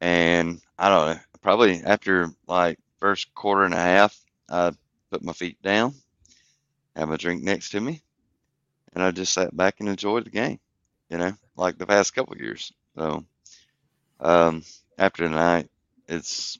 [0.00, 1.20] And I don't know.
[1.40, 4.18] Probably after like first quarter and a half,
[4.48, 4.72] I
[5.10, 5.94] put my feet down,
[6.96, 8.02] have a drink next to me,
[8.92, 10.58] and I just sat back and enjoyed the game.
[11.08, 12.72] You know, like the past couple years.
[12.96, 13.24] So
[14.20, 14.62] um,
[14.98, 15.68] after tonight,
[16.08, 16.58] it's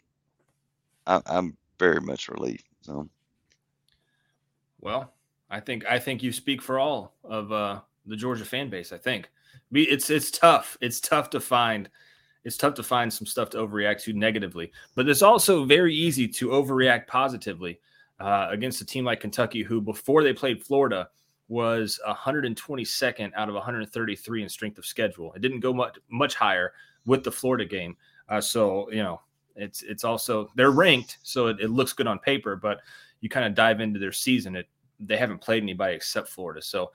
[1.07, 2.65] I, I'm very much relieved.
[2.83, 3.09] So.
[4.81, 5.13] Well,
[5.51, 8.93] I think I think you speak for all of uh, the Georgia fan base.
[8.93, 9.31] I think
[9.71, 10.77] it's it's tough.
[10.81, 11.89] It's tough to find.
[12.45, 16.27] It's tough to find some stuff to overreact to negatively, but it's also very easy
[16.27, 17.79] to overreact positively
[18.23, 21.09] uh, against a team like Kentucky, who before they played Florida
[21.49, 25.33] was 122nd out of 133 in strength of schedule.
[25.35, 26.73] It didn't go much much higher
[27.05, 27.97] with the Florida game.
[28.29, 29.21] Uh, so you know,
[29.57, 32.79] it's it's also they're ranked, so it, it looks good on paper, but
[33.21, 34.69] you kind of dive into their season, it
[35.01, 36.63] they haven't played anybody except Florida.
[36.63, 36.93] So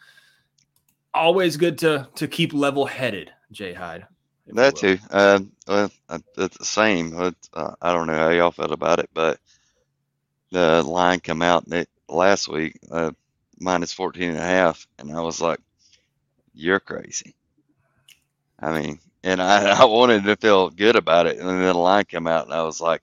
[1.13, 4.07] always good to to keep level headed, Jay Hyde.
[4.47, 4.97] That too.
[5.11, 7.13] Uh, well, uh, it's the same.
[7.19, 9.39] It's, uh, I don't know how y'all felt about it, but
[10.51, 13.11] the line come out ne- last week, uh,
[13.59, 15.59] minus 14 and a half, and I was like,
[16.53, 17.35] you're crazy.
[18.59, 22.05] I mean, and I, I wanted to feel good about it, and then the line
[22.05, 23.01] come out, and I was like,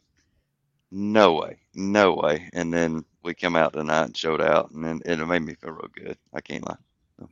[0.90, 2.48] no way, no way.
[2.52, 5.70] And then we come out tonight and showed out, and then it made me feel
[5.70, 6.16] real good.
[6.32, 6.76] I can't lie.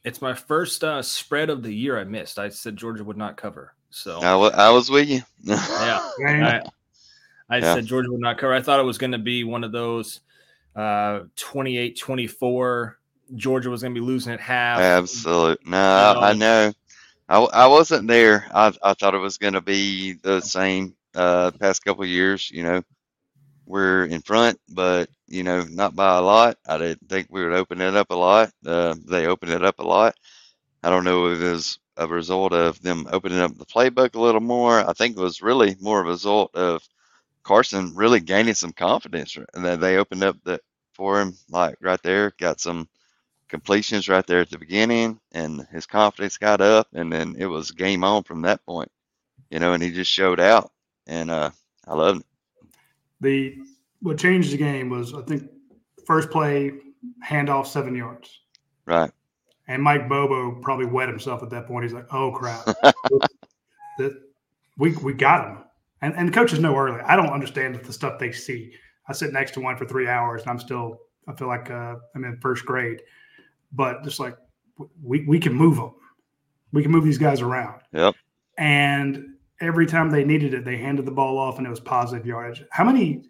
[0.04, 2.38] It's my first uh, spread of the year I missed.
[2.38, 3.74] I said Georgia would not cover.
[3.90, 5.20] So I, was with you.
[5.42, 6.62] yeah, I,
[7.52, 7.74] I Yeah.
[7.74, 8.54] said Georgia would not cover.
[8.54, 10.20] I thought it was going to be one of those
[10.74, 12.98] uh 28 24
[13.34, 14.80] Georgia was going to be losing at half.
[14.80, 15.66] Absolute.
[15.66, 16.72] No, I, I know.
[17.28, 18.46] I, I wasn't there.
[18.52, 22.50] I, I thought it was going to be the same uh, past couple of years.
[22.50, 22.82] You know,
[23.66, 26.58] we're in front, but you know, not by a lot.
[26.66, 28.50] I didn't think we would open it up a lot.
[28.66, 30.14] Uh, they opened it up a lot.
[30.82, 34.20] I don't know if it was a result of them opening up the playbook a
[34.20, 34.86] little more.
[34.88, 36.82] I think it was really more of a result of
[37.44, 40.60] Carson really gaining some confidence, and then they opened up the
[40.94, 42.88] for him like right there, got some
[43.48, 47.70] completions right there at the beginning, and his confidence got up, and then it was
[47.70, 48.90] game on from that point,
[49.50, 50.70] you know, and he just showed out,
[51.06, 51.50] and uh,
[51.86, 52.26] I loved it.
[53.20, 53.58] The
[54.00, 55.48] what changed the game was I think
[56.06, 56.72] first play
[57.24, 58.40] handoff seven yards.
[58.86, 59.10] Right.
[59.68, 61.84] And Mike Bobo probably wet himself at that point.
[61.84, 62.64] He's like, "Oh crap,
[63.98, 64.20] that
[64.76, 65.58] we we got him."
[66.02, 67.00] And and the coaches know early.
[67.00, 68.72] I don't understand the stuff they see.
[69.08, 70.98] I sit next to one for three hours, and I'm still
[71.28, 73.00] I feel like uh, I'm in first grade.
[73.72, 74.36] But just like
[75.02, 75.94] we we can move them,
[76.72, 77.80] we can move these guys around.
[77.92, 78.14] Yep.
[78.58, 82.26] And every time they needed it, they handed the ball off, and it was positive
[82.26, 82.64] yardage.
[82.70, 83.24] How many?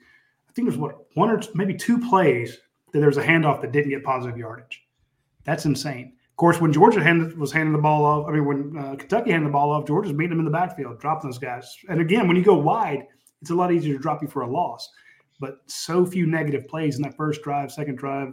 [0.48, 2.58] I think it was what one or two, maybe two plays
[2.92, 4.82] that there was a handoff that didn't get positive yardage.
[5.44, 6.14] That's insane.
[6.32, 9.30] Of course, when Georgia handed, was handing the ball off, I mean, when uh, Kentucky
[9.30, 11.76] handed the ball off, Georgia's beating them in the backfield, dropping those guys.
[11.88, 13.06] And again, when you go wide,
[13.42, 14.88] it's a lot easier to drop you for a loss.
[15.40, 18.32] But so few negative plays in that first drive, second drive.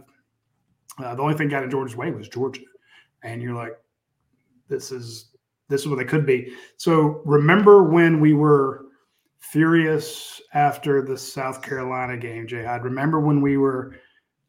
[0.98, 2.62] Uh, the only thing got in Georgia's way was Georgia,
[3.22, 3.72] and you're like,
[4.68, 5.30] this is
[5.68, 6.52] this is what they could be.
[6.76, 8.86] So remember when we were
[9.38, 12.84] furious after the South Carolina game, Jay Jihad?
[12.84, 13.96] Remember when we were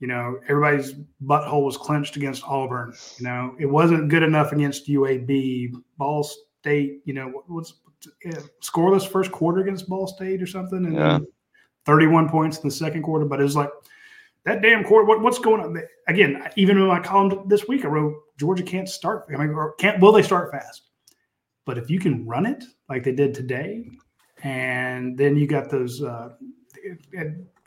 [0.02, 2.92] you know, everybody's butthole was clenched against Auburn.
[3.20, 5.74] You know, it wasn't good enough against UAB.
[5.98, 7.76] Ball State, you know, what was
[8.62, 11.20] scoreless first quarter against Ball State or something, and Yeah.
[11.20, 11.28] then
[11.86, 13.26] 31 points in the second quarter.
[13.26, 13.70] But it was like
[14.46, 15.06] that damn quarter.
[15.06, 15.80] What, what's going on?
[16.08, 19.26] Again, even in my column this week, I wrote Georgia can't start.
[19.30, 20.82] I mean, or can't will they start fast?
[21.64, 23.86] But if you can run it like they did today,
[24.44, 26.30] and then you got those uh,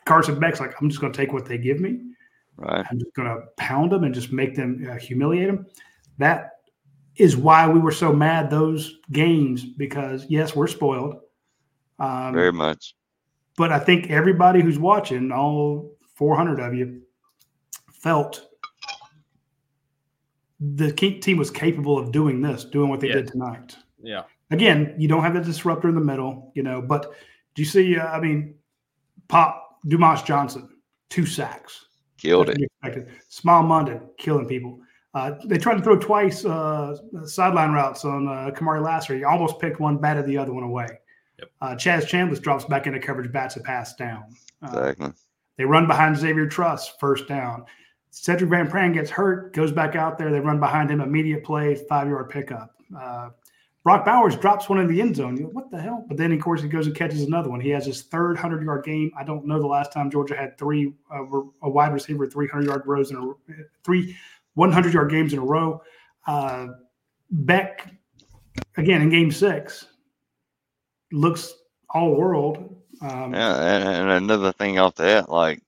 [0.05, 2.01] Carson Beck's like, I'm just going to take what they give me.
[2.57, 2.85] Right.
[2.89, 5.65] I'm just going to pound them and just make them uh, humiliate them.
[6.17, 6.51] That
[7.17, 11.17] is why we were so mad those games because yes, we're spoiled.
[11.99, 12.95] Um, Very much.
[13.57, 17.01] but I think everybody who's watching, all 400 of you,
[17.93, 18.47] felt
[20.59, 23.15] the team was capable of doing this, doing what they Yeah.
[23.15, 23.75] did tonight.
[24.01, 24.23] Yeah.
[24.51, 26.81] Again, you don't have the disruptor in the middle, you know.
[26.81, 27.13] But
[27.55, 27.97] do you see?
[27.97, 28.55] Uh, I mean,
[29.27, 30.69] Pop Dumas Johnson,
[31.09, 31.87] two sacks,
[32.17, 32.57] Killed it.
[32.83, 33.15] unexpected.
[33.29, 34.79] Smael Mondon killing people.
[35.13, 39.15] Uh, they tried to throw twice uh, sideline routes on uh, Kamari Lassiter.
[39.15, 40.87] He almost picked one, batted the other one away.
[41.61, 44.23] Uh, Chaz Chambliss drops back into coverage, bats a pass down.
[44.61, 45.11] Uh, Exactly.
[45.57, 47.65] they run behind Xavier Truss, first down.
[48.11, 50.31] Sedrick Van Pran gets hurt, goes back out there.
[50.31, 52.73] They run behind him, immediate play, five yard pickup.
[53.85, 55.35] Brock Bowers drops one in the end zone.
[55.35, 56.03] Go, what the hell?
[56.07, 57.61] But then, of course, he goes and catches another one.
[57.61, 59.11] He has his third 100 yard game.
[59.15, 61.23] I don't know the last time Georgia had three, uh,
[61.61, 64.17] a wide receiver, 300 yard rows in a three
[64.55, 65.83] 100 yard games in a row.
[66.25, 66.69] Uh,
[67.29, 67.93] Beck,
[68.75, 69.85] again, in game six,
[71.11, 71.53] looks
[71.91, 72.57] all world.
[73.01, 75.61] Um, Yeah, and, and another thing off that, like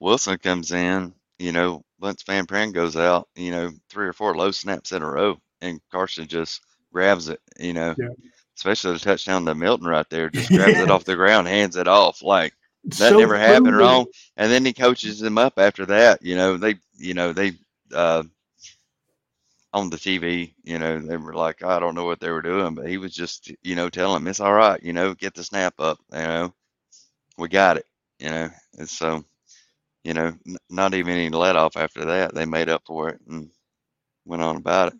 [0.00, 4.34] Wilson comes in, you know, once Van Pran goes out, you know, three or four
[4.34, 6.62] low snaps in a row, and Carson just
[6.92, 8.08] grabs it, you know, Yeah.
[8.56, 11.88] especially the touchdown to Milton right there, just grabs it off the ground, hands it
[11.88, 12.22] off.
[12.22, 12.54] Like
[12.96, 14.06] that So never happened wrong.
[14.36, 17.52] And then he coaches him up after that, you know, they, you know, they,
[17.94, 18.24] uh,
[19.72, 22.74] on the TV, you know, they were like, I don't know what they were doing,
[22.74, 25.44] but he was just, you know, telling him it's all right, you know, get the
[25.44, 26.54] snap up, you know,
[27.38, 27.86] we got it,
[28.18, 29.24] you know, and so,
[30.04, 32.34] you know, n- not even any let off after that.
[32.34, 33.50] They made up for it and
[34.24, 34.94] went on about it.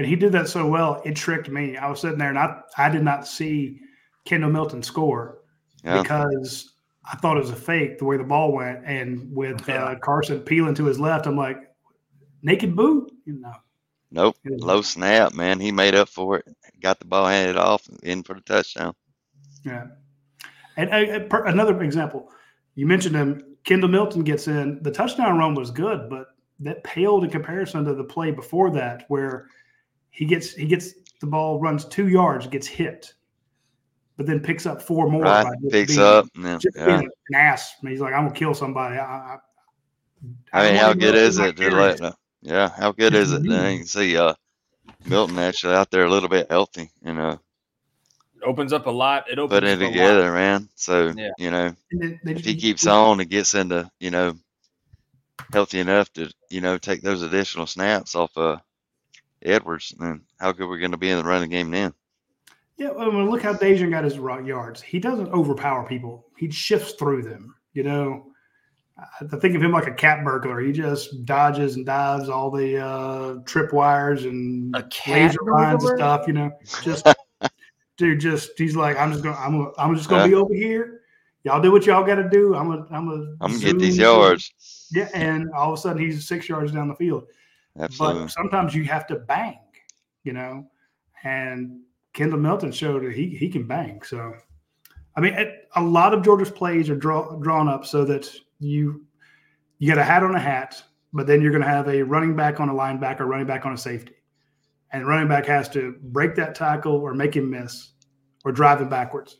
[0.00, 1.76] And he did that so well, it tricked me.
[1.76, 3.80] I was sitting there and I, I did not see
[4.24, 5.42] Kendall Milton score
[5.84, 6.00] Yeah.
[6.00, 6.72] because
[7.04, 8.82] I thought it was a fake the way the ball went.
[8.86, 11.58] And with uh, Carson peeling to his left, I'm like,
[12.42, 13.12] naked boot?
[13.26, 13.52] You know,
[14.10, 14.36] Nope.
[14.46, 15.60] Low snap, man.
[15.60, 16.46] He made up for it.
[16.80, 18.94] Got the ball handed off in for the touchdown.
[19.66, 19.88] yeah.
[20.78, 22.30] And uh, uh, per- another example,
[22.74, 23.44] you mentioned him.
[23.64, 24.82] Kendall Milton gets in.
[24.82, 26.28] The touchdown run was good, but
[26.60, 29.48] that paled in comparison to the play before that, where
[30.10, 33.12] he gets he gets the ball, runs two yards, gets hit,
[34.16, 35.22] but then picks up four more.
[35.22, 35.44] Right.
[35.44, 36.26] by Picks being- up.
[36.34, 36.86] and then- just yeah.
[36.86, 37.74] being an ass.
[37.80, 38.96] I mean, he's like, I'm gonna kill somebody.
[38.98, 39.38] I, I,
[40.52, 42.00] I mean, how good is it to let?
[42.00, 42.12] Uh,
[42.42, 43.42] yeah, how good is it?
[43.46, 44.34] Then you can see uh,
[45.06, 47.38] Milton actually out there a little bit healthy, you know,
[48.36, 49.30] It opens up a lot.
[49.30, 49.88] It opens putting it up lot.
[49.92, 50.68] together, man.
[50.74, 51.30] So Yeah.
[51.38, 54.34] you know, And they if he just- keeps on and gets into, you know,
[55.52, 58.56] healthy enough to, you know, take those additional snaps off uh
[59.42, 61.94] Edwards, then how good we're going to be in the running game then?
[62.76, 64.80] Yeah, I mean, look how Daijun got his raw yards.
[64.80, 66.26] He doesn't overpower people.
[66.38, 67.54] He shifts through them.
[67.74, 68.30] You know,
[68.98, 70.60] I think of him like a cat burglar.
[70.60, 74.74] He just dodges and dives all the uh, trip wires and
[75.06, 76.26] laser lines and stuff.
[76.26, 76.50] You know,
[76.82, 77.06] just
[77.98, 81.02] dude, just he's like, I'm just gonna, I'm, gonna, I'm just gonna be over here.
[81.44, 82.54] Y'all do what y'all got to do.
[82.54, 84.88] I'm gonna, I'm gonna, I'm gonna get these yards.
[84.92, 87.26] Yeah, and all of a sudden he's six yards down the field.
[87.78, 88.22] Absolutely.
[88.22, 89.58] But sometimes you have to bang,
[90.24, 90.66] you know.
[91.22, 91.80] And
[92.12, 94.02] Kendall Milton showed that he he can bang.
[94.02, 94.34] So,
[95.16, 99.04] I mean, it, a lot of Georgia's plays are draw, drawn up so that you
[99.78, 100.82] you get a hat on a hat,
[101.12, 103.72] but then you're going to have a running back on a linebacker, running back on
[103.72, 104.14] a safety,
[104.92, 107.92] and running back has to break that tackle or make him miss
[108.44, 109.38] or drive him backwards.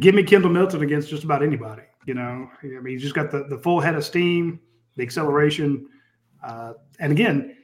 [0.00, 1.82] Give me Kendall Milton against just about anybody.
[2.04, 4.60] You know, I mean, he's just got the, the full head of steam,
[4.98, 5.88] the acceleration.
[6.44, 7.56] Uh, and again,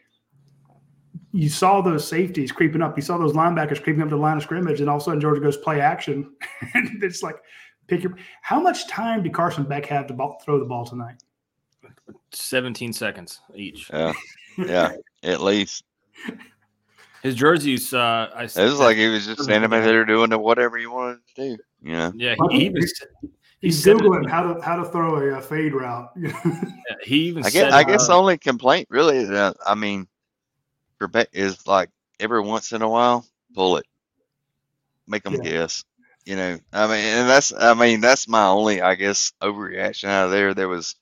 [1.32, 2.96] you saw those safeties creeping up.
[2.96, 5.04] You saw those linebackers creeping up to the line of scrimmage, and all of a
[5.04, 6.32] sudden Georgia goes play action.
[6.74, 7.36] and it's like,
[7.88, 8.16] pick your.
[8.40, 11.16] How much time did Carson Beck have to ball, throw the ball tonight?
[12.32, 13.90] 17 seconds each.
[13.92, 14.12] Yeah,
[14.56, 14.92] yeah,
[15.22, 15.84] at least.
[17.22, 17.92] His jerseys.
[17.92, 20.86] Uh, I, It was like he was just standing back there doing the whatever he
[20.86, 21.62] wanted to do.
[21.82, 22.12] You know.
[22.14, 22.92] Yeah, he, he was.
[23.64, 26.10] He He's said it- googling how to how to throw a, uh fade route.
[27.02, 27.70] he even I said.
[27.70, 30.06] guess, I guess uh, the only complaint really, uh, I mean,
[31.32, 31.88] is like
[32.20, 33.86] every once in a while, pull it,
[35.06, 35.42] make them Yeah.
[35.44, 35.82] guess.
[36.26, 40.26] You know, I mean, and that's, I mean, that's my only, I guess, overreaction out
[40.26, 40.52] of there.
[40.52, 40.94] There was,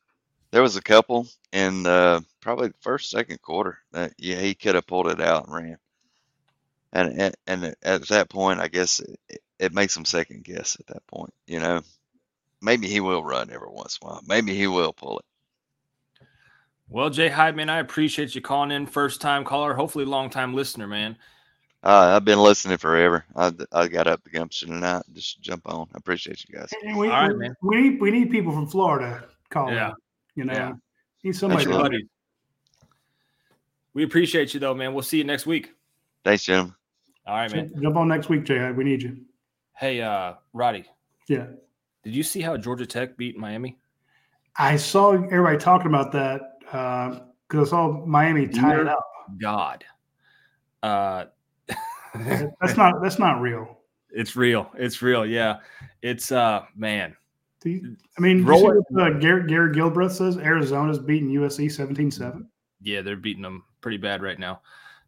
[0.52, 4.76] there was a couple in uh, probably the first, second quarter that yeah, he could
[4.76, 5.78] have pulled it out and ran.
[6.92, 10.86] And and, and at that point, I guess it, it makes them second guess at
[10.88, 11.34] that point.
[11.48, 11.80] You know,
[12.62, 14.22] maybe he will run every once in a while.
[14.26, 15.24] Maybe he will pull it.
[16.88, 18.86] Well, Jay Hyde, man, I appreciate you calling in.
[18.86, 21.16] First time caller, hopefully long time listener, man.
[21.84, 23.24] Uh, I've been listening forever.
[23.34, 25.88] I, I got up the gumption tonight just jump on.
[25.94, 26.70] I appreciate you guys.
[26.84, 27.54] And we, All right, we, man.
[27.62, 29.74] we need we need people from Florida calling.
[29.74, 29.92] Yeah.
[30.36, 30.72] You know, Yeah.
[31.24, 31.62] need somebody.
[31.64, 31.88] Absolutely.
[31.90, 32.08] Buddy.
[33.94, 34.94] We appreciate you though, man.
[34.94, 35.74] We'll see you next week.
[36.24, 36.74] Thanks, Jim.
[37.26, 37.72] All right, man.
[37.80, 38.70] jump on next week, Jay.
[38.70, 39.16] We need you.
[39.76, 40.84] Hey, uh, Radi,
[41.28, 41.46] Yeah.
[42.02, 43.78] Did you see how Georgia Tech beat Miami?
[44.56, 46.58] I saw everybody talking about that
[47.48, 49.06] because I saw Miami tie it Dear up.
[49.40, 49.84] God.
[50.82, 51.24] Uh,
[52.14, 53.78] That's not that's not real.
[54.10, 54.70] it's real.
[54.76, 55.24] It's real.
[55.24, 55.58] Yeah.
[56.02, 57.16] It's uh man.
[57.64, 61.66] You- I mean, you see Roll what, uh, Gary, Gary Gilbreth says Arizona's beating USC
[61.66, 62.44] 17-7.
[62.82, 64.62] Yeah, they're beating them pretty bad right now.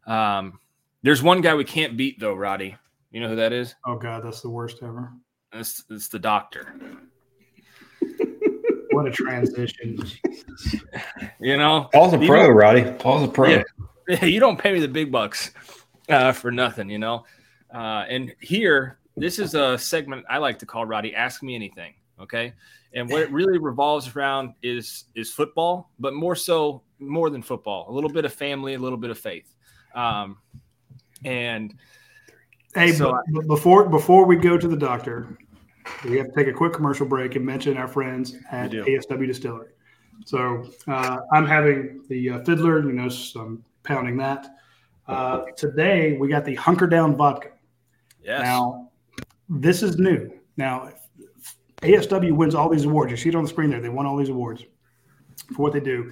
[0.07, 0.59] Um,
[1.03, 2.77] there's one guy we can't beat though, Radi.
[3.11, 3.75] You know who that is?
[3.85, 5.11] Oh God, that's the worst ever.
[5.55, 6.75] It's, it's the doctor.
[8.91, 9.99] What a transition.
[11.41, 12.97] You know, Paul's a pro, Radi.
[12.97, 13.49] Paul's a pro.
[13.49, 13.63] Yeah.
[14.07, 15.51] Yeah, you don't pay me the big bucks
[16.07, 17.25] uh, for nothing, you know.
[17.73, 21.93] Uh, and here, this is a segment I like to call Radi "Ask Me Anything."
[22.21, 22.53] Okay,
[22.93, 27.87] and what it really revolves around is is football, but more so, more than football,
[27.89, 29.53] a little bit of family, a little bit of faith.
[29.93, 30.37] Um,
[31.25, 31.75] and
[32.75, 35.37] Hey, So but, but before before we go to the doctor,
[36.03, 38.71] we have to take a quick commercial break and mention our friends at.
[38.71, 39.69] ASW Distillery.
[40.25, 44.47] So uh, I'm having the uh, fiddler, you know, I'm pounding that.
[45.07, 47.49] Uh, today we got the Hunker Down vodka.
[48.23, 48.89] yes, Now,
[49.49, 50.31] this is new.
[50.57, 50.91] Now,
[51.81, 53.11] ASW wins all these awards.
[53.11, 53.81] You see it on the screen there.
[53.81, 54.63] They won all these awards
[55.53, 56.11] for what they do.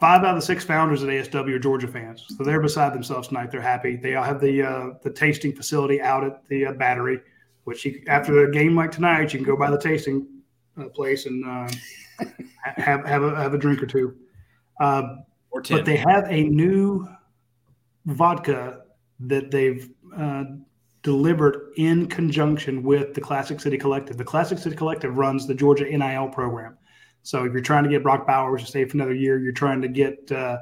[0.00, 3.28] Five out of the six founders at ASW are Georgia fans, so they're beside themselves
[3.28, 3.50] tonight.
[3.50, 3.96] They're happy.
[3.96, 7.20] They all have the uh, the tasting facility out at the uh, Battery,
[7.64, 10.26] which you, after a game like tonight, you can go by the tasting
[10.78, 11.68] uh, place and uh,
[12.76, 14.16] have have a, have a drink or two.
[14.80, 15.16] Uh,
[15.50, 17.08] or but they have a new
[18.06, 18.82] vodka
[19.20, 20.44] that they've uh,
[21.02, 24.16] delivered in conjunction with the Classic City Collective.
[24.16, 26.76] The Classic City Collective runs the Georgia NIL program.
[27.22, 29.80] So if you're trying to get Brock Bowers to stay for another year, you're trying
[29.82, 30.58] to get uh,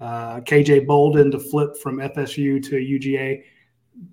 [0.00, 3.42] uh, KJ Bolden to flip from FSU to UGA.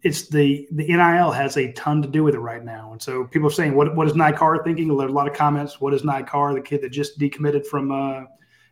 [0.01, 3.25] It's the the NIL has a ton to do with it right now, and so
[3.25, 5.81] people are saying, "What what is Nikar thinking?" There's a lot of comments.
[5.81, 8.25] What is Nikar, the kid that just decommitted from uh,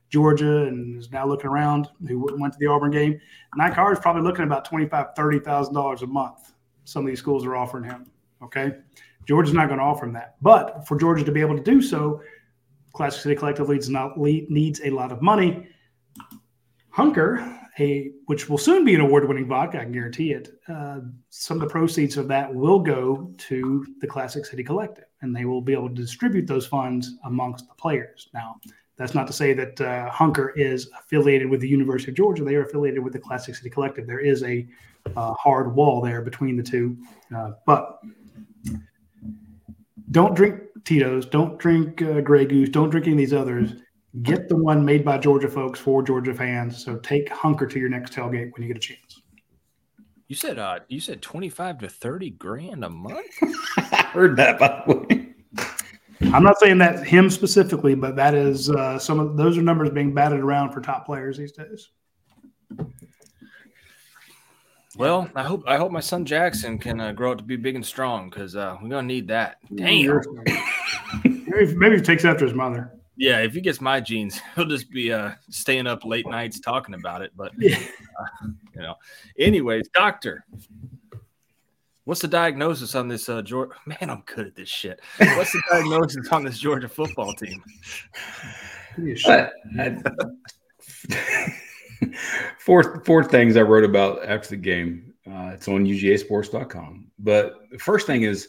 [0.10, 3.20] Georgia and is now looking around, who went to the Auburn game.
[3.58, 6.54] Nikar is probably looking about twenty-five, thirty thousand dollars a month.
[6.84, 8.10] Some of these schools are offering him.
[8.44, 8.74] Okay,
[9.26, 11.82] Georgia's not going to offer him that, but for Georgia to be able to do
[11.82, 12.22] so,
[12.94, 15.68] Classic City Collective leads not needs a lot of money.
[16.90, 20.60] Hunker, a which will soon be an award-winning vodka, I can guarantee it.
[20.68, 20.99] Uh,
[21.30, 25.45] some of the proceeds of that will go to the Classic City Collective, and they
[25.45, 28.30] will be able to distribute those funds amongst the players.
[28.34, 28.60] Now,
[28.98, 32.43] that's not to say that uh, Hunker is affiliated with the University of Georgia.
[32.43, 34.06] They are affiliated with the Classic City Collective.
[34.06, 34.68] There is a
[35.15, 36.98] uh, hard wall there between the two,
[37.35, 37.99] uh, but
[40.11, 43.73] don't drink Tito's, don't drink uh, Grey Goose, don't drink any of these others.
[44.24, 46.84] Get the one made by Georgia folks for Georgia fans.
[46.84, 49.22] So take Hunker to your next tailgate when you get a chance.
[50.28, 53.26] You said uh you said 25 to 30 grand a month?
[53.78, 55.28] I heard that by the way.
[56.34, 59.90] I'm not saying that him specifically, but that is uh, some of those are numbers
[59.90, 61.90] being batted around for top players these days.
[64.98, 67.76] Well, I hope I hope my son Jackson can uh, grow up to be big
[67.76, 69.58] and strong because uh, we're gonna need that.
[69.74, 70.22] Damn.
[71.24, 72.94] Maybe, maybe he takes after his mother.
[73.22, 76.95] Yeah, if he gets my genes, he'll just be uh, staying up late nights talking
[76.95, 77.31] about it.
[77.38, 77.77] But Yeah.
[77.77, 78.95] uh, you know,
[79.38, 80.43] anyways, doctor,
[82.06, 83.73] what's the diagnosis on this uh, Georgia?
[83.85, 84.99] Man, I'm good at this shit.
[85.19, 87.64] What's the diagnosis on this Georgia football team?
[89.27, 89.49] I-
[89.80, 90.02] I-
[92.57, 95.14] four four things I wrote about after the game.
[95.27, 97.11] Uh, it's on UGAsports.com.
[97.19, 98.48] But the first thing is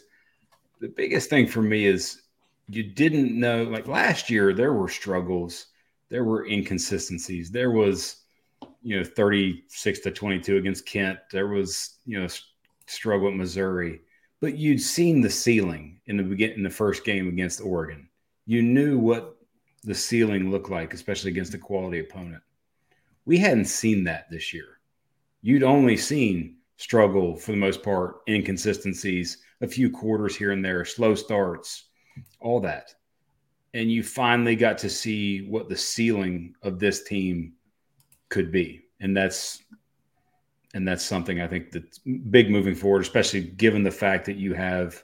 [0.81, 2.22] the biggest thing for me is
[2.69, 3.63] you didn't know.
[3.63, 5.67] Like last year, there were struggles,
[6.09, 8.17] there were inconsistencies, there was
[8.81, 11.19] you know 36 to 22 against Kent.
[11.31, 12.27] There was you know
[12.87, 14.01] struggle at Missouri,
[14.39, 18.09] but you'd seen the ceiling in the begin in the first game against Oregon.
[18.45, 19.37] You knew what
[19.83, 22.43] the ceiling looked like, especially against a quality opponent.
[23.25, 24.79] We hadn't seen that this year.
[25.41, 30.83] You'd only seen struggle for the most part, inconsistencies, a few quarters here and there,
[30.83, 31.85] slow starts,
[32.43, 32.93] all that.
[33.73, 37.53] And you finally got to see what the ceiling of this team
[38.29, 38.81] could be.
[38.99, 39.63] And that's
[40.75, 44.53] and that's something I think that's big moving forward, especially given the fact that you
[44.53, 45.03] have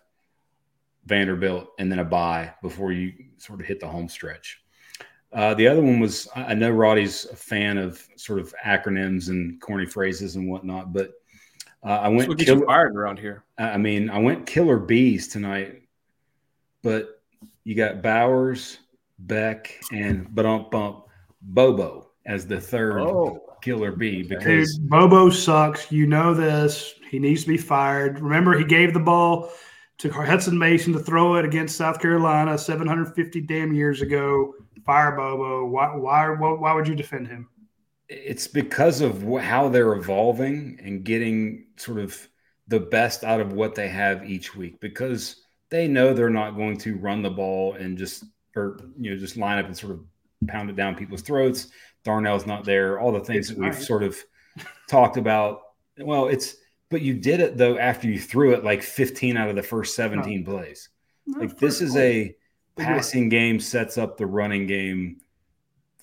[1.06, 4.62] Vanderbilt and then a bye before you sort of hit the home stretch.
[5.32, 9.62] Uh, the other one was I know Radi's a fan of sort of acronyms and
[9.62, 11.12] corny phrases and whatnot, but
[11.84, 13.44] uh, I went will get you fired around here.
[13.58, 15.84] I mean, I went killer bees tonight,
[16.82, 17.19] but
[17.70, 18.80] you got Bowers,
[19.20, 21.06] Beck, and bump bump
[21.40, 23.44] Bobo as the third Oh.
[23.62, 25.92] killer bee Dude, because Bobo sucks.
[25.92, 26.96] You know this.
[27.12, 28.22] He needs to be fired.
[28.22, 29.52] Remember, he gave the ball
[30.00, 34.56] to Hutson Mason to throw it against South Carolina 750 damn years ago.
[34.84, 35.68] Fire Bobo.
[35.68, 35.96] Why?
[35.96, 36.30] Why?
[36.32, 37.50] Why, why would you defend him?
[38.12, 42.28] it's because of how they're evolving and getting sort of
[42.68, 46.78] the best out of what they have each week because they know they're not going
[46.80, 48.24] to run the ball and just
[48.56, 50.02] or you know just line up and sort of
[50.48, 51.68] pound it down people's throats.
[52.04, 53.00] Darnell's not there.
[53.00, 53.88] All the things It's that we've nice.
[53.88, 54.18] sort of
[54.88, 55.62] talked about.
[55.98, 56.56] Well, it's
[56.90, 59.96] but you did it though after you threw it like 15 out of the first
[59.96, 60.90] 17 plays.
[61.28, 62.36] Like this is a
[62.78, 65.18] passing game sets up the running game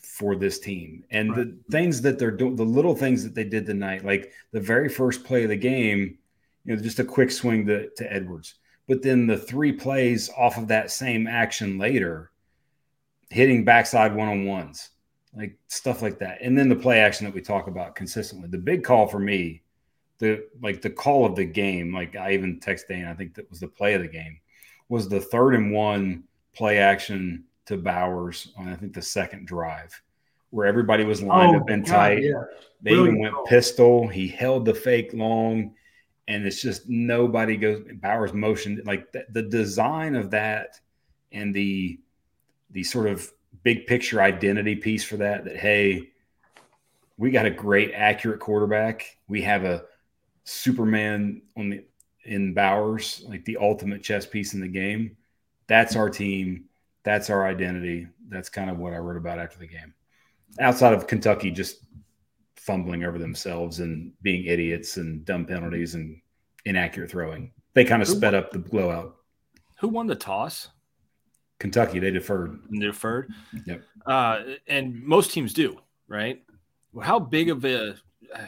[0.03, 1.05] for this team.
[1.11, 4.61] And the things that they're doing, the little things that they did tonight, like the
[4.61, 6.19] very first play of the game,
[6.65, 8.55] you know, just a quick swing to, to Edwards.
[8.89, 12.31] But then the three plays off of that same action later,
[13.31, 14.91] hitting backside one on ones,
[15.35, 16.39] like stuff like that.
[16.41, 18.49] And then the play action that we talk about consistently.
[18.49, 19.63] The big call for me,
[20.19, 23.51] the like the call of the game, like I even text Dan, I think that
[23.51, 24.39] was the play of the game,
[24.89, 30.01] was the third and one play action to Bowers on I think the second drive,
[30.51, 32.23] where everybody was lined Oh, up and tight.
[32.23, 32.45] yeah.
[32.83, 33.47] They even went call.
[33.47, 34.07] pistol.
[34.07, 35.75] He held the fake long,
[36.29, 37.85] and it's just nobody goes.
[37.95, 40.81] Bowers motioned like the, the design of that,
[41.33, 42.01] and the
[42.71, 43.31] the sort of
[43.63, 45.45] big picture identity piece for that.
[45.45, 46.11] That hey,
[47.17, 49.19] we got a great accurate quarterback.
[49.29, 49.85] We have a
[50.45, 51.85] Superman on the
[52.25, 55.17] in Bowers, like the ultimate chess piece in the game.
[55.69, 56.65] That's our team.
[57.05, 58.09] That's our identity.
[58.29, 59.95] That's kind of what I wrote about after the game.
[60.59, 61.86] Outside of Kentucky just
[62.67, 66.21] fumbling over themselves and being idiots and dumb penalties and
[66.65, 67.53] inaccurate throwing.
[67.75, 69.17] They kind of sped up the blowout.
[69.81, 70.69] Who won the toss?
[71.59, 72.59] Kentucky, they deferred.
[72.71, 73.33] They Deferred.
[73.65, 73.83] Yep.
[74.05, 75.79] Uh, and most teams do,
[76.09, 76.43] right?
[76.93, 77.91] Well, how big of a
[78.35, 78.41] uh,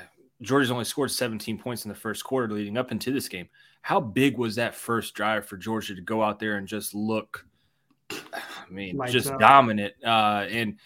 [0.43, 3.49] Georgia's only scored 17 points in the first quarter leading up into this game.
[3.83, 7.47] How big was that first drive for Georgia to go out there and just look,
[8.11, 8.41] I
[8.71, 9.41] mean, Lights just out.
[9.41, 9.95] dominant?
[10.05, 10.77] Uh, and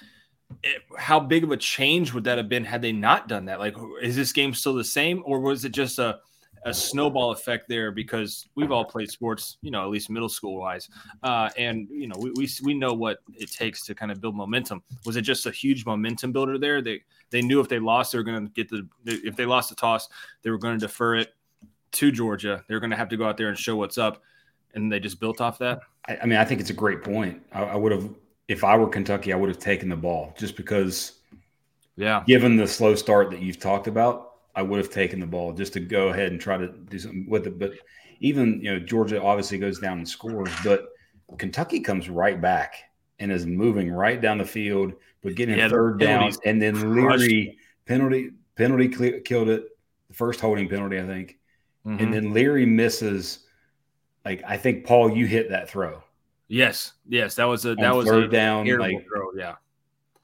[0.62, 3.58] it, how big of a change would that have been had they not done that?
[3.58, 6.18] Like, is this game still the same, or was it just a
[6.64, 10.60] a snowball effect there because we've all played sports, you know, at least middle school
[10.60, 10.88] wise,
[11.22, 14.36] uh, and you know we, we we know what it takes to kind of build
[14.36, 14.82] momentum.
[15.04, 16.80] Was it just a huge momentum builder there?
[16.80, 19.70] They they knew if they lost, they were going to get the if they lost
[19.70, 20.08] the toss,
[20.42, 21.34] they were going to defer it
[21.92, 22.64] to Georgia.
[22.68, 24.22] They were going to have to go out there and show what's up,
[24.74, 25.80] and they just built off that.
[26.06, 27.42] I, I mean, I think it's a great point.
[27.52, 28.08] I, I would have,
[28.48, 31.12] if I were Kentucky, I would have taken the ball just because,
[31.96, 35.52] yeah, given the slow start that you've talked about, I would have taken the ball
[35.52, 37.58] just to go ahead and try to do something with it.
[37.58, 37.72] But
[38.20, 40.88] even you know, Georgia obviously goes down and scores, but
[41.38, 42.76] Kentucky comes right back
[43.18, 44.92] and is moving right down the field,
[45.22, 49.64] but getting Yeah, third down, and then Leary penalty penalty cle- killed it.
[50.08, 51.38] The first holding penalty, I think,
[51.86, 52.00] Mhm.
[52.02, 53.46] and then Leary misses.
[54.24, 56.02] Like I think Paul, you hit that throw.
[56.52, 59.32] Yes, yes, that was a that was third a down, like throw.
[59.34, 59.54] Yeah,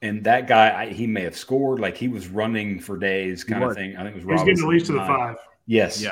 [0.03, 1.79] and that guy, I, he may have scored.
[1.79, 3.97] Like he was running for days, kind of thing.
[3.97, 4.41] I think it was.
[4.41, 5.37] He's getting at Robinson least to the five.
[5.65, 6.01] Yes.
[6.01, 6.11] Yeah.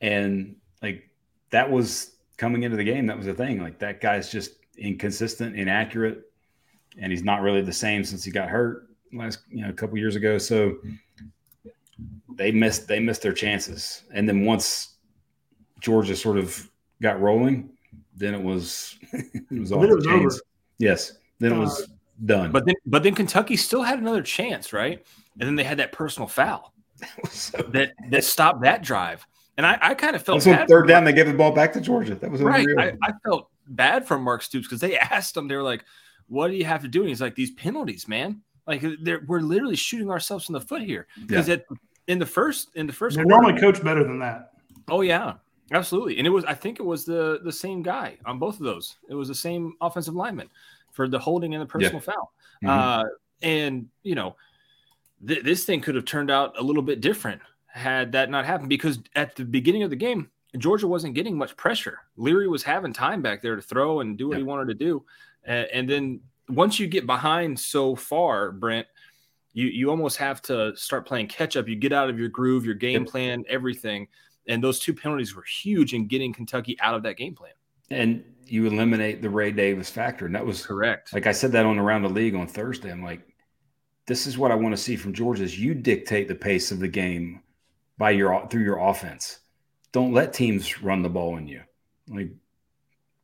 [0.00, 1.08] And like
[1.50, 3.06] that was coming into the game.
[3.06, 3.62] That was the thing.
[3.62, 6.22] Like that guy's just inconsistent, inaccurate,
[6.98, 9.96] and he's not really the same since he got hurt last, you know, a couple
[9.96, 10.38] years ago.
[10.38, 10.76] So
[12.34, 14.02] they missed they missed their chances.
[14.12, 14.96] And then once
[15.80, 16.68] Georgia sort of
[17.00, 17.70] got rolling,
[18.20, 20.34] then it was it was off Then the chains.
[20.36, 20.42] over.
[20.78, 21.14] Yes.
[21.40, 21.86] Then it was uh,
[22.26, 22.52] done.
[22.52, 25.04] but then but then Kentucky still had another chance, right?
[25.38, 26.72] And then they had that personal foul
[27.72, 29.26] that that stopped that drive.
[29.56, 31.04] And I, I kind of felt That's on bad third for down.
[31.04, 32.14] They gave the ball back to Georgia.
[32.14, 32.66] That was right.
[32.78, 35.84] I, I felt bad for Mark Stoops because they asked him, they were like,
[36.28, 38.40] "What do you have to do?" And he's like, "These penalties, man.
[38.66, 41.56] Like they're, we're literally shooting ourselves in the foot here." Because Yeah.
[42.06, 44.52] in the first in the 1st They're normally coached better than that.
[44.88, 45.34] Oh yeah,
[45.70, 46.18] absolutely.
[46.18, 48.96] And it was I think it was the the same guy on both of those.
[49.08, 50.48] It was the same offensive lineman
[50.92, 52.32] for the holding and the personal foul.
[52.62, 52.68] Mhm.
[52.68, 53.04] Uh,
[53.42, 54.36] and you know,
[55.26, 58.68] th- this thing could have turned out a little bit different had that not happened
[58.68, 60.28] because at the beginning of the game,
[60.58, 62.00] Georgia wasn't getting much pressure.
[62.16, 65.04] Leary was having time back there to throw and do what he wanted to do.
[65.46, 68.88] A- and then once you get behind so far, Brent,
[69.52, 71.68] you you almost have to start playing catch up.
[71.68, 74.08] You get out of your groove, your game plan, everything.
[74.48, 77.52] And those two penalties were huge in getting Kentucky out of that game plan.
[77.90, 80.26] and you eliminate the Ray Davis factor.
[80.26, 81.12] And that was correct.
[81.12, 82.90] Like I said that on around the league on Thursday.
[82.90, 83.22] I'm like,
[84.06, 86.80] this is what I want to see from Georgia is you dictate the pace of
[86.80, 87.42] the game
[87.96, 89.38] by your through your offense.
[89.92, 91.62] Don't let teams run the ball on you.
[92.08, 92.30] Like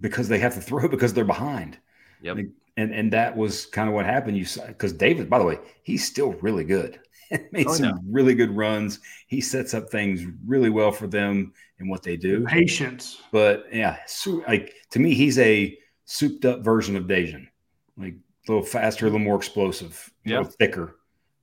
[0.00, 1.78] because they have to throw because they're behind.
[2.22, 2.36] Yep.
[2.36, 4.36] Like, and and that was kind of what happened.
[4.36, 7.00] You saw because Davis, by the way, he's still really good.
[7.52, 7.92] Made Oh, some yeah.
[8.08, 9.00] really good runs.
[9.26, 12.44] He sets up things really well for them and what they do.
[12.44, 13.20] Patience.
[13.32, 17.48] But yeah, so, like to me, he's a souped up version of Daijun,
[17.96, 20.50] like a little faster, a little more explosive, a little Yeah.
[20.58, 20.96] thicker.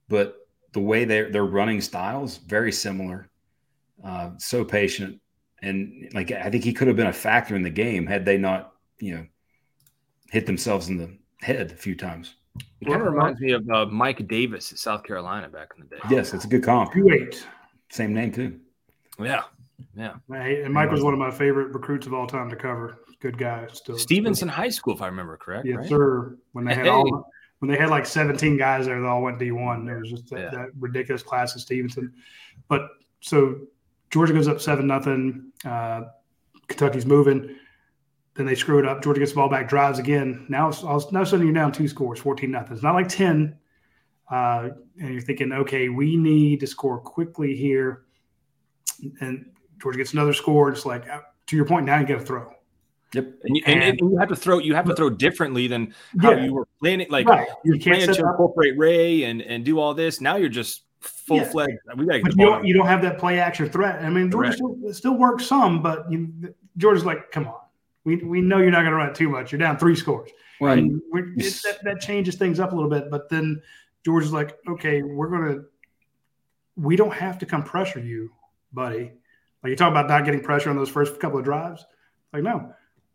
[0.08, 0.36] But
[0.72, 3.30] the way they're they're running styles very similar.
[4.02, 5.20] Uh, so patient,
[5.62, 8.36] and like I think he could have been a factor in the game had they
[8.38, 9.26] not, you know,
[10.30, 12.34] hit themselves in the head a few times.
[12.80, 15.96] It kind of reminds me of uh, Mike Davis at South Carolina back in the
[15.96, 16.02] day.
[16.10, 16.92] Yes, it's a good comp.
[16.92, 17.46] Two eight.
[17.90, 18.60] Same name too.
[19.18, 19.42] Yeah.
[19.96, 20.14] Yeah.
[20.30, 22.98] And Mike was one of my favorite recruits of all time to cover.
[23.20, 23.66] Good guy.
[23.72, 23.98] Still.
[23.98, 25.66] Stephenson High School, if I remember correct.
[25.66, 25.88] Yes, right?
[25.88, 26.36] sir.
[26.52, 26.90] When they had Hey.
[26.90, 30.28] all, when they had like 17 guys there that all went D1, There was just
[30.30, 30.50] that, Yeah.
[30.50, 32.12] that ridiculous class of Stephenson.
[32.68, 32.88] But
[33.20, 33.60] so
[34.10, 35.52] Georgia goes up seven nothing.
[35.64, 36.02] Uh,
[36.68, 37.56] Kentucky's moving.
[38.34, 39.02] Then they screw it up.
[39.02, 40.44] Georgia gets the ball back, drives again.
[40.48, 42.74] Now, it's, all, now suddenly you're down two scores, 14 nothing.
[42.74, 43.56] It's not like 10.
[44.30, 44.70] Uh,
[45.00, 48.04] and you're thinking, okay, we need to score quickly here.
[49.20, 49.46] And
[49.80, 50.70] Georgia gets another score.
[50.70, 52.50] It's like, uh, to your point, now you got to throw.
[53.12, 53.32] Yep.
[53.44, 56.32] And you, and, and you have to throw you have to throw differently than how
[56.32, 56.44] Yeah.
[56.46, 57.06] you were planning.
[57.10, 57.46] Like Right.
[57.64, 60.20] You can't to incorporate Ray and and do all this.
[60.20, 61.44] Now you're just full Yeah.
[61.44, 61.78] fledged.
[61.96, 64.02] We But you don't, you don't have that play action threat.
[64.02, 66.32] I mean, Georgia still, still works some, but you,
[66.76, 67.60] Georgia's like, come on,
[68.04, 69.52] we, we know you're not going to run it too much.
[69.52, 70.30] You're down three scores.
[70.60, 70.78] Right.
[70.78, 73.10] And it, that, that changes things up a little bit.
[73.10, 73.62] But then
[74.04, 75.64] George is like, okay, we're going to,
[76.76, 78.30] we don't have to come pressure you,
[78.72, 79.12] buddy.
[79.62, 81.84] Like you talk about not getting pressure on those first couple of drives.
[82.32, 82.72] Like, no,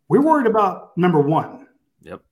[0.08, 1.68] we're worried about number one.
[2.02, 2.22] Yep.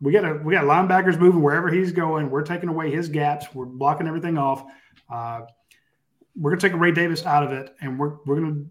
[0.00, 2.30] We got a, we got linebackers moving wherever he's going.
[2.30, 3.46] We're taking away his gaps.
[3.54, 4.64] We're blocking everything off.
[5.10, 5.42] Uh,
[6.36, 8.64] we're gonna take Ray Davis out of it, and we're we're gonna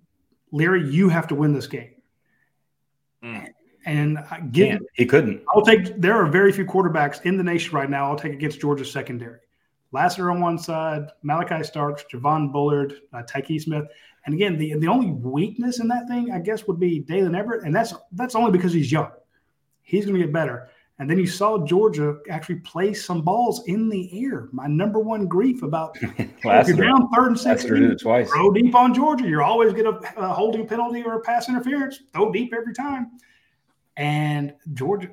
[0.51, 0.89] Leary.
[0.89, 1.91] You have to win this game.
[3.23, 3.47] Mm.
[3.85, 5.41] And again, He couldn't.
[5.53, 5.99] I'll take.
[5.99, 8.09] There are very few quarterbacks in the nation right now.
[8.09, 9.39] I'll take against Georgia's secondary.
[9.93, 13.85] Lassiter on one side, Malachi Starks, Javon Bullard, uh, Tykee Smith,
[14.25, 17.63] and again, the the only weakness in that thing, I guess, would be Daylen Everette,
[17.63, 19.09] and that's that's only because he's young.
[19.83, 20.69] He's going to get better.
[20.99, 24.49] And then you saw Georgia actually place some balls in the air.
[24.51, 26.77] My number one grief about if Lassiter.
[26.77, 28.29] you're down third and sixteen, twice.
[28.29, 29.27] throw deep on Georgia.
[29.27, 31.99] You're always get uh, a, a holding penalty or a pass interference.
[32.13, 33.11] Throw deep every time.
[33.95, 35.09] And Georgia,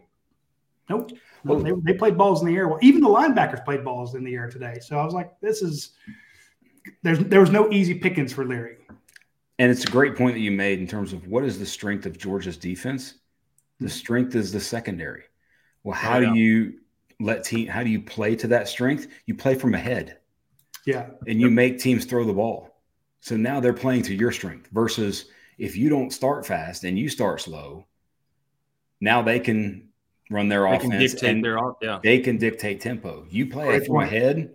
[0.88, 1.12] nope.
[1.46, 2.68] No, they, they played balls in the air.
[2.68, 4.78] Well, even the linebackers played balls in the air today.
[4.80, 5.90] So I was like, this is
[7.02, 8.76] there's there was no easy pickings for Leary.
[9.58, 12.06] And it's a great point that you made in terms of what is the strength
[12.06, 13.16] of Georgia's defense.
[13.80, 13.90] The hmm.
[13.90, 15.24] strength is the secondary.
[15.84, 16.80] Well, how do you
[17.20, 17.68] let team?
[17.68, 19.06] How do you play to that strength?
[19.26, 20.18] You play from ahead,
[20.86, 21.10] Yeah.
[21.28, 22.80] and you make teams throw the ball.
[23.20, 25.26] So now they're playing to your strength versus
[25.58, 27.86] if you don't start fast and you start slow.
[29.00, 29.88] now they can
[30.30, 32.00] run their They offense and their yeah.
[32.02, 33.26] they can dictate tempo.
[33.28, 34.08] You play Great from point.
[34.12, 34.54] ahead,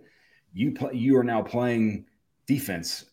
[0.52, 2.06] you play you are now playing
[2.46, 3.04] defense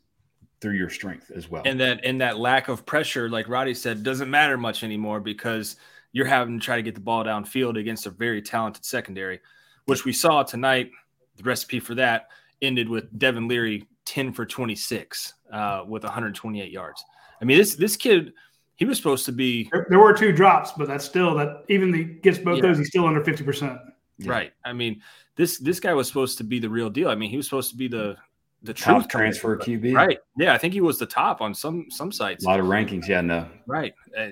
[0.59, 1.61] through your strength as well.
[1.65, 5.75] and that and that lack of pressure, like Radi said, doesn't matter much anymore because
[6.13, 9.39] you're having to try to get the ball downfield against a very talented secondary,
[9.85, 10.91] which we saw tonight.
[11.35, 12.27] The recipe for that
[12.61, 17.03] ended with Devin Leary 10 for 26 uh, with 128 yards.
[17.41, 18.33] I mean, this this kid,
[18.77, 21.91] he was supposed to be There, there were two drops, but that's still that even
[21.91, 22.63] the gets both Yeah.
[22.69, 23.77] those, he's still under fifty percent.
[24.25, 24.53] right.
[24.65, 25.01] I mean,
[25.35, 27.09] this this guy was supposed to be the real deal.
[27.09, 28.17] I mean, he was supposed to be the
[28.63, 29.93] the Top truth transfer QB.
[29.95, 30.19] Right.
[30.37, 32.43] Yeah, I think he was the top on some some sites.
[32.43, 33.47] A lot of rankings, yeah, no.
[33.67, 33.93] Right.
[34.17, 34.27] Uh,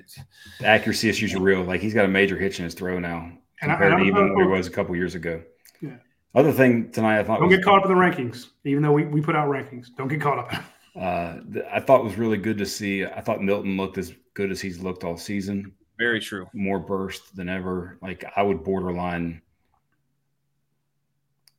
[0.60, 1.62] The accuracy issues are real.
[1.62, 3.30] Like he's got a major hitch in his throw now
[3.62, 5.42] And I- compared and to I'm even what he was a couple years ago.
[5.80, 5.96] Yeah.
[6.34, 8.92] Other thing tonight, I thought Don't was, get caught up in the rankings, even though
[8.92, 9.86] we, we put out rankings.
[9.96, 10.52] Don't get caught up.
[11.00, 13.04] uh, th- I thought was really good to see.
[13.06, 15.72] I thought Milton looked as good as he's looked all season.
[15.98, 16.46] Very true.
[16.52, 17.96] More burst than ever.
[18.02, 19.40] Like I would borderline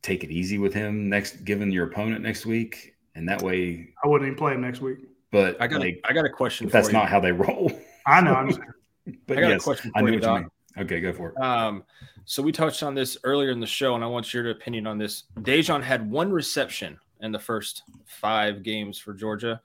[0.02, 3.88] take it easy with him next, given your opponent next week, and that way.
[4.02, 4.98] I wouldn't even play him next week.
[5.30, 6.66] But I got like, a, I got a question.
[6.66, 6.94] but that's you.
[6.94, 7.70] not how they roll.
[8.06, 8.34] I know.
[8.34, 8.50] I'm
[9.26, 10.40] But I got yes, a question I for knew you, what you Doc.
[10.76, 10.84] mean.
[10.84, 11.40] Okay, go for it.
[11.40, 11.82] Um,
[12.26, 14.98] so we touched on this earlier in the show, and I want your opinion on
[14.98, 15.24] this.
[15.40, 19.62] Daijun had one reception in the first five games for Georgia.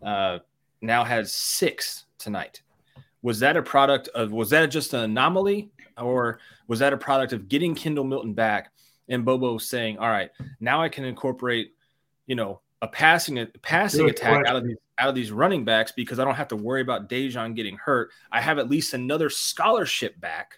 [0.00, 0.38] Uh,
[0.82, 2.62] now has six tonight.
[3.22, 4.30] Was that a product of?
[4.30, 6.38] Was that just an anomaly, or
[6.68, 8.70] was that a product of getting Kendall Milton back
[9.08, 10.30] and Bobo saying, "All right,
[10.60, 11.72] now I can incorporate,
[12.26, 15.64] you know, a passing a passing Good attack out of these out of these running
[15.64, 18.10] backs because I don't have to worry about Daijun getting hurt.
[18.32, 20.54] I have at least another scholarship back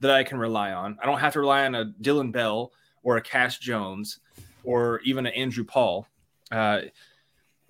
[0.00, 0.98] that I can rely on.
[1.00, 4.18] I don't have to rely on a Dillon Bell or a Cash Jones
[4.64, 6.06] or even an Andrew Paul.
[6.50, 6.82] Uh,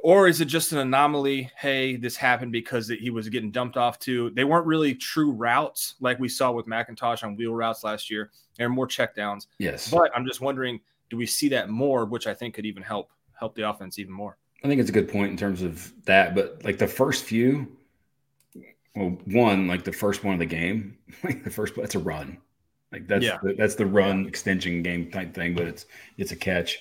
[0.02, 1.50] or is it just an anomaly?
[1.56, 4.30] Hey, this happened because he was getting dumped off to.
[4.30, 8.30] They weren't really true routes like we saw with McIntosh on wheel routes last year.
[8.56, 9.46] They're more checkdowns.
[9.58, 9.90] Yes.
[9.90, 13.10] But I'm just wondering, do we see that more, which I think could even help
[13.38, 14.36] help the offense even more?
[14.62, 16.34] I think it's a good point in terms of that.
[16.34, 17.66] But like the first few,
[18.94, 22.38] well, one like the first one of the game, like the first that's a run,
[22.92, 23.38] like that's Yeah.
[23.42, 25.54] the, that's the run extension game type thing.
[25.54, 25.86] But it's
[26.18, 26.78] it's a catch.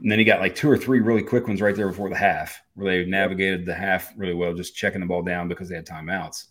[0.00, 2.16] And then he got like two or three really quick ones right there before the
[2.16, 5.76] half, where they navigated the half really well, just checking the ball down because they
[5.76, 6.46] had timeouts.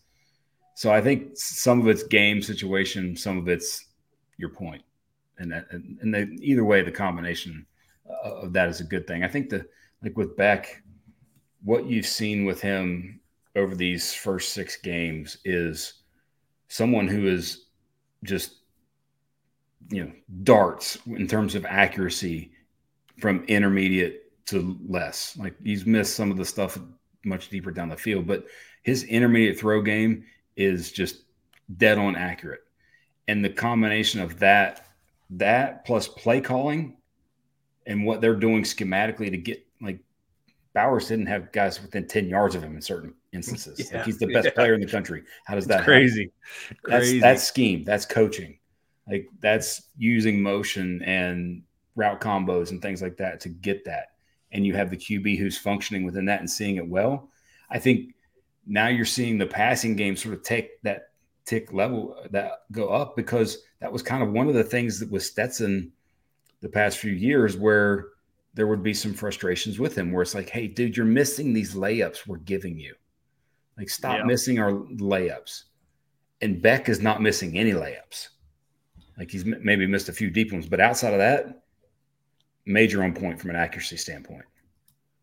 [0.76, 3.86] So I think some of it's game situation, some of it's
[4.38, 4.82] your point,
[5.38, 7.66] and that, and, and they, either way, the combination
[8.10, 9.24] uh, of that is a good thing.
[9.24, 9.66] I think the
[10.02, 10.82] like with Beck,
[11.64, 13.20] what you've seen with him
[13.56, 16.02] over these first six games is
[16.70, 17.66] someone who is
[18.24, 18.62] just
[19.90, 20.12] you know
[20.44, 22.53] darts in terms of accuracy
[23.20, 25.38] from intermediate to less.
[25.38, 26.78] Like he's missed some of the stuff
[27.26, 28.46] much deeper down the field, but
[28.84, 30.26] his intermediate throw game
[30.56, 31.24] is just
[31.78, 32.62] dead on accurate.
[33.28, 34.88] And the combination of that,
[35.32, 36.98] that plus play calling
[37.86, 40.00] and what they're doing schematically to get like
[40.74, 43.90] Bowers didn't have guys within 10 yards of him in certain instances.
[43.92, 44.52] Yeah, like he's the best yeah.
[44.52, 45.24] player in the country.
[45.46, 45.86] How does that happen?
[45.86, 46.32] crazy.
[46.70, 47.20] That's Crazy.
[47.20, 47.84] that's scheme.
[47.84, 48.58] That's coaching.
[49.08, 51.64] Like that's using motion and
[51.96, 54.08] route combos and things like that to get that.
[54.52, 57.30] And you have the QB who's functioning within that and seeing it well.
[57.70, 58.14] I think
[58.68, 61.10] now you're seeing the passing game sort of take that
[61.46, 65.00] tick level uh, that go up because that was kind of one of the things
[65.00, 65.92] that was Stetson
[66.62, 68.06] the past few years where
[68.54, 71.74] there would be some frustrations with him where it's like, hey, dude, you're missing these
[71.74, 72.94] layups we're giving you.
[73.78, 74.26] Like, stop Yeah.
[74.26, 75.64] missing our layups.
[76.42, 78.30] And Beck is not missing any layups.
[79.18, 81.63] Like he's maybe missed a few deep ones, but outside of that,
[82.66, 84.44] major on point from an accuracy standpoint.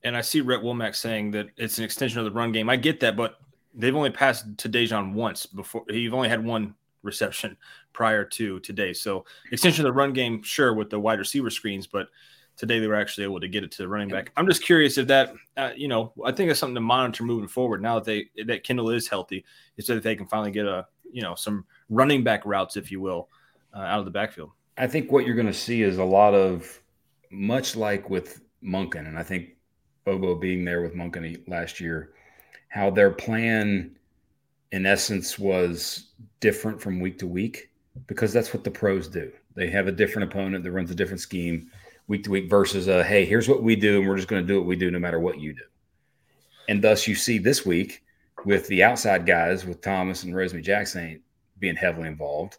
[0.02, 2.70] And I see Rhett Womack saying that it's an extension of the run game.
[2.70, 3.36] I get that, but
[3.74, 5.84] they've only passed to Daijun once before.
[5.88, 7.56] He's only had one reception
[7.92, 8.92] prior to today.
[8.92, 12.08] So extension of the run game, sure, with the wide receiver screens, but
[12.56, 14.32] today they were actually able to get it to the running back.
[14.36, 17.48] I'm just curious if that, uh, you know, I think it's something to monitor moving
[17.48, 17.80] forward.
[17.80, 19.44] Now that they that Kendall is healthy,
[19.76, 22.90] is so that they can finally get a, you know, some running back routes, if
[22.90, 23.28] you will,
[23.74, 24.50] uh, out of the backfield.
[24.76, 26.80] I think what you're going to see is a lot of,
[27.30, 29.56] much like with Monken, and I think
[30.04, 32.12] Bobo being there with Monken last year,
[32.68, 33.96] how their plan,
[34.72, 37.70] in essence, was different from week to week
[38.06, 39.32] because that's what the pros do.
[39.54, 41.70] They have a different opponent that runs a different scheme
[42.06, 44.46] week to week versus a hey, here's what we do, and we're just going to
[44.46, 45.62] do what we do no matter what you do.
[46.68, 48.02] And thus, you see this week
[48.44, 51.20] with the outside guys, with Thomas and Rosemy-Jacksaint
[51.58, 52.58] being heavily involved,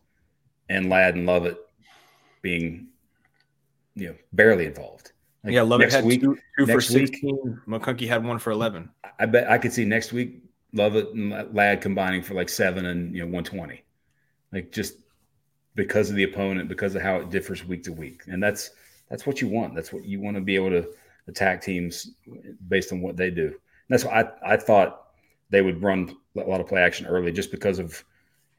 [0.70, 1.58] and Ladd and Lovett
[2.42, 2.88] being,
[3.96, 5.12] you know, barely involved.
[5.44, 7.62] Like yeah, Lovett had week- two, two for week, 16.
[7.68, 8.90] McConkey had one for 11.
[9.20, 10.44] I bet I could see next week
[10.74, 13.84] Lovett and Ladd combining for like seven and you know 120.
[14.54, 14.96] like just
[15.76, 18.72] because of the opponent, because of how it differs week to week, and that's
[19.10, 19.74] that's what you want.
[19.76, 20.90] That's what you want to be able to
[21.28, 22.12] attack teams
[22.68, 23.56] based on what they do.
[23.90, 25.08] That's why I I thought
[25.50, 28.04] they would run a lot of play action early just because of.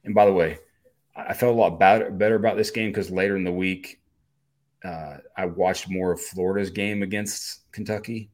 [0.04, 0.58] And by the way,
[1.14, 4.00] I felt a lot better better about this game because later in the week,
[4.84, 8.30] uh, I watched more of Florida's game against Kentucky,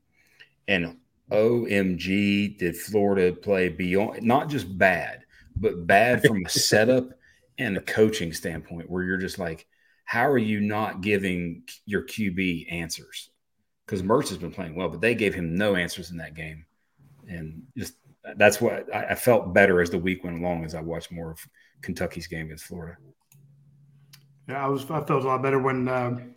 [0.66, 0.96] and
[1.30, 5.24] OMG, did Florida play beyond not just bad,
[5.56, 7.10] but bad from a setup
[7.58, 9.66] and a coaching standpoint, where you're just like,
[10.04, 13.30] how are you not giving your QB answers?
[13.84, 16.64] Because Mertz has been playing well, but they gave him no answers in that game,
[17.28, 17.94] and just
[18.36, 21.30] that's what I, I felt better as the week went along as I watched more
[21.30, 21.46] of
[21.82, 22.96] Kentucky's game against Florida.
[24.48, 24.84] Yeah, I was.
[24.90, 26.34] I felt a lot better when um,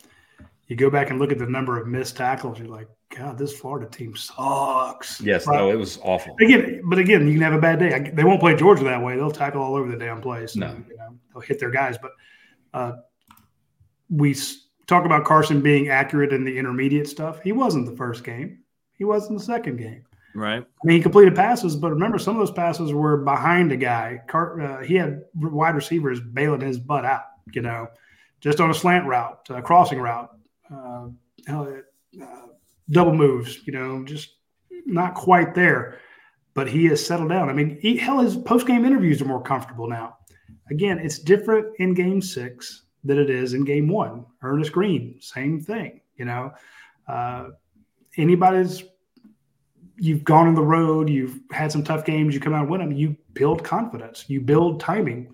[0.68, 2.58] you go back and look at the number of missed tackles.
[2.58, 5.20] You're like, God, this Florida team sucks.
[5.20, 6.36] Yes, But no, it was awful.
[6.40, 7.94] Again, but again, you can have a bad day.
[7.94, 9.16] I- They won't play Georgia that way.
[9.16, 10.56] They'll tackle all over the damn place.
[10.56, 10.68] No.
[10.68, 11.96] And, you know, they'll hit their guys.
[11.98, 12.12] But
[12.74, 12.92] uh,
[14.10, 14.34] we
[14.86, 17.40] talk about Carson being accurate in the intermediate stuff.
[17.42, 18.58] He wasn't the first game.
[18.94, 20.04] He was in the second game.
[20.34, 20.62] Right.
[20.62, 24.22] I mean, he completed passes, but remember, some of those passes were behind a guy.
[24.28, 27.88] Car- uh, he had wide receivers bailing his butt out, you know,
[28.40, 30.30] just on a slant route, uh, crossing route,
[30.72, 31.08] uh,
[31.48, 31.66] uh,
[32.90, 34.36] double moves, you know, just
[34.86, 35.98] not quite there.
[36.54, 37.48] But he has settled down.
[37.48, 40.18] I mean, he, hell, his post game interviews are more comfortable now.
[40.70, 44.26] Again, it's different in game six than it is in game one.
[44.42, 46.52] Earnest Greene, same thing, you know.
[47.08, 47.48] Uh,
[48.18, 48.84] anybody's
[49.96, 52.80] you've gone on the road, you've had some tough games, you come out and win
[52.80, 55.32] them, you build confidence, you build timing.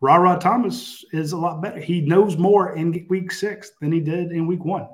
[0.00, 1.78] RaRa Thomas is a lot better.
[1.78, 4.88] He knows more in week six than he did in week one.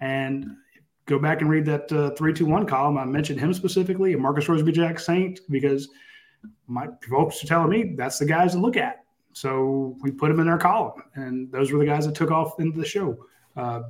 [0.00, 0.50] And
[1.06, 2.98] go back and read that uh, 321 column.
[2.98, 5.88] I mentioned him specifically and Marcus Rosemy-Jacksaint because
[6.66, 9.04] my folks are telling me that's the guys to look at.
[9.32, 12.58] So we put him in our column, and those were the guys that took off
[12.58, 13.18] into the show.
[13.54, 13.82] Uh,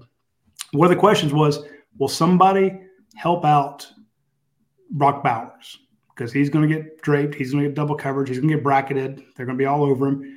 [0.73, 1.61] one of the questions was,
[1.99, 2.81] will somebody
[3.15, 3.87] help out
[4.91, 5.79] Brock Bowers?
[6.09, 8.57] Because he's going to get draped, he's going to get double coverage, he's going to
[8.57, 9.23] get bracketed.
[9.37, 10.36] They're going to be all over him.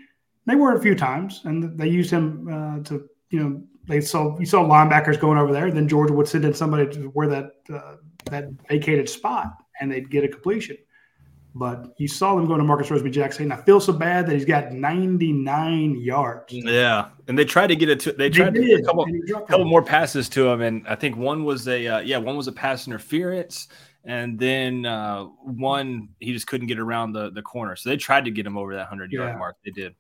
[0.49, 4.37] They were a few times, and they used him uh, to, you know, they saw
[4.39, 5.71] you saw linebackers going over there.
[5.71, 7.95] Then Georgia would send in somebody to where that uh,
[8.25, 10.77] that vacated spot, and they'd get a completion.
[11.55, 13.51] But you saw them going to Marcus Rosemy-Jacksaint.
[13.51, 16.53] I feel so bad that he's got 99 yards.
[16.53, 18.11] Yeah, and they tried to get it to.
[18.11, 20.47] They They tried to get did, a couple, and he dropped couple more passes to
[20.47, 23.67] him, and I think one was a uh, yeah, one was a pass interference,
[24.05, 27.75] and then uh, one he just couldn't get around the the corner.
[27.75, 29.37] So they tried to get him over that hundred yard Yeah.
[29.37, 29.57] mark.
[29.65, 29.95] They did.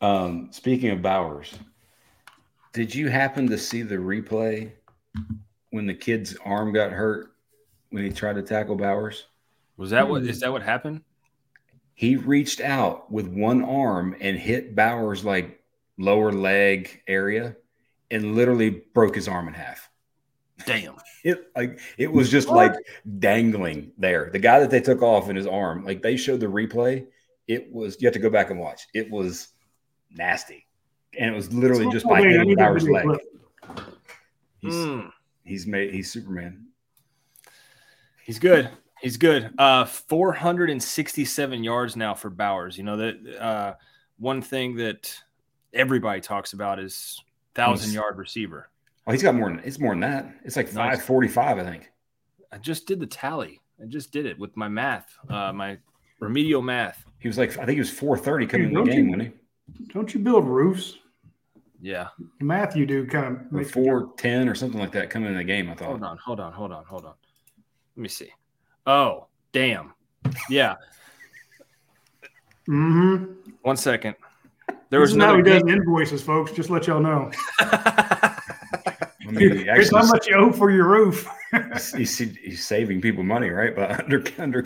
[0.00, 1.52] Um, speaking of Bowers,
[2.72, 4.72] did you happen to see the replay
[5.70, 7.32] when the kid's arm got hurt
[7.90, 9.26] when he tried to tackle Bowers?
[9.76, 11.02] Was that what is that what happened?
[11.94, 15.60] He reached out with one arm and hit Bowers like
[15.98, 17.56] lower leg area
[18.10, 19.90] and literally broke his arm in half.
[20.66, 20.96] Damn.
[21.22, 22.72] It like it was just like
[23.18, 24.30] dangling there.
[24.32, 27.06] The guy that they took off in his arm, like they showed the replay.
[27.46, 28.86] It was you have to go back and watch.
[28.94, 29.48] It was
[30.14, 30.66] nasty,
[31.18, 33.18] and it was literally just by wait, I hitting need that Bowers' leg.
[34.58, 35.00] He's Hmm.
[35.44, 36.66] he's made he's Superman.
[38.24, 38.70] He's good.
[39.00, 39.54] He's good.
[39.58, 42.76] Uh, 467 yards now for Bowers.
[42.76, 43.74] You know that uh,
[44.18, 45.14] one thing that
[45.72, 47.22] everybody talks about is
[47.54, 48.68] thousand yard receiver.
[49.06, 50.34] Oh, he's got more than it's more than that.
[50.44, 50.96] It's like Nice.
[50.98, 51.90] five forty five, I think.
[52.52, 53.60] I just did the tally.
[53.82, 55.78] I just did it with my math, uh, my
[56.20, 57.04] remedial math.
[57.18, 59.10] He was like I think he was four thirty coming in Dude, the game, you-
[59.16, 59.34] wasn't
[59.92, 60.98] Don't you build roofs?
[61.80, 62.08] Yeah.
[62.40, 63.56] Matthew do kind of he?
[63.58, 65.70] Or four ten or something like that coming in the game.
[65.70, 65.88] I thought.
[65.88, 67.14] Hold on, hold on, hold on, hold on.
[67.96, 68.30] Let me see.
[68.86, 69.94] Oh, damn.
[70.48, 70.76] Yeah.
[72.68, 73.32] Mm-hmm.
[73.62, 74.14] One second.
[74.90, 76.52] There This was is how he does invoices, folks.
[76.52, 77.30] Just let y'all know.
[77.60, 81.28] I mean, he Here's how actually- much you owe for your roof.
[81.96, 83.74] he's, he's saving people money, right?
[83.74, 84.62] By under under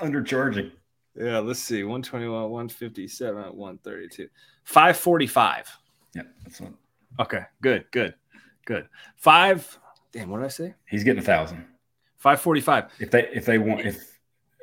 [0.00, 0.72] undercharging.
[1.18, 1.82] Yeah, let's see.
[1.82, 4.28] 121, 157, 132.
[4.64, 5.78] 545.
[6.14, 6.74] Yeah, that's one.
[7.20, 8.14] Okay, good, good,
[8.64, 8.88] good.
[9.16, 9.78] Five.
[10.12, 10.74] Damn, what did I say?
[10.86, 11.66] he's getting a thousand.
[12.18, 12.92] 545.
[13.00, 14.18] If they if they want if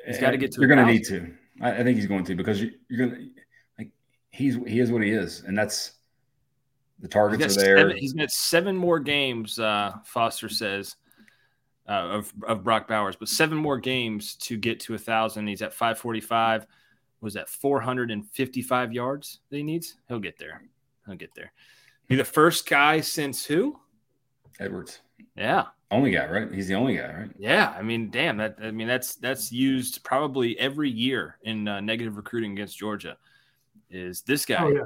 [0.06, 1.32] He's gotta get to you're going to need to.
[1.60, 3.30] I, I think he's going to because you, you're going to
[3.78, 3.90] like
[4.30, 5.92] he's he is what he is, and that's
[7.00, 7.78] the targets are there.
[7.78, 10.96] seven, he's got seven more games, uh, Foster says,
[11.88, 15.46] uh, of, of Brock Bowers, but seven more games to get to a thousand.
[15.46, 16.66] He's at 545.
[17.20, 19.96] Was that 455 yards that he needs?
[20.08, 20.62] He'll get there.
[21.06, 21.52] He'll get there.
[22.08, 23.78] Be the first guy since who?
[24.60, 25.00] Edwards,
[25.36, 25.64] Yeah.
[25.90, 26.52] only guy, right?
[26.52, 27.30] He's the only guy, right?
[27.38, 28.56] Yeah, I mean, damn that.
[28.62, 33.16] I mean, that's that's used probably every year in uh, negative recruiting against Georgia.
[33.90, 34.62] is this guy.
[34.64, 34.80] Oh yeah,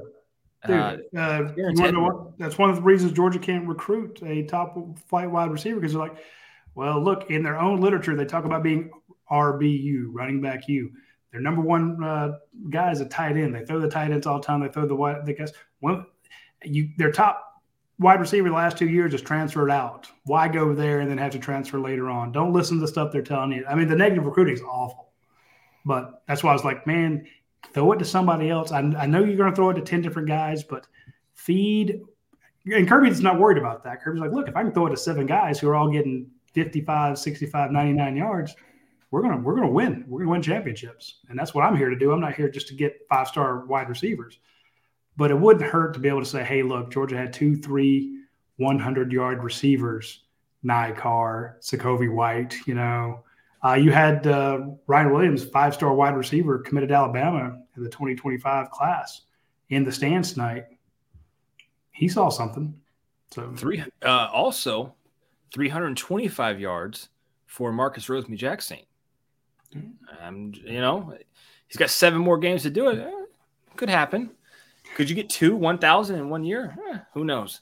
[0.66, 0.76] dude.
[1.16, 2.38] Uh, Uh, you want Aaron to know what?
[2.38, 4.76] That's one of the reasons Georgia can't recruit a top
[5.08, 6.16] flight wide receiver because they're like,
[6.74, 8.90] well, look in their own literature they talk about being
[9.30, 10.90] RBU, running back U.
[11.32, 12.38] Their number one uh,
[12.70, 13.54] guy is a tight end.
[13.54, 14.60] They throw the tight ends all the time.
[14.60, 15.52] They throw the wide the guys.
[15.80, 16.06] Well,
[16.64, 17.44] you their top
[18.00, 20.08] wide receiver the last two years is transferred out.
[20.24, 22.32] Why go there and then have to transfer later on?
[22.32, 23.64] Don't listen to the stuff they're telling you.
[23.68, 25.10] I mean, the negative recruiting is awful.
[25.84, 27.26] But that's why I was like, man,
[27.72, 28.72] throw it to somebody else.
[28.72, 30.86] I, I know you're going to throw it to 10 different guys, but
[31.34, 32.00] feed.
[32.66, 34.02] And Kirby's not worried about that.
[34.02, 36.30] Kirby's like, look, if I can throw it to seven guys who are all getting
[36.52, 38.54] 55, 65, 99 yards,
[39.10, 40.04] we're to we're to win.
[40.06, 41.20] We're to win championships.
[41.28, 42.12] And that's what I'm here to do.
[42.12, 44.38] I'm not here just to get five-star wide receivers.
[45.16, 48.20] But it wouldn't hurt to be able to say, hey, look, Georgia had two, three
[48.60, 50.24] 100-yard receivers,
[50.64, 53.24] Nycar, Sokovie White, you know,
[53.62, 58.70] uh, you had uh, Ryan Williams, five star wide receiver, committed Alabama in the 2025
[58.70, 59.22] class
[59.68, 60.64] in the stands tonight.
[61.92, 62.74] He saw something.
[63.30, 64.94] So Three uh, also
[65.52, 67.08] 325 yards
[67.46, 68.84] for Marcus Rosemy-Jacksaint.
[70.20, 71.14] Um, you know,
[71.68, 72.98] he's got seven more games to do it.
[72.98, 73.10] Eh,
[73.76, 74.30] could happen.
[74.96, 76.76] Could you get two 1,000 in one year?
[76.92, 77.60] Eh, who knows?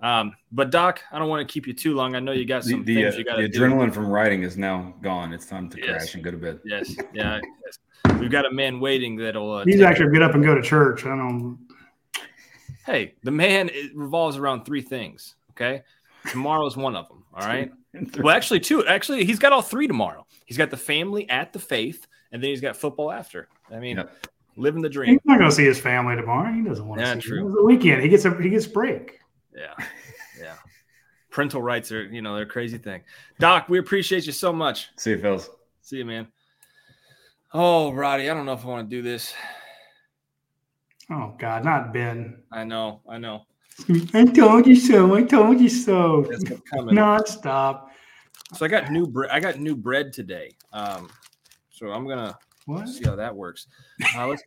[0.00, 2.14] Um, but Doc, I don't want to keep you too long.
[2.14, 3.60] I know you got some the, things uh, you got the to do.
[3.60, 5.32] adrenaline from writing is now gone.
[5.32, 5.88] It's time to Yes.
[5.88, 6.60] crash and go to bed.
[6.66, 7.40] Yes, yeah.
[7.64, 7.78] yes.
[8.20, 9.50] We've got a man waiting that'll.
[9.50, 11.04] Uh, he's actually get up and go to church.
[11.06, 11.58] I don't.
[12.84, 15.34] Hey, the man it revolves around three things.
[15.52, 15.82] Okay,
[16.30, 17.24] tomorrow's one of them.
[17.34, 17.70] All right.
[18.18, 18.86] Well, actually, two.
[18.86, 20.26] Actually, he's got all three tomorrow.
[20.44, 23.48] He's got the family at the faith, and then he's got football after.
[23.72, 24.02] I mean,
[24.56, 25.10] living the dream.
[25.10, 26.52] He's not going to see his family tomorrow.
[26.52, 27.20] He doesn't want to Yeah, see.
[27.20, 27.40] true.
[27.40, 28.02] It was the weekend.
[28.02, 29.18] He gets a he gets break.
[29.54, 29.72] Yeah,
[30.40, 30.54] yeah.
[31.30, 33.02] Parental rights are, you know, they're a crazy thing.
[33.38, 34.88] Doc, we appreciate you so much.
[34.96, 35.48] See you, fellas.
[35.82, 36.28] See you, man.
[37.54, 39.34] Oh, Radi, I don't know if I want to do this.
[41.10, 42.42] Oh God, not Ben.
[42.52, 43.42] I know, I know.
[44.14, 45.14] I told you so.
[45.14, 46.26] I told you so.
[46.30, 46.94] It's coming.
[46.94, 47.90] Non-stop.
[48.54, 49.30] So I got new bread.
[49.30, 50.52] I got new bread today.
[50.72, 51.08] Um,
[51.70, 52.36] so I'm gonna
[52.66, 52.88] What?
[52.88, 53.66] see how that works.
[54.16, 54.42] Uh, let's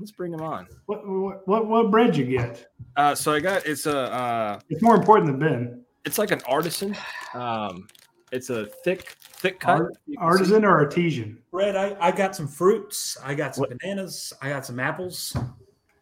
[0.00, 0.66] let's bring him on.
[0.86, 2.66] What what what, what bread you get?
[2.96, 5.84] Uh, so I got it's a uh, It's more important than Ben.
[6.04, 6.96] it's like an artisan.
[7.32, 7.88] Um,
[8.32, 9.80] it's a thick thick cut.
[9.80, 11.38] Art, artisan see- or artesian?
[11.52, 13.16] Bread, I, I got some fruits.
[13.22, 14.32] I got some bananas.
[14.42, 15.36] I got some apples.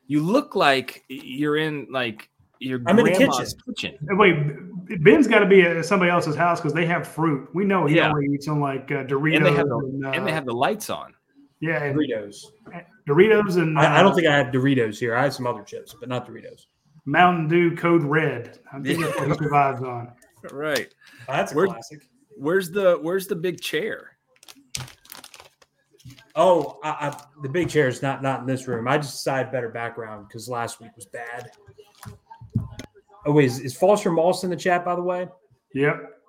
[0.06, 2.28] You look like you're in like
[2.62, 3.94] your I'm in the grandma's kitchen.
[3.98, 4.08] kitchen.
[4.12, 7.48] Uh, Wait, Ben's got to be at somebody else's house because they have fruit.
[7.54, 8.10] We know he Yeah.
[8.10, 9.36] only eats on like uh, Doritos.
[9.36, 11.14] And they have the and, uh, and they have the lights on.
[11.60, 12.36] yeah, and Doritos.
[13.08, 15.14] Doritos and I, I don't uh, think I have Doritos here.
[15.16, 16.66] I have some other chips, but not Doritos.
[17.04, 18.60] Mountain Dew Code Red.
[18.72, 20.12] I think that's what he survives on.
[20.52, 20.94] Right.
[21.26, 22.06] That's a Where- classic.
[22.36, 24.16] Where's the where's the big chair?
[26.34, 28.88] Oh, I, I, the big chair is not not in this room.
[28.88, 31.50] I just decided better background because last week was bad.
[33.24, 35.28] Oh wait, is, is Foster Moss in the chat by the way?
[35.74, 36.20] Yep.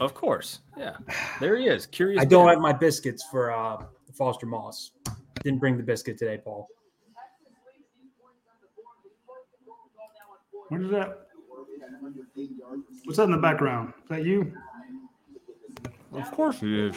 [0.00, 0.60] Of course.
[0.76, 0.96] Yeah.
[1.40, 1.86] There he is.
[1.86, 2.20] Curious.
[2.22, 2.54] I don't Dan.
[2.54, 4.92] have my biscuits for uh, Foster Moss.
[5.42, 6.68] Didn't bring the biscuit today, Paul.
[10.68, 11.26] What is that?
[13.04, 13.92] What's that in the background?
[14.04, 14.52] Is that you?
[16.12, 16.96] Of course he is.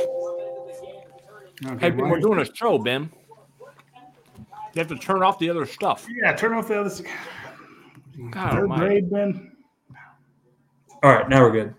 [1.66, 3.12] Okay, Hey, Ben, we're doing a show, Ben.
[4.74, 6.08] You have to turn off the other stuff.
[6.24, 6.92] Yeah, turn off the other.
[8.32, 9.02] God Third almighty.
[9.02, 9.52] grade, Ben.
[11.02, 11.76] All right, now we're good.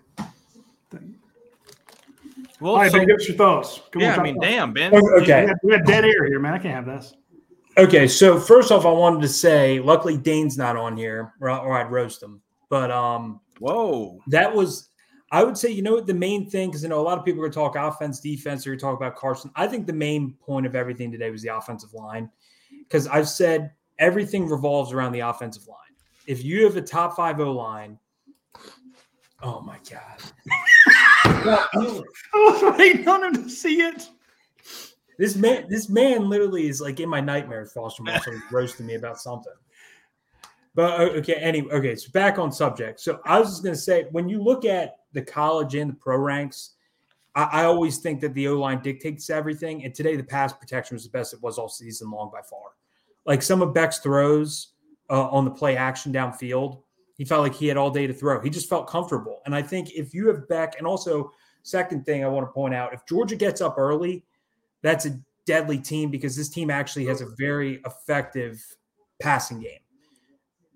[2.59, 3.81] Well, All right, so- Ben, give us your thoughts.
[3.91, 4.91] Come yeah, on, I mean, damn, Ben.
[4.93, 5.41] Oh, okay.
[5.41, 6.53] We got, we got dead air here, man.
[6.53, 7.15] I can't have this.
[7.77, 11.77] Okay, so first off, I wanted to say, luckily Dane's not on here, or, or
[11.79, 12.41] I'd roast him.
[12.69, 14.89] But um, whoa, that was,
[15.31, 17.23] I would say, you know what the main thing, because you know a lot of
[17.25, 19.51] people are going to talk offense, defense, or talk about Carson.
[19.55, 22.29] I think the main point of everything today was the offensive line,
[22.79, 25.77] because I've said everything revolves around the offensive line.
[26.27, 27.97] If you have a top five O line,
[29.41, 30.21] oh my god,
[31.45, 32.03] oh, I mean,
[32.33, 34.07] I was waiting on him to see it.
[35.17, 37.73] this man, this man literally is like in my nightmares.
[37.73, 39.53] Foster was roasting me about something.
[40.73, 41.95] But okay, anyway, okay.
[41.95, 42.99] So back on subject.
[42.99, 46.17] So I was just gonna say, when you look at the college and the pro
[46.17, 46.75] ranks,
[47.35, 49.83] I, I always think that the O line dictates everything.
[49.83, 52.71] And today, the pass protection was the best it was all season long by far.
[53.25, 54.70] Like some of Beck's throws
[55.11, 56.81] uh, on the play action downfield,
[57.17, 58.41] he felt like he had all day to throw.
[58.41, 59.41] He just felt comfortable.
[59.45, 61.31] And I think if you have Beck, and also
[61.63, 64.23] second thing I want to point out, if Georgia gets up early,
[64.81, 68.63] that's a deadly team because this team actually has a very effective
[69.21, 69.79] passing game.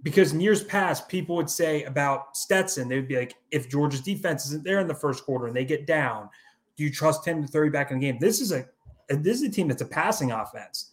[0.04, 4.02] Because in years past, people would say about Stetson, they would be like, if Georgia's
[4.02, 6.30] defense isn't there in the first quarter and they get down,
[6.78, 8.20] do you trust him to throw you back in the game?
[8.20, 8.68] This is a
[9.08, 10.92] this is a team that's a passing offense.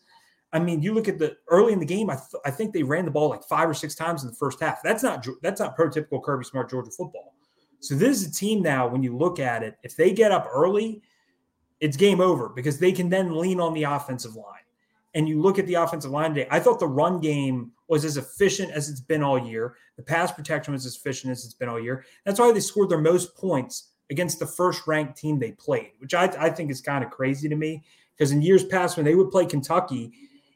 [0.53, 2.11] I mean, you look at the early in the game.
[2.11, 4.37] I, th- I think they ran the ball like five or six times in the
[4.37, 4.83] first half.
[4.83, 7.35] That's not that's not prototypical Kirby Smart Georgia football.
[7.81, 8.87] So this is a team now.
[8.87, 11.03] When you look at it, if they get up early,
[11.81, 14.61] it's game over because they can then lean on the offensive line.
[15.15, 16.49] And you look at the offensive line today.
[16.51, 19.77] I thought the run game was as efficient as it's been all year.
[19.97, 22.05] The pass protection was as efficient as it's been all year.
[22.25, 26.15] That's why they scored their most points against the first ranked team they played, which
[26.15, 27.83] I, I think is kind of crazy to me.
[28.17, 30.13] Because in years past, when they would play Kentucky,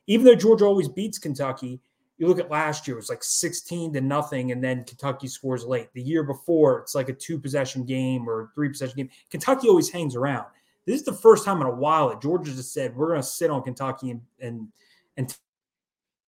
[0.06, 1.80] even though Georgia always beats Kentucky,
[2.18, 5.64] you look at last year, it was like 16 to nothing, and then Kentucky scores
[5.64, 5.92] late.
[5.92, 9.10] The year before, it's like a two possession game or three possession game.
[9.30, 10.46] Kentucky always hangs around.
[10.86, 13.26] This is the first time in a while that Georgia just said we're going to
[13.26, 14.68] sit on Kentucky and and
[15.16, 15.36] and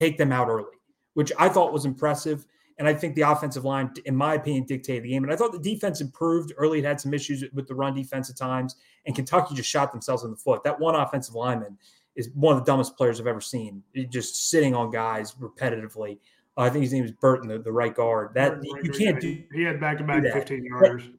[0.01, 0.77] take them out early,
[1.15, 2.45] which I thought was impressive.
[2.79, 5.25] And I think the offensive line, in my opinion, dictated the game.
[5.25, 6.79] And I thought the defense improved early.
[6.79, 10.23] It had some issues with the run defense at times, and Kentucky just shot themselves
[10.23, 10.63] in the foot.
[10.63, 11.77] That one offensive lineman
[12.19, 13.81] is one of the dumbest players I've ever seen.
[13.95, 16.19] He's just sitting on guys repetitively.
[16.57, 18.35] Uh, I think his name is Burton, the, the right guard.
[18.35, 19.45] That you, you can't do.
[19.55, 20.33] He had back to back that.
[20.35, 21.13] 15 yarders.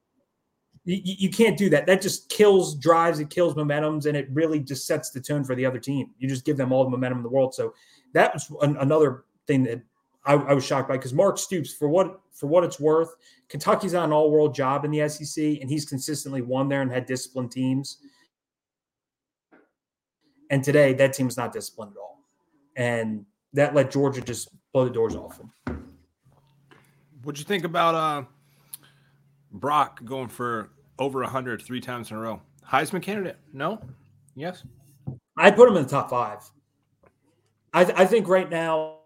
[0.84, 1.86] You, you can't do that.
[1.86, 5.56] That just kills drives, it kills momentums, and it really just sets the tone for
[5.56, 6.10] the other team.
[6.18, 7.56] You just give them all the momentum in the world.
[7.56, 7.74] So
[8.14, 9.82] that was an, another thing that
[10.26, 13.16] I, I was shocked by because Mark Stoops, for what for what it's worth,
[13.48, 16.92] Kentucky's on an all world job in the SEC, and he's consistently won there and
[16.92, 18.00] had disciplined teams.
[20.50, 22.24] And today, that team is not disciplined at all,
[22.76, 25.52] and that let Georgia just blow the doors off them.
[27.24, 28.24] What'd you think about uh,
[29.52, 32.42] Brock going for over 100 three times in a row?
[32.68, 33.38] Heisman candidate?
[33.54, 33.80] No?
[34.36, 34.64] Yes?
[35.38, 36.40] I put him in the top five.
[37.74, 39.00] I, I think right now,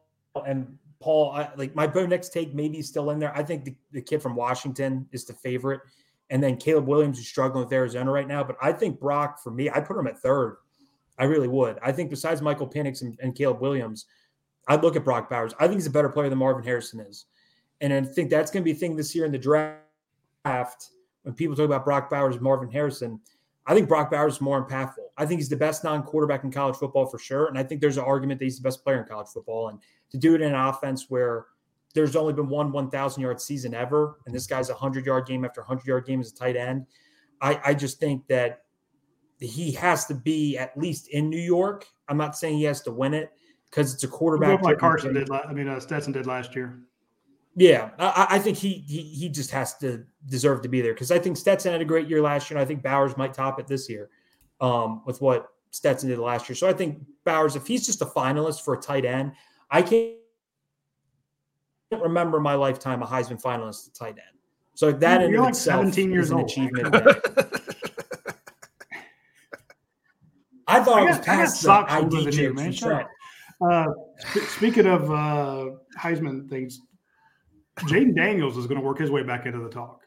[0.45, 3.35] and Paul, I, like my Bo Nix take maybe still in there.
[3.35, 5.81] I think the, the kid from Washington is the favorite.
[6.29, 8.43] And then Caleb Williams is struggling with Arizona right now.
[8.43, 10.57] But I think Brock, for me, I put him at third.
[11.17, 11.77] I really would.
[11.83, 14.05] I think besides Michael Penix and, and Caleb Williams,
[14.67, 15.53] I'd look at Brock Bowers.
[15.59, 17.25] I think he's a better player than Marvin Harrison is.
[17.81, 20.89] And I think that's going to be a thing this year in the draft.
[21.23, 23.19] When people talk about Brock Bowers, Marvin Harrison,
[23.65, 25.05] I think Brock Bowers is more impactful.
[25.17, 27.47] I think he's the best non quarterback in college football for sure.
[27.47, 29.69] And I think there's an argument that he's the best player in college football.
[29.69, 29.79] And
[30.11, 31.47] to do it in an offense where
[31.93, 35.45] there's only been one 1,000 yard season ever, and this guy's a 100 yard game
[35.45, 36.85] after 100 yard game as a tight end,
[37.41, 38.62] I, I just think that
[39.43, 41.85] he has to be at least in New York.
[42.07, 43.31] I'm not saying he has to win it
[43.69, 44.61] because it's a quarterback.
[44.61, 45.29] like Carson did.
[45.31, 46.79] I mean, uh, Stetson did last year.
[47.55, 51.11] Yeah, I, I think he, he he just has to deserve to be there because
[51.11, 53.59] I think Stetson had a great year last year, and I think Bowers might top
[53.59, 54.09] it this year
[54.59, 56.55] um, with what Stetson did last year.
[56.55, 59.33] So I think Bowers, if he's just a finalist for a tight end,
[59.69, 60.15] I can't
[61.91, 64.37] remember my lifetime a Heisman finalist at tight end.
[64.75, 66.49] So that You're in like itself 17 years is an old.
[66.49, 66.95] achievement.
[70.83, 72.53] I thought I it was got, I got past the socks older ID than you,
[72.53, 72.65] man.
[72.67, 73.01] and Shut Trent.
[73.03, 73.09] up.
[73.61, 73.87] Uh,
[74.27, 75.65] sp- speaking of uh,
[75.97, 76.81] Heisman things,
[77.79, 80.01] Jayden Daniels is going to work his way back into the talk.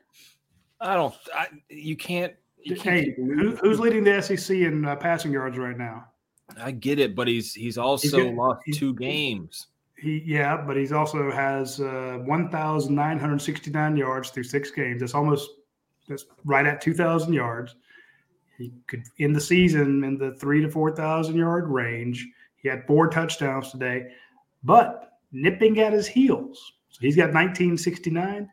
[0.80, 1.14] I don't.
[1.34, 2.34] I, you can't.
[2.58, 6.06] You can't Hey, who, who's leading the SEC in uh, passing yards right now?
[6.60, 9.68] I get it, but he's he's also getting- lost two games.
[9.98, 14.42] He yeah, but he's also has uh, one thousand nine hundred sixty nine yards through
[14.42, 15.00] six games.
[15.00, 15.48] That's almost
[16.06, 17.76] that's right at two thousand yards.
[18.58, 22.26] He could end the season in the three to four thousand yard range.
[22.56, 24.08] He had four touchdowns today,
[24.64, 26.60] but nipping at his heels.
[26.88, 28.48] So he's got nineteen sixty nine.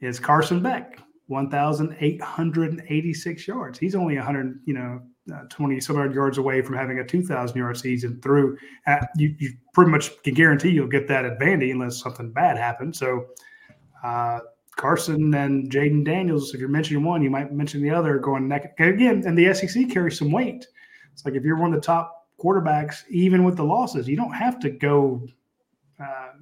[0.00, 3.78] Is Carson Beck one thousand eight hundred eighty six yards?
[3.78, 5.02] He's only hundred you know
[5.32, 8.58] uh, 20 some odd yards away from having a 2,000 yard season through.
[8.86, 12.58] Uh, you, you pretty much can guarantee you'll get that at Vandy unless something bad
[12.58, 12.98] happens.
[12.98, 13.26] So,
[14.02, 14.40] uh,
[14.76, 18.74] Carson and Jayden Daniels, if you're mentioning one, you might mention the other going neck.
[18.78, 20.66] Again, and the SEC carries some weight.
[21.12, 24.32] It's like if you're one of the top quarterbacks, even with the losses, you don't
[24.32, 25.26] have to go.
[26.00, 26.32] Uh,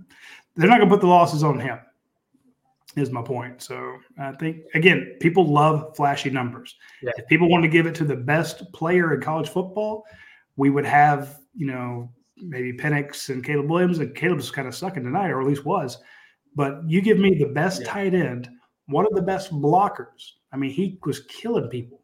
[0.57, 1.79] they're not going to put the losses on him
[2.97, 3.63] is my point.
[3.63, 6.77] So I think again, people love flashy numbers.
[7.03, 7.13] Yeah.
[7.17, 10.05] If people want to give it to the best player in college football,
[10.57, 15.05] we would have, you know, maybe Penix and Caleb Williams, and Caleb's kind of sucking
[15.05, 15.99] tonight, or at least was.
[16.55, 18.51] But you give me the best tight end,
[18.87, 20.33] one of the best blockers.
[20.53, 22.01] I mean, he was killing people.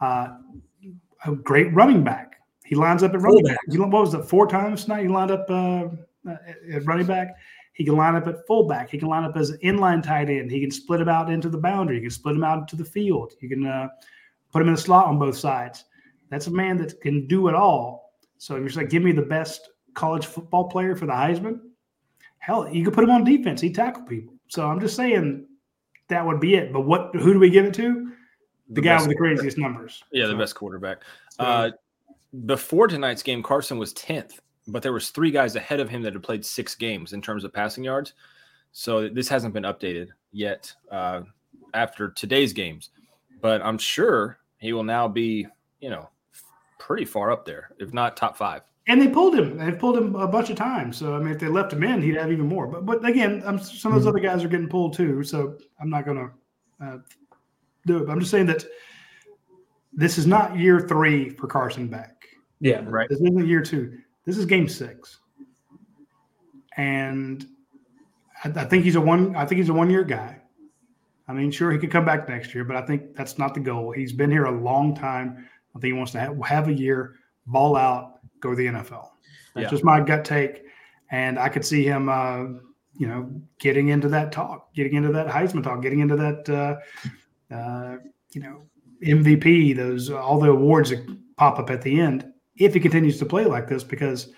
[0.00, 0.28] Uh,
[1.26, 2.36] a great running back.
[2.64, 3.58] He lines up at running back.
[3.68, 4.24] You know, what was it?
[4.24, 5.88] Four times tonight he lined up uh,
[6.72, 7.36] at running back.
[7.72, 8.90] He can line up at fullback.
[8.90, 10.50] He can line up as an inline tight end.
[10.50, 11.96] He can split him out into the boundary.
[11.96, 13.32] You can split him out into the field.
[13.40, 13.88] You can uh,
[14.52, 15.84] put him in a slot on both sides.
[16.28, 18.12] That's a man that can do it all.
[18.38, 21.60] So if you're saying, give me the best college football player for the Heisman,
[22.40, 23.60] hell, you could put him on defense.
[23.60, 24.34] He tackle people.
[24.48, 25.46] So I'm just saying
[26.08, 26.72] that would be it.
[26.72, 27.14] But what?
[27.14, 28.12] Who do we give it to?
[28.68, 30.02] The, The guy with the craziest numbers.
[30.12, 31.02] Yeah, the best quarterback.
[31.38, 31.70] Uh,
[32.46, 34.40] before tonight's game, Carson was tenth
[34.70, 37.44] but there was three guys ahead of him that had played six games in terms
[37.44, 38.14] of passing yards.
[38.72, 41.22] So this hasn't been updated yet uh,
[41.74, 42.90] after today's games,
[43.40, 45.46] but I'm sure he will now be,
[45.80, 46.08] you know,
[46.78, 48.62] pretty far up there, if not top five.
[48.86, 49.58] And they pulled him.
[49.58, 50.96] They've pulled him a bunch of times.
[50.96, 52.66] So I mean, if they left him in, he'd have even more.
[52.66, 55.22] But but again, I'm, some of those other guys are getting pulled too.
[55.22, 56.98] So I'm not going to uh,
[57.86, 58.06] do it.
[58.06, 58.64] But I'm just saying that
[59.92, 62.26] this is not year three for Carson Beck.
[62.60, 63.08] Yeah, right.
[63.08, 63.98] This isn't year two.
[64.24, 65.18] This is game six.
[66.76, 67.46] And
[68.44, 69.36] I, I think he's a one.
[69.36, 70.40] I think he's a one year guy.
[71.28, 73.60] I mean, sure, he could come back next year, but I think that's not the
[73.60, 73.92] goal.
[73.92, 75.48] He's been here a long time.
[75.76, 77.14] I think he wants to have, have a year,
[77.46, 78.09] ball out,
[78.40, 79.10] go to the NFL.
[79.54, 79.70] That's Yeah.
[79.70, 80.62] just my gut take.
[81.10, 82.44] And I could see him, uh,
[82.94, 86.48] you know, getting into that talk, getting into that Heisman talk, getting into that,
[87.50, 87.96] uh, uh,
[88.32, 88.62] you know,
[89.02, 91.04] MVP, those all the awards that
[91.36, 92.26] pop up at the end.
[92.56, 94.32] If he continues to play like this, because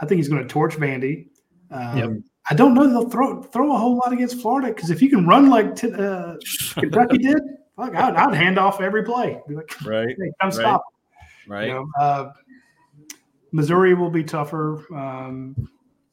[0.00, 1.28] I think he's going to torch Vandy.
[1.70, 2.10] Um, Yep.
[2.50, 5.26] I don't know they'll throw throw a whole lot against Florida because if you can
[5.26, 6.34] run like t- uh,
[6.74, 7.38] Kentucky did,
[7.76, 9.40] fuck, I'd, I'd hand off every play.
[9.48, 10.08] Be like, Right.
[10.08, 10.52] hey, come Right.
[10.54, 10.82] stop.
[11.48, 11.68] Right.
[11.68, 12.32] You know, uh,
[13.52, 14.84] Missouri will be tougher.
[14.94, 15.68] Um,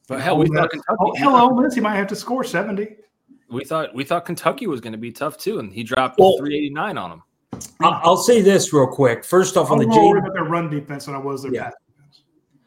[0.08, 0.98] But hell, we Ole thought Miss- Kentucky.
[1.00, 2.96] oh, hell, Ole Miss, he might have to score seventy.
[3.50, 6.36] We thought we thought Kentucky was going to be tough too, and he dropped Well-
[6.38, 7.22] 389 on him.
[7.80, 9.24] I- I'll say this real quick.
[9.24, 11.42] First off, on I'm the more worried Jayden, about their run defense than I was
[11.42, 11.64] their Yeah.
[11.64, 11.74] pass.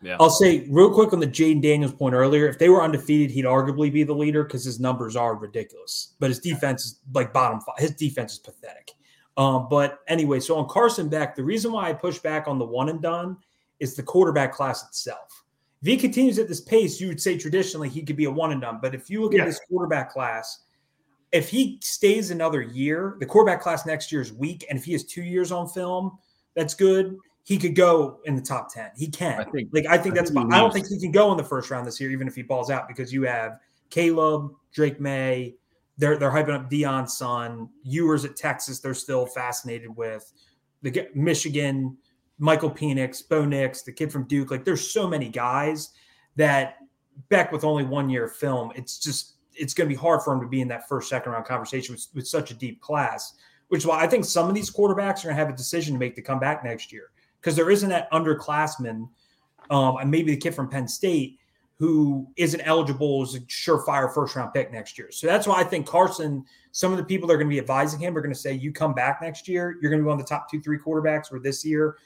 [0.01, 0.17] Yeah.
[0.19, 2.45] I'll say real quick on the Jayden Daniels point earlier.
[2.47, 6.15] If they were undefeated, he'd arguably be the leader because his numbers are ridiculous.
[6.19, 7.75] But his defense is like bottom five.
[7.77, 8.91] His defense is pathetic.
[9.37, 12.65] Um, but anyway, so on Carson Beck, the reason why I push back on the
[12.65, 13.37] one and done
[13.79, 15.43] is the quarterback class itself.
[15.81, 18.51] If he continues at this pace, you would say traditionally he could be a one
[18.51, 18.79] and done.
[18.81, 19.41] But if you look Yeah.
[19.41, 20.59] at this quarterback class,
[21.31, 24.65] if he stays another year, the quarterback class next year is weak.
[24.69, 26.17] And if he has two years on film,
[26.53, 27.17] that's good.
[27.43, 28.91] He could go in the top 10.
[28.95, 29.41] He can.
[29.41, 31.37] I think- like, I think I that's, think I don't think he can go in
[31.37, 33.59] the first round this year, even if he balls out, because you have
[33.89, 35.55] Caleb, Drake Maye.
[35.97, 37.69] They're, they're hyping up Deion's son.
[37.83, 40.31] Ewers at Texas, they're still fascinated with.
[40.81, 41.97] The Michigan,
[42.43, 44.51] Michael Penix, Bo Nix, the kid from Duke.
[44.51, 45.91] Like, there's so many guys
[46.35, 46.75] that
[47.29, 50.33] Beck with only one year of film, it's just it's going to be hard for
[50.33, 53.35] him to be in that first second round conversation with, with such a deep class.
[53.69, 55.93] Which is why I think some of these quarterbacks are going to have a decision
[55.93, 59.07] to make to come back next year because there isn't that underclassman,
[59.69, 61.39] um, and maybe the kid from Penn State
[61.79, 65.11] who isn't eligible as a surefire first round pick next year.
[65.11, 66.43] So that's why I think Carson.
[66.73, 68.53] Some of the people that are going to be advising him are going to say,
[68.53, 70.77] "You come back next year, you're going to be one of the top two, three
[70.77, 71.97] quarterbacks." Where this year,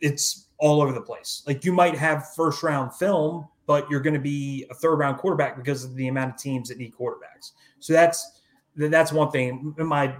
[0.00, 1.42] it's all over the place.
[1.46, 5.18] Like you might have first round film, but you're going to be a third round
[5.18, 7.52] quarterback because of the amount of teams that need quarterbacks.
[7.80, 8.42] So that's
[8.76, 9.74] that's one thing.
[9.78, 10.14] My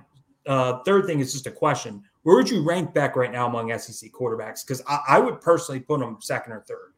[0.46, 3.76] uh, third thing is just a question: Where would you rank Beck right now among
[3.78, 4.66] SEC quarterbacks?
[4.66, 6.94] Because I, I would personally put him second or third.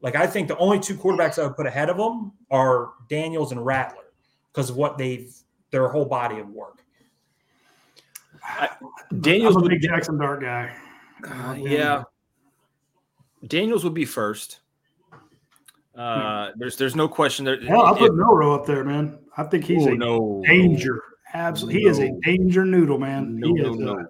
[0.00, 3.52] Like I think the only two quarterbacks I would put ahead of him are Daniels
[3.52, 4.04] and Rattler
[4.52, 5.34] because of what they've
[5.70, 6.82] their whole body of work.
[9.20, 10.74] Daniels I'm a big Jaxson Dart guy.
[11.28, 12.04] Uh, yeah.
[13.46, 14.60] Daniels would be first.
[15.94, 17.60] Uh, there's there's no question there.
[17.60, 19.18] Hell, I'll put Milroe up there, man.
[19.36, 21.02] I think he's Oh, a no, danger.
[21.32, 23.38] Absolutely, he is a danger noodle, man.
[23.38, 23.92] No, he no, is, no.
[24.00, 24.02] uh,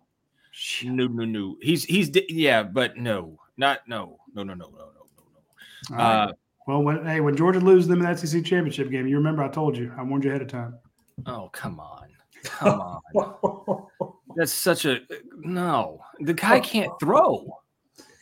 [0.85, 1.57] No, no, no.
[1.63, 4.91] He's he's yeah, but no, not no, no, no, no, no, no,
[5.91, 5.97] no.
[5.97, 6.25] all right.
[6.29, 6.33] Uh,
[6.67, 9.49] well, when hey, when Georgia loses them in the SEC championship game, you remember I
[9.49, 10.75] told you, I warned you ahead of time.
[11.27, 12.09] oh come on,
[12.43, 12.81] come
[13.15, 13.87] on.
[14.37, 14.99] That's such a
[15.39, 16.01] no.
[16.21, 17.47] The guy can't throw.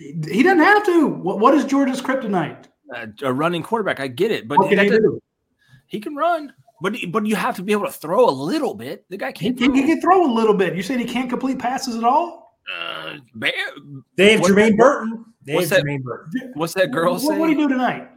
[0.04, 1.06] He he doesn't have to.
[1.08, 2.64] What, what is Georgia's kryptonite?
[2.94, 5.20] Uh, a running quarterback, I get it, but What can that he do?
[5.86, 6.52] he can run,
[6.82, 9.04] but but you have to be able to throw a little bit.
[9.08, 9.58] The guy He, can't.
[9.58, 9.74] he, throw.
[9.74, 10.74] he can throw a little bit.
[10.76, 12.58] You said he can't complete passes at all.
[12.74, 13.52] Uh, bear,
[14.16, 15.24] They have What- Jermaine Burton.
[15.46, 16.52] They what's have that- Jermaine Burton.
[16.54, 17.38] What's that girl what, say?
[17.38, 18.10] what do you do tonight?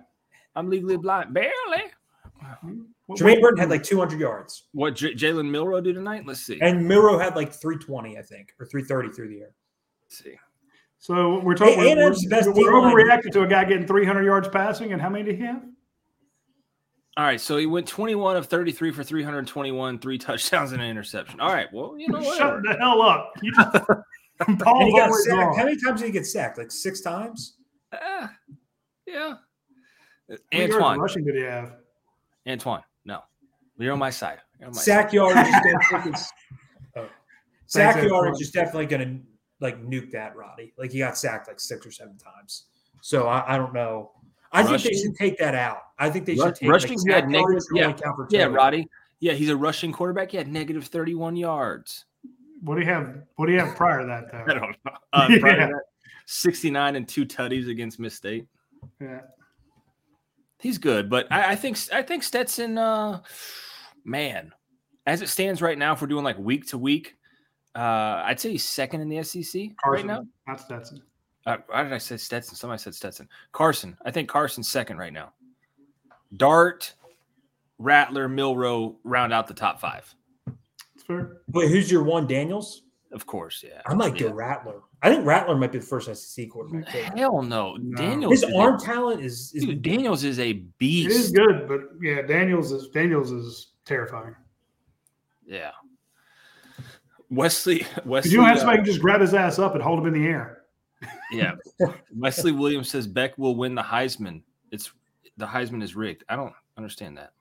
[0.56, 1.34] I'm legally blind.
[1.34, 1.52] Barely.
[3.06, 6.24] What- Jermaine what- Burton had like 200 yards, What J- Jalen Milroe do tonight?
[6.26, 6.60] Let's see.
[6.62, 9.54] and Milroe had like 320, I think, or 330 through the air.
[10.06, 10.36] Let's see.
[11.00, 11.76] So we're talking.
[11.76, 15.02] Hey, we're, it's the best we're, overreacting to a guy getting 300 yards passing, and
[15.02, 15.64] how many did he have?
[17.18, 21.40] All right, so he went 21 of 33 for 321, three touchdowns and an interception.
[21.40, 22.38] All right, well, you know what?
[22.38, 23.34] Shut the hell up!
[23.42, 23.76] You just,
[24.48, 25.38] And Paul's he got always sacked.
[25.38, 25.58] wrong.
[25.58, 26.58] How many times did he get sacked?
[26.58, 27.56] Like six times?
[27.92, 28.28] Uh,
[29.08, 29.36] yeah.
[30.30, 31.00] How many yards Antoine.
[31.00, 31.74] rushing did he have?
[32.48, 33.22] Antoine, no.
[33.80, 34.40] You're on my side.
[34.62, 35.14] On my Sack side.
[35.14, 36.32] yardage is going to take his.
[36.96, 37.10] Oh.
[37.66, 39.22] Sack yardage is definitely going to
[39.60, 40.74] like nuke that, Radi.
[40.78, 42.66] Like he got sacked like six or seven times.
[43.02, 44.12] So I, I don't know.
[44.52, 45.80] I think they should take that out.
[46.00, 48.48] I think they should take rushing, like, had negative, yeah, count for yeah.
[48.48, 48.86] Radi.
[49.20, 50.32] Yeah, he's a rushing quarterback.
[50.32, 52.06] He had negative 31 yards.
[52.62, 53.24] What do you have?
[53.36, 54.44] What do you have prior to that, though?
[54.48, 54.92] I don't know.
[55.14, 55.68] Uh, prior to Yeah.
[55.68, 55.84] that,
[56.28, 58.48] 69 and two tutties against Miss State.
[59.02, 59.22] Yeah.
[60.60, 63.22] He's good, but I, I think I think Stetson, uh,
[64.04, 64.54] man,
[65.06, 67.16] as it stands right now, if we're doing like week to week,
[67.78, 70.26] uh, I'd say he's second in the SEC right now.
[70.48, 71.02] not Stetson.
[71.46, 72.56] Uh, why did I say Stetson?
[72.56, 73.30] Somebody said Stetson.
[73.54, 73.98] Carson.
[74.04, 75.32] I think Carson's second right now.
[76.36, 76.94] Dart,
[77.80, 80.14] Rattler, Milroe round out the top five.
[80.96, 81.38] It's fair.
[81.54, 82.82] Wait, who's your one, Daniels?
[83.14, 83.82] Of course, yeah.
[83.86, 84.82] I might go Rattler.
[85.02, 86.92] I think Rattler might be the first SEC quarterback.
[86.92, 87.04] too.
[87.16, 87.78] Hell no.
[87.96, 88.32] Daniels.
[88.34, 91.12] His is a- arm talent is, is Dude, Daniels is a beast.
[91.12, 91.36] It is beast.
[91.36, 94.36] good, but yeah, Daniels is Daniels is terrifying.
[95.46, 95.72] Yeah.
[97.30, 97.80] Wesley.
[97.96, 98.32] 'Cause Wesley.
[98.32, 100.22] you don't have uh, somebody who just grab his ass up and hold him in
[100.22, 100.64] the air.
[101.32, 101.56] Yeah.
[102.16, 104.42] Wesley Williams says Beck will win the Heisman.
[104.72, 104.92] It's
[105.38, 106.24] the Heisman is rigged.
[106.30, 107.32] I don't understand that.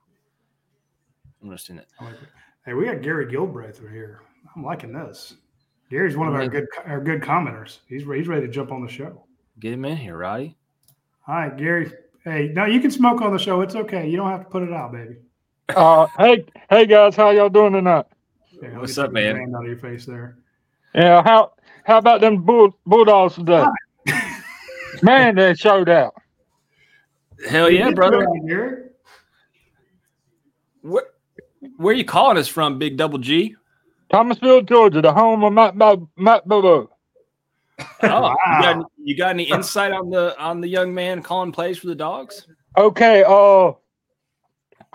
[1.25, 1.87] I don't understand that.
[2.01, 2.15] Like.
[2.65, 4.21] Hey, we got Gary Gilbreth right here.
[4.55, 5.35] I'm liking this.
[5.89, 7.79] Gary's one of our good our good commenters.
[7.87, 9.23] He's he's ready to jump on the show.
[9.59, 10.55] Get him in here, Radi.
[11.27, 11.91] All right, Gary.
[12.25, 13.61] Hey, no, you can smoke on the show.
[13.61, 14.07] It's okay.
[14.09, 15.15] You don't have to put it out, baby.
[15.69, 18.05] Uh, hey, hey guys, how y'all doing tonight?
[18.61, 19.35] Yeah, What's up, man?
[19.35, 20.37] brand Out of your face there.
[20.95, 21.53] Yeah, how
[21.85, 23.63] how about them bull, bulldogs today?
[25.03, 26.15] Man, they showed out.
[27.47, 28.21] Hell yeah, brother.
[28.21, 28.95] to it,
[30.81, 31.03] Where,
[31.79, 33.55] are you calling us from, Big Double G?
[34.11, 36.89] Thomasville, Georgia, the home of Matt Bob, Matt Bobo.
[38.01, 41.77] Oh, you, got, you got any insight on the on the young man calling plays
[41.77, 42.47] for the dogs?
[42.75, 43.73] Okay, uh,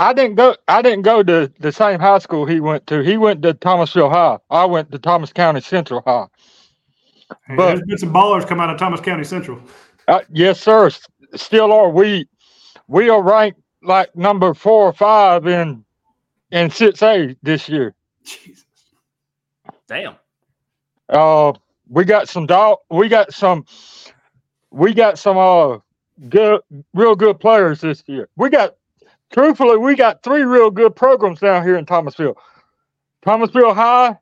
[0.02, 0.56] I didn't go.
[0.68, 3.02] I didn't go to the same high school he went to.
[3.04, 4.38] He went to Thomasville High.
[4.50, 6.26] I went to Thomas County Central High.
[7.46, 9.60] Hey, But- there's been some ballers come out of Thomas County Central.
[10.08, 10.86] Uh, yes, sir.
[10.86, 11.06] s-
[11.36, 11.88] Still are.
[11.88, 12.28] We
[12.88, 15.84] we are ranked like number four or five in
[16.50, 17.94] in six A this year.
[18.24, 18.64] Jesus,
[19.88, 20.16] damn.
[21.08, 21.52] Uh,
[21.88, 22.78] we got some dog.
[22.90, 23.64] We got some.
[24.70, 25.78] We got some uh
[26.28, 26.60] good,
[26.94, 28.28] real good players this year.
[28.36, 28.76] We got,
[29.32, 32.36] truthfully, we got three real good programs down here in Thomasville.
[33.24, 34.16] Thomasville High,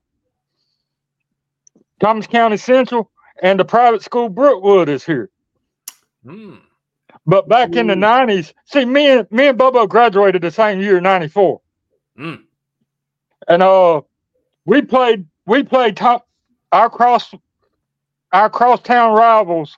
[2.01, 3.11] Thomas County Central,
[3.43, 5.31] and the private school Brookwood is here.
[6.24, 6.57] Hmm.
[7.27, 11.01] But back in the nineties, see me and me and Bobo graduated the same year,
[11.01, 11.61] ninety four.
[12.19, 12.45] Mm.
[13.49, 14.03] And uh
[14.65, 16.27] we played we played top
[16.73, 17.32] our cross
[18.32, 19.77] our crosstown rivals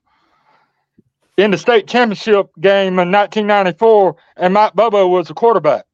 [1.36, 5.84] in the state championship game in 1994, and Mike Bobo was the quarterback,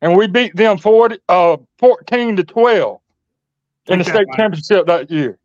[0.00, 3.00] and we beat them 40, uh, 14 to 12
[3.88, 5.38] in the state championship that year.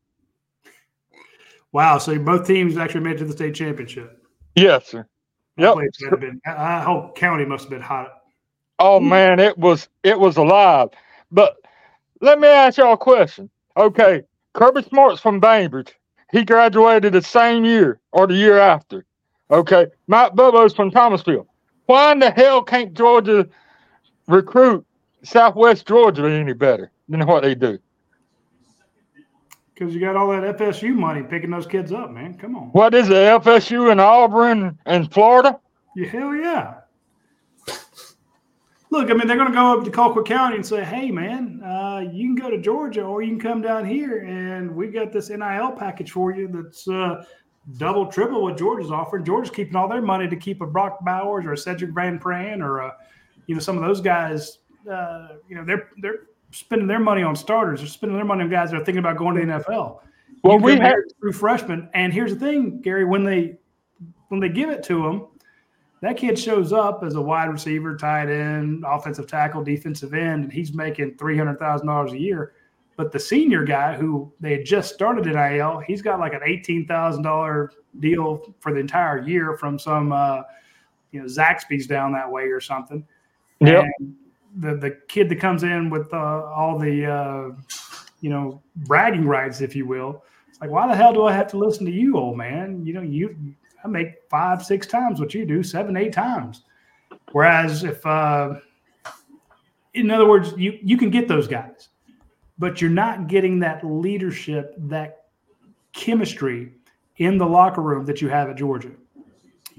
[1.71, 1.97] Wow.
[1.97, 4.23] So both teams actually made it to the state championship.
[4.55, 5.07] Yes, sir.
[5.57, 5.73] Yep.
[5.73, 8.23] place had to been, I I hope county must have been hot.
[8.79, 10.89] Oh man, it was it was alive.
[11.31, 11.55] But
[12.21, 13.49] let me ask y'all a question.
[13.77, 14.23] Okay,
[14.53, 15.93] Kirby Smart's from Bainbridge.
[16.31, 19.05] He graduated the same year or the year after.
[19.53, 21.45] Okay, Mike Bobo's from Thomasville.
[21.85, 23.47] Why in the hell can't Georgia
[24.27, 24.83] recruit
[25.21, 27.77] Southwest Georgia any better than what they do?
[29.71, 32.33] Because you got all that FSU money picking those kids up, man.
[32.33, 32.69] Come on.
[32.69, 35.59] What is it, FSU and Auburn and Florida?
[35.95, 36.73] Yeah, hell yeah.
[38.89, 41.61] Look, I mean, they're going to go up to Colquitt County and say, "Hey, man,
[41.63, 45.11] uh, you can go to Georgia, or you can come down here, and we got
[45.11, 47.23] this NIL package for you that's uh,
[47.77, 49.23] double, triple what George is offering.
[49.23, 52.19] George is keeping all their money to keep a Brock Bowers or a Sedrick Van
[52.19, 52.95] Pran or a,
[53.47, 54.59] you know, some of those guys.
[54.89, 57.79] Uh, you know, they're they're spending their money on starters.
[57.79, 59.99] They're spending their money on guys that are thinking about going to the NFL.
[60.43, 63.57] Well, we had- through freshmen, and here's the thing, Gary, when they
[64.27, 65.27] when they give it to them,
[66.01, 70.51] that kid shows up as a wide receiver, tight end, offensive tackle, defensive end, and
[70.51, 72.53] he's making three hundred thousand dollars a year.
[72.95, 76.85] But the senior guy who they had just started NIL, he's got like an eighteen
[76.85, 80.41] thousand dollar deal for the entire year from some uh,
[81.11, 83.05] you know Zaxby's down that way or something.
[83.61, 83.85] Yep.
[83.99, 84.15] And
[84.57, 87.51] the the kid that comes in with uh, all the uh,
[88.21, 91.47] you know bragging rights, if you will, it's like why the hell do I have
[91.47, 92.85] to listen to you, old man?
[92.85, 93.35] You know you
[93.83, 96.63] I make five six times what you do, seven eight times.
[97.31, 98.55] Whereas if uh,
[99.93, 101.89] in other words, you you can get those guys,
[102.63, 105.25] but you're not getting that leadership, that
[105.91, 106.71] chemistry
[107.17, 108.91] in the locker room that you have at Georgia.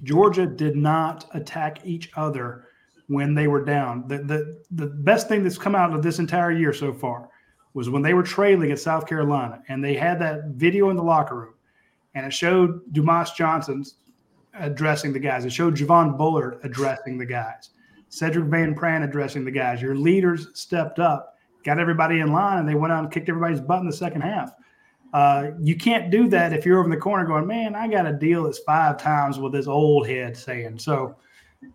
[0.02, 2.66] Georgia did not attack each other
[3.06, 4.06] when they were down.
[4.06, 7.30] The, the, the best thing that's come out of this entire year so far
[7.72, 11.02] was when they were trailing at South Carolina and they had that video in the
[11.02, 11.54] locker room
[12.14, 13.82] and it showed Dumas Johnson
[14.52, 15.46] addressing the guys.
[15.46, 17.70] It showed Javon Bullard addressing the guys.
[18.10, 19.80] Sedrick Van Pran addressing the guys.
[19.80, 21.33] Your leaders stepped up,
[21.64, 24.20] got everybody in line, and they went out and kicked everybody's butt in the second
[24.20, 24.52] half.
[25.12, 28.06] Uh, you can't do that if you're over in the corner going, man, I got
[28.06, 30.78] a deal that's five times what this old head saying.
[30.78, 31.16] So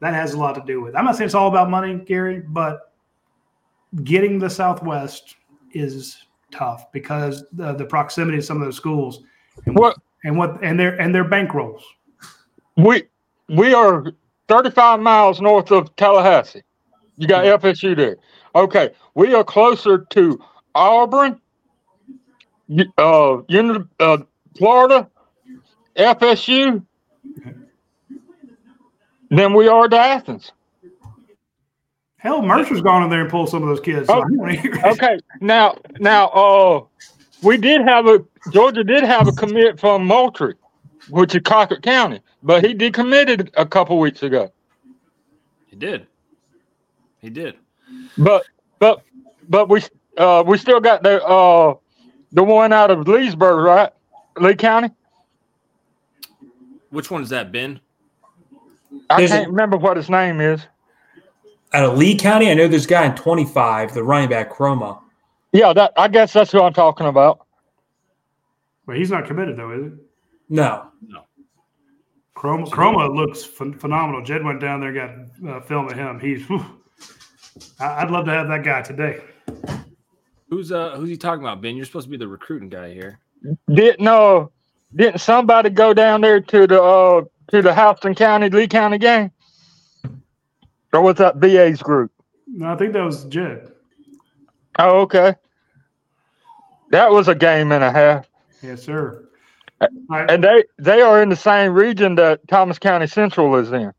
[0.02, 0.94] that has a lot to do with.
[0.94, 0.98] It.
[0.98, 2.94] I'm not saying it's all about money, Gary, but
[4.04, 5.36] getting the Southwest
[5.74, 6.18] is
[6.52, 9.22] tough because the, the proximity of some of those schools
[9.66, 11.82] and what and what and their and their bankrolls.
[12.76, 13.04] We
[13.48, 14.12] we are
[14.48, 16.64] 35 miles north of Tallahassee.
[17.18, 18.18] You got FSU there.
[18.56, 20.40] Okay, we are closer to
[20.76, 21.40] Auburn,
[22.98, 24.18] uh, Uni- uh,
[24.58, 25.10] Florida,
[25.96, 26.84] FSU,
[29.30, 30.52] than we are to Athens.
[32.18, 34.08] Hell, Mercer's gone in there and pulled some of those kids.
[34.08, 36.84] So Oh, I don't wanna hear- okay, now now uh
[37.44, 40.56] we did have a Georgia did have a commit from Moultrie,
[41.10, 44.52] which is Colquitt County, but he decommitted a couple weeks ago.
[45.68, 46.08] He did.
[47.20, 47.56] He did.
[48.18, 48.46] But
[48.80, 49.02] but
[49.48, 49.82] but we
[50.18, 51.76] uh we still got the uh
[52.32, 53.92] the one out of Leesburg, right?
[54.38, 54.92] Lee County.
[56.90, 57.80] Which one one's that, Ben?
[59.10, 60.66] I There's can't remember what his name is.
[61.74, 65.00] Out of Lee County, I know there's a guy in 25, the running back Chroma.
[65.52, 67.46] Yeah, that I guess that's who I'm talking about.
[68.86, 69.94] But he's not committed though, is it?
[70.50, 70.88] No.
[71.08, 71.26] No.
[72.36, 74.24] Chroma, Chroma looks phen- phenomenal.
[74.24, 76.20] Jed went down there, and got uh, film of him.
[76.20, 76.46] He's.
[76.48, 76.79] whew.
[77.80, 79.22] I- I'd love to have that guy today.
[80.50, 81.76] Who's uh who's he talking about, Ben?
[81.76, 83.20] You're supposed to be the recruiting guy here.
[83.72, 84.52] Didn't no
[84.96, 89.32] didn't somebody go down there to the uh to the Houston County Lee County game?
[90.92, 92.12] Or was that BA's group?
[92.48, 93.72] No, I think that was Jed.
[94.80, 95.36] Oh, okay.
[96.90, 98.28] That was a game and a half.
[98.64, 99.26] Yes, sir.
[100.10, 103.94] And they they are in the same region that Thomas County Central is in.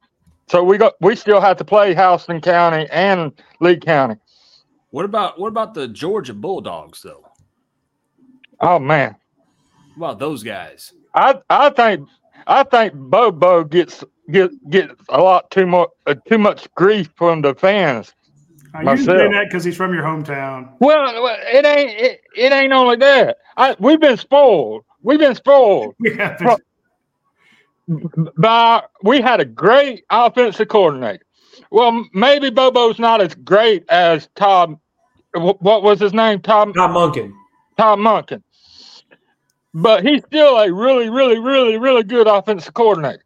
[0.51, 4.17] So we got we still have to play Houston County and Lee County.
[4.91, 7.25] What about what about the Georgia Bulldogs though?
[8.61, 9.15] Oh man.
[9.95, 10.93] What about those guys?
[11.15, 12.09] I I think
[12.49, 14.03] I think Bobo gets
[14.33, 18.13] get gets a lot too much uh, too much grief from the fans.
[18.75, 20.73] You're just saying that because he's from your hometown.
[20.81, 23.37] Well, well, it ain't it, it ain't only that.
[23.57, 24.85] I we've been spoiled.
[25.01, 25.95] We've been spoiled.
[26.01, 26.57] We have Fro-
[28.37, 31.25] by we had a great offensive coordinator.
[31.71, 34.81] Well, maybe Bobo's not as great as Tom.
[35.35, 36.41] What was his name?
[36.41, 36.73] Tom.
[36.73, 37.33] Todd Monken.
[37.77, 38.43] Tom Monken.
[39.73, 43.25] But he's still a really, really, really, really good offensive coordinator.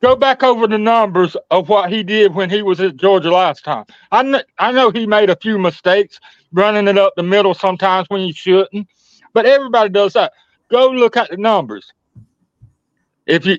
[0.00, 3.64] Go back over the numbers of what he did when he was at Georgia last
[3.64, 3.84] time.
[4.10, 6.18] I I know he made a few mistakes
[6.52, 8.88] running it up the middle sometimes when you shouldn't,
[9.32, 10.32] but everybody does that.
[10.70, 11.92] Go look at the numbers.
[13.26, 13.58] If you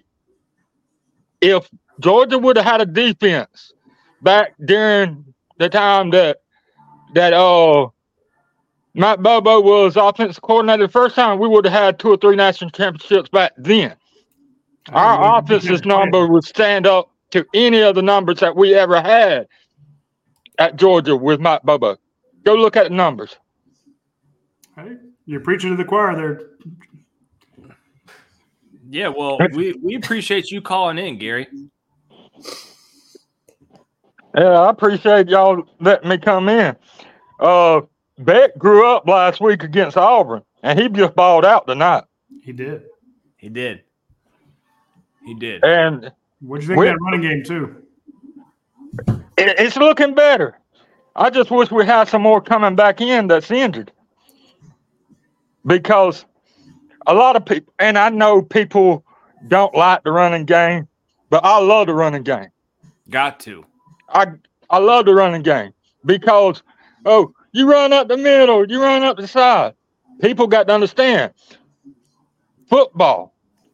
[1.42, 1.70] if
[2.00, 3.74] Georgia would have had a defense
[4.22, 6.40] back during the time that
[7.14, 7.88] that uh
[8.96, 12.36] Matt Bobo was offensive coordinator the first time, we would have had two or three
[12.36, 13.96] national championships back then.
[14.92, 19.48] Our offensive number would stand up to any of the numbers that we ever had
[20.60, 21.98] at Georgia with Matt Bobo.
[22.44, 23.36] Go look at the numbers.
[24.76, 26.42] Hey, you're preaching to the choir there.
[28.94, 31.48] Yeah, well, we, we appreciate you calling in, Gary.
[34.38, 36.76] Yeah, I appreciate y'all letting me come in.
[37.40, 37.82] Uh,
[38.20, 42.04] Beck grew up last week against Auburn, and he just balled out tonight.
[42.44, 42.84] He did.
[43.38, 43.82] He did.
[45.26, 45.64] He did.
[45.64, 46.12] And
[46.42, 47.76] What do you think We- of that running game too?
[49.40, 50.60] it, it's looking better.
[51.16, 53.92] I just wish we had some more coming back in that's injured.
[55.66, 56.26] Because
[57.08, 59.04] a lot of people, and I know people
[59.48, 60.88] don't like the running game,
[61.30, 62.50] but I love the running game.
[63.10, 63.66] Got to.
[64.10, 64.28] I
[64.70, 65.74] I love the running game
[66.06, 66.64] because
[67.06, 69.74] oh, you run up the middle, you run up the side.
[70.22, 71.34] People got to understand
[72.70, 73.34] football,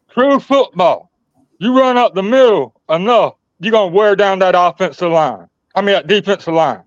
[0.10, 1.11] true football.
[1.60, 5.47] You run up the middle enough, you're gonna wear down that offensive line.
[5.76, 6.84] I mean that defensive line.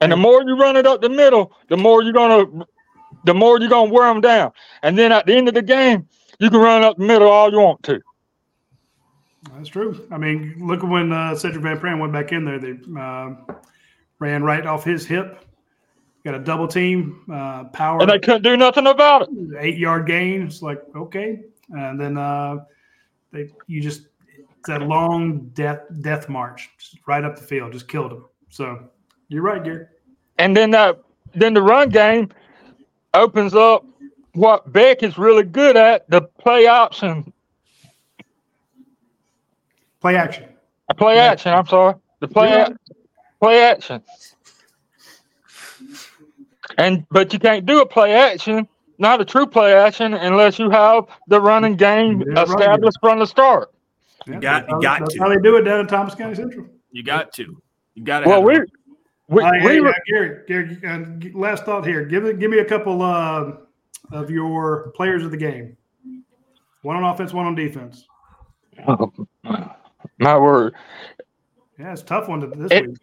[0.00, 2.66] And the more you run it up the middle, the more you're gonna
[3.26, 4.52] the more you're gonna wear them down.
[4.82, 6.08] And then at the end of the game,
[6.38, 8.00] you can run up the middle all you want to.
[9.54, 10.06] That's true.
[10.10, 12.58] I mean, look at when uh, Sedrick Van Pran went back in there.
[12.58, 13.34] They uh,
[14.18, 15.44] ran right off his hip.
[16.24, 18.00] Got a double team, uh, power.
[18.00, 19.28] And they couldn't do nothing about it.
[19.58, 20.42] Eight yard gain.
[20.42, 21.40] It's like okay,
[21.70, 22.64] and then uh,
[23.32, 27.72] they you just it's that long death death march just right up the field.
[27.72, 28.24] Just killed him.
[28.50, 28.88] So
[29.28, 29.86] you're right, Gary.
[30.38, 30.72] And then
[31.34, 32.30] then the run game
[33.14, 33.84] opens up
[34.34, 37.32] what Beck is really good at, the play option.
[40.00, 40.44] Play action.
[40.88, 41.94] Uh, Play action, I'm sorry.
[42.20, 42.66] The play Yeah.
[42.68, 42.74] ac-
[43.40, 44.02] play action.
[46.78, 48.68] And but you can't do a play action,
[48.98, 52.48] not a true play action, unless you have the running game Yeah, right.
[52.48, 53.72] established from the start.
[54.26, 55.20] You got, you got that's to.
[55.20, 56.66] how they do it down in Thomas County Central.
[56.90, 57.56] You got to.
[57.94, 58.28] You got to.
[58.28, 58.70] Well, have we it.
[59.28, 62.04] We, Uh, we were, Gary, Gary, uh, last thought here.
[62.04, 63.52] Give me, give me a couple uh,
[64.12, 65.76] of your players of the game.
[66.82, 68.06] One on offense, one on defense.
[70.18, 70.74] my word.
[71.78, 72.98] Yeah, it's a tough one to, this It- week.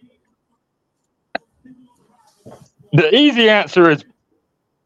[2.96, 4.06] The easy answer is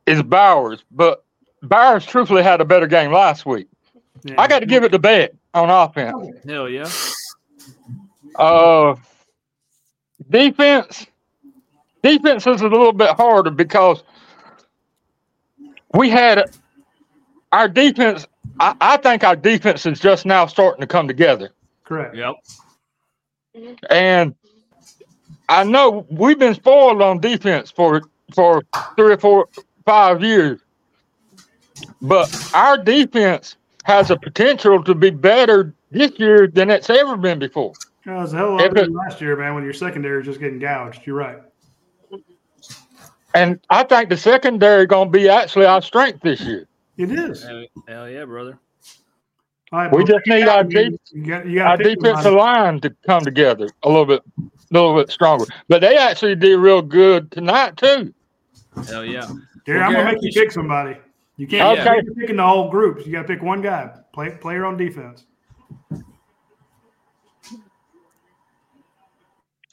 [0.05, 1.25] is Bowers, but
[1.61, 3.67] Bowers truthfully had a better game last week.
[4.37, 6.15] I got to give it to Beck on offense.
[6.47, 6.89] Hell yeah.
[8.35, 8.95] Uh,
[10.29, 11.05] defense,
[12.03, 14.03] defense is a little bit harder because
[15.93, 16.43] we had
[17.51, 18.27] our defense.
[18.59, 21.51] I, I think our defense is just now starting to come together,
[21.83, 22.15] Correct.
[22.15, 22.35] Yep.
[23.89, 24.35] and
[25.49, 28.01] I know we've been spoiled on defense for
[28.33, 28.63] for
[28.95, 29.47] three or four,
[29.85, 30.59] five years,
[32.01, 37.39] but our defense has a potential to be better this year than it's ever been
[37.39, 37.71] before.
[38.05, 40.19] Uh, it was a hell of a lot better last year, man, when your secondary
[40.19, 41.01] is just getting gouged.
[41.05, 41.39] You're right.
[43.33, 46.67] And I think the secondary going to be actually our strength this year.
[46.97, 47.43] It is.
[47.43, 48.57] Hell, hell yeah, brother.
[49.71, 52.95] All right, We just need our deep, you got, you got our defensive line to
[53.05, 55.45] come together a little bit, a little bit stronger.
[55.67, 58.13] But they actually did real good tonight too.
[58.87, 59.27] Hell yeah.
[59.65, 60.95] Gary, Well, I'm gonna make you pick somebody.
[61.35, 61.77] You can't.
[61.77, 61.81] Okay.
[61.81, 63.05] You can't be picking the whole group.
[63.05, 63.91] You got to pick one guy.
[64.13, 65.25] Play player on defense.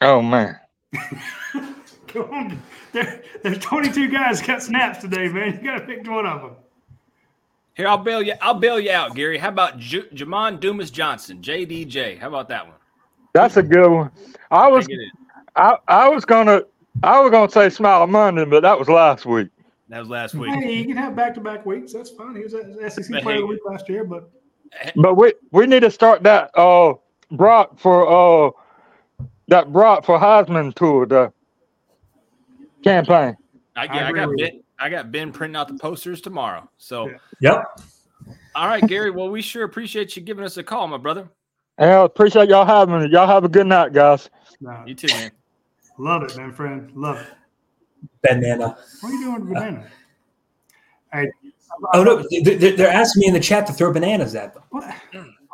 [0.01, 0.59] Oh man,
[0.93, 1.21] Come
[1.55, 1.74] on.
[2.93, 5.59] There, there's 22 guys got snaps today, man.
[5.61, 6.53] You got to pick one of them.
[7.75, 8.35] Here, I'll bail you.
[8.41, 9.37] I'll bail you out, Gary.
[9.37, 12.21] How about J- Jamon Dumas Johnson, JDJ?
[12.21, 12.77] How about that one?
[13.33, 14.13] that's a good one.
[14.53, 15.11] I was, Take it in.
[15.57, 16.63] I, I was gonna,
[17.03, 19.49] I was gonna say Smael Mondon, but that was last week.
[19.89, 20.55] That was last week.
[20.55, 21.93] Hey, you can have back-to-back weeks.
[21.93, 22.37] That's fine.
[22.37, 24.31] He was a SEC But player of the week last year, but
[24.95, 26.95] But we we need to start that uh
[27.33, 28.07] Brock for
[28.49, 28.51] uh
[29.49, 31.33] that Brock for Heisman tour the
[32.85, 33.37] campaign.
[33.77, 34.63] I, I yeah, I, agree got Ben.
[34.79, 36.69] I got Ben printing out the posters tomorrow.
[36.79, 37.63] So, Yep.
[38.55, 39.11] all right, Gary.
[39.11, 41.29] Well, we sure appreciate you giving us a call, my brother.
[41.79, 43.09] Yeah, appreciate y'all having me.
[43.09, 44.31] Y'all have a good night, guys.
[44.61, 45.31] nah, You too, man.
[45.99, 46.93] love it, man, friend.
[46.95, 47.27] Love it.
[48.23, 48.77] Banana.
[49.01, 49.87] What are you doing with banana?
[51.13, 51.31] Hey,
[51.95, 54.63] Oh no, they- they- they're asking me in the chat to throw bananas at them.
[54.71, 54.95] what?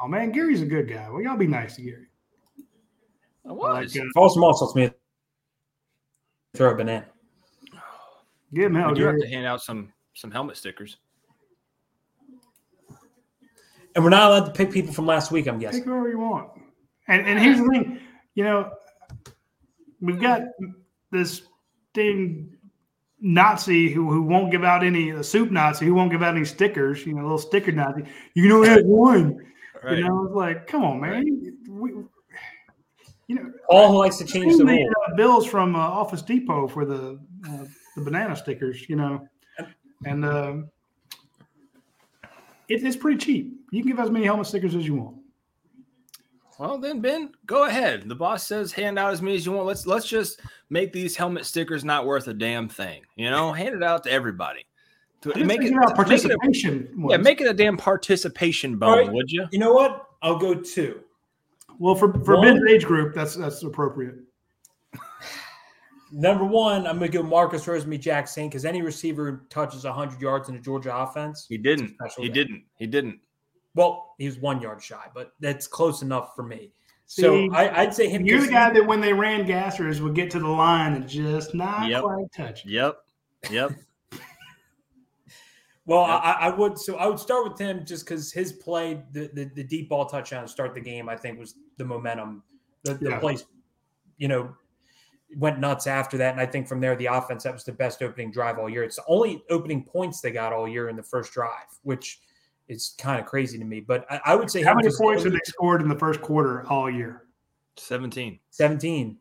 [0.03, 1.09] Oh man, Gary's a good guy.
[1.09, 2.07] Well, y'all be nice to Gary.
[3.47, 3.97] I Like, was.
[3.97, 4.95] uh, False Moss wants me to
[6.55, 7.07] throw a banana.
[8.55, 10.97] Give him hell, We do have to hand out some some helmet stickers.
[13.95, 15.81] And we're not allowed to pick people from last week, I'm guessing.
[15.81, 16.51] Pick whoever you want.
[17.09, 18.01] And and here's the thing,
[18.35, 18.71] you know,
[20.01, 20.43] we've got
[21.11, 21.43] this
[21.95, 22.57] thing
[23.21, 26.45] Nazi who, who won't give out any a soup Nazi who won't give out any
[26.45, 28.05] stickers, you know, little sticker Nazi.
[28.35, 29.47] You can only have one.
[29.83, 29.99] Right.
[29.99, 31.25] You know, it's like, come on, man.
[31.69, 31.91] We,
[33.27, 36.69] you know, Paul who likes to change the the uh, bills from uh, Office Depot
[36.69, 37.19] for the
[37.49, 37.65] uh,
[37.97, 39.27] the banana stickers, you know,
[40.05, 40.71] and um
[42.69, 43.61] it, it's pretty cheap.
[43.73, 45.17] You can give as many helmet stickers as you want.
[46.59, 48.07] Well, then Ben, go ahead.
[48.09, 49.67] The boss says hand out as many as you want.
[49.67, 53.03] Let's let's just make these helmet stickers not worth a damn thing.
[53.17, 54.67] You know, hand it out to everybody.
[55.23, 57.07] To make think it, about make it a, participation.
[57.11, 59.13] yeah, make it a damn participation bone, All right.
[59.13, 59.47] would you?
[59.53, 60.07] You know what?
[60.23, 61.01] I'll go two.
[61.79, 64.15] Well, for for One- Ben's age group, that's that's appropriate.
[66.13, 70.49] Number one, I'm going to give Marcus Rosemy-Jacksaint because any receiver who touches 100 yards
[70.49, 71.47] in the Georgia offense.
[71.49, 71.97] He didn't.
[72.19, 72.35] He day.
[72.35, 72.65] didn't.
[72.77, 73.21] He didn't.
[73.75, 76.73] Well, he was one yard shy, but that's close enough for me.
[77.07, 78.25] See, so I, I'd say him.
[78.25, 81.55] You're the guy that when they ran gassers would get to the line and just
[81.55, 82.03] not Yep.
[82.03, 82.65] quite touch.
[82.65, 82.71] it.
[82.71, 82.97] Yep.
[83.51, 83.73] Yep.
[85.87, 86.21] Well, Yep.
[86.23, 86.79] I, I would.
[86.79, 90.07] So I would start with him just because his play, the, the the deep ball
[90.07, 92.45] touchdown to start the game, I think was the momentum.
[92.85, 93.19] The, the Yeah.
[93.19, 93.45] place,
[94.19, 94.55] you know,
[95.37, 98.03] went nuts after that, and I think from there the offense that was the best
[98.03, 98.83] opening drive all year.
[98.85, 102.21] It's the only opening points they got all year in the first drive, which
[102.69, 103.81] is kind of crazy to me.
[103.81, 105.99] But I, I would say How many many 'cause points have they scored in the
[105.99, 107.27] first quarter all year?
[107.77, 108.39] 17.
[108.51, 109.19] 17.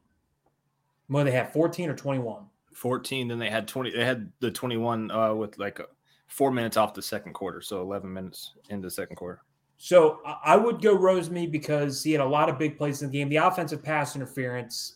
[1.10, 2.44] Well, they had 14 or 21.
[2.74, 3.28] 14.
[3.28, 3.92] Then they had 20.
[3.92, 5.84] They had the 21 uh, with like uh,
[6.28, 7.62] four minutes off the second quarter.
[7.62, 9.42] So 11 minutes into the second quarter.
[9.78, 13.10] So I- I would go Rosemy because he had a lot of big plays in
[13.10, 13.30] the game.
[13.30, 14.96] The offensive pass interference.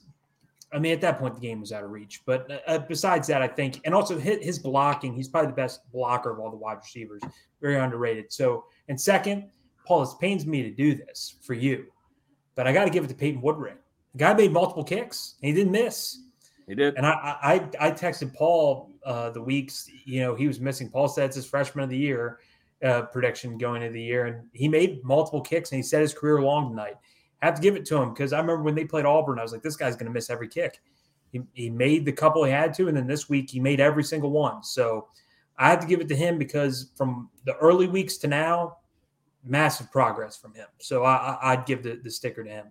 [0.73, 2.21] I mean, at that point, the game was out of reach.
[2.25, 5.13] But uh, besides that, I think, and also hit his blocking.
[5.13, 7.21] He's probably the best blocker of all the wide receivers.
[7.61, 8.31] Very underrated.
[8.31, 9.49] So, and second,
[9.85, 11.85] Paul, it pains me to do this for you,
[12.55, 13.77] but I got to give it to Peyton Woodring.
[14.13, 16.19] The guy made multiple kicks and he didn't miss.
[16.67, 16.95] He did.
[16.95, 17.37] And I
[17.79, 20.89] I, I texted Paul uh, the weeks you know he was missing.
[20.89, 22.39] Paul said it's his freshman of the year,
[22.83, 26.13] uh, prediction going into the year, and he made multiple kicks and he set his
[26.13, 26.95] career long tonight.
[27.45, 29.51] Have to give it to him because I remember when they played Auburn, I was
[29.51, 30.81] like, this guy's going to miss every kick.
[31.31, 34.03] He, he made the couple he had to, and then this week he made every
[34.03, 34.63] single one.
[34.63, 35.07] So
[35.57, 38.77] I have to give it to him because from the early weeks to now,
[39.43, 40.67] massive progress from him.
[40.79, 42.67] So I, I, would give the, the sticker to him.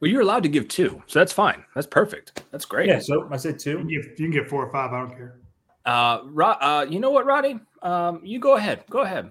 [0.00, 1.64] Well, you're allowed to give two, so that's fine.
[1.74, 2.42] That's perfect.
[2.50, 2.88] That's great.
[2.88, 3.70] Yeah, so I said two.
[3.70, 4.92] You can give, you can give four or five.
[4.92, 5.40] I don't care.
[5.86, 7.60] Uh, Rod, uh, you know what, Radi?
[7.82, 8.84] Um, you go ahead.
[8.90, 9.30] Go ahead.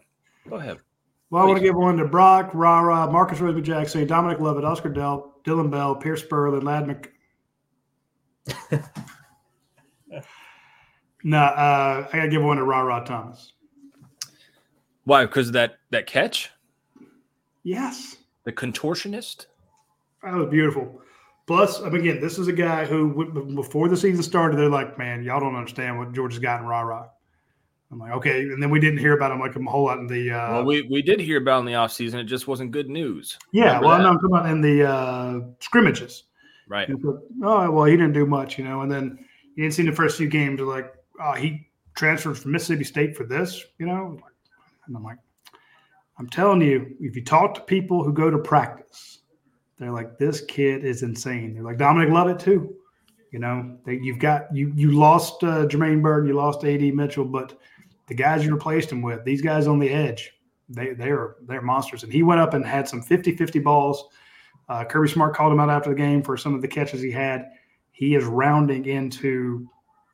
[0.50, 0.78] Go ahead.
[1.30, 5.44] Well, I want to give one to Brock, RaRa, Marcus Rosemy-Jacksaint, Dominic Lovett, Oscar Delp,
[5.44, 7.12] Dillon Bell, Pearce Spurlin, Lad Mc.
[11.24, 13.54] no, uh, I got to give one to RaRa Thomas.
[15.06, 15.26] Why?
[15.26, 16.52] Because of that that catch?
[17.64, 18.18] Yes.
[18.44, 19.48] The contortionist.
[20.24, 21.02] That was beautiful.
[21.48, 24.98] Plus, I mean, again, this is a guy who, before the season started, they're like,
[24.98, 27.08] "Man, y'all don't understand what Georgia's got in rah
[27.96, 30.08] I'm like, okay, and then we didn't hear about him like a whole lot in
[30.08, 30.30] the.
[30.30, 32.16] Uh, well, we, we did hear about in the offseason.
[32.16, 33.40] It just wasn't good news.
[33.54, 34.04] Yeah, Remember well, that?
[34.04, 36.24] no, I'm talking about in the uh, scrimmages.
[36.68, 36.90] Right.
[36.92, 39.18] oh well, he didn't do much, you know, and then
[39.56, 40.60] you didn't see the first few games.
[40.60, 44.20] Like, oh, he transferred from Mississippi State for this, you know,
[44.88, 45.20] and I'm like,
[46.20, 49.20] I'm telling you, if you talk to people who go to practice,
[49.80, 51.54] they're like, this kid is insane.
[51.54, 52.76] They're like Dominic Lovett too.
[53.32, 57.26] You know, they, you've got you you lost uh, Jermaine Burton, you lost Ad Mitchell,
[57.26, 57.58] but
[58.08, 60.34] the guys you replaced him with, these guys on the edge,
[60.70, 62.04] they they're they're monsters.
[62.04, 64.06] And he went up and had some 50-50 balls.
[64.68, 67.12] Uh, Kirby Smart called him out after the game for some of the catches he
[67.12, 67.52] had.
[67.92, 69.68] He is rounding into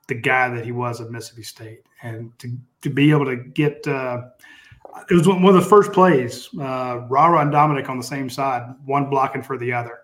[0.08, 3.88] the guy that he was at Mississippi State, and to to be able to get
[3.88, 4.24] uh,
[5.10, 6.50] it was one of the first plays.
[6.60, 10.00] Uh, RaRa and Dominic on the same side, one blocking for the other.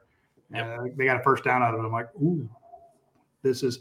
[0.55, 1.83] Uh, they got a first down out of it.
[1.85, 2.49] I'm like, ooh,
[3.43, 3.79] this is.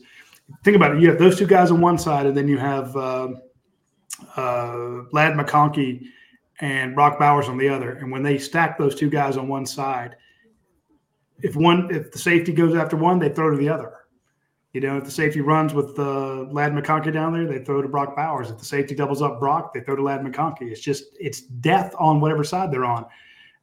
[0.63, 1.03] Think about it.
[1.03, 3.29] You have those two guys on one side, and then you have uh,
[4.37, 6.07] uh, Ladd McConkey
[6.61, 7.93] and Brock Bowers on the other.
[7.93, 10.17] And when they stack those two guys on one side,
[11.43, 13.93] if one if the safety goes after one, they throw to the other.
[14.73, 17.89] You know, if the safety runs with uh, Ladd McConkey down there, they throw to
[17.89, 18.51] Brock Bowers.
[18.51, 20.71] If the safety doubles up Brock, they throw to Ladd McConkey.
[20.71, 23.07] It's just it's death on whatever side they're on.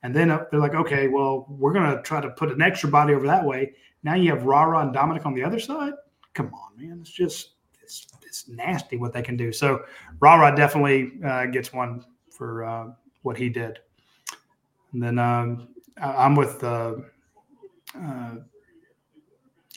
[0.02, 3.14] And then uh, they're like, okay, well, we're gonna try to put an extra body
[3.14, 3.74] over that way.
[4.04, 5.94] Now you have RaRa and Dominic on the other side.
[6.34, 7.52] Come on, man, it's just
[7.82, 9.52] it's it's nasty what they can do.
[9.52, 9.86] So
[10.20, 12.88] RaRa definitely uh, gets one for uh,
[13.22, 13.78] what he did.
[14.92, 15.68] And then um,
[16.02, 16.64] I'm with.
[16.64, 16.96] Uh,
[17.96, 18.32] uh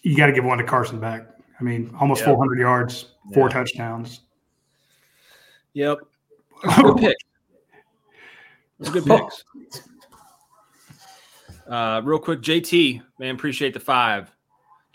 [0.02, 1.26] you got to give one to Carson Beck.
[1.58, 2.28] I mean, almost yep.
[2.28, 3.54] 400 yards, four yeah.
[3.54, 4.20] touchdowns.
[5.72, 5.98] Yep.
[6.76, 7.16] Good pick.
[8.78, 9.44] Those good picks.
[11.66, 14.35] Uh, real quick, JT, man, appreciate the five.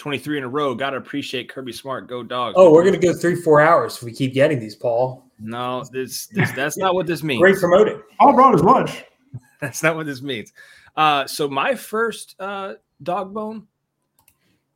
[0.01, 0.73] 23 in a row.
[0.73, 2.07] Got to appreciate Kirby Smart.
[2.07, 2.55] Go dogs.
[2.57, 5.23] Oh, we're going to go three, four hours if we keep getting these, Paul.
[5.39, 7.39] No, this, this that's not what this means.
[7.39, 8.01] Great promoting.
[8.19, 9.03] All brought his lunch.
[9.61, 10.53] That's not what this means.
[10.95, 12.73] Uh, so my first uh,
[13.03, 13.67] dog bone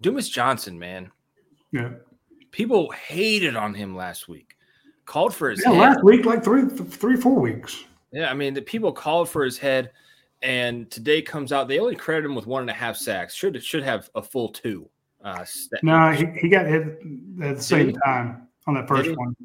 [0.01, 1.11] Dumas Johnson, man.
[1.71, 1.89] Yeah.
[2.51, 4.55] People hated on him last week.
[5.05, 5.79] Called for his yeah, head.
[5.79, 7.83] last week, like three, three, four weeks.
[8.11, 9.91] Yeah, I mean, the people called for his head,
[10.43, 11.67] and today comes out.
[11.67, 13.33] They only credit him with one and a half sacks.
[13.33, 14.87] Should should have a full two.
[15.25, 15.43] Uh,
[15.81, 16.83] no, he, he got hit
[17.41, 19.35] at the same time on that first one.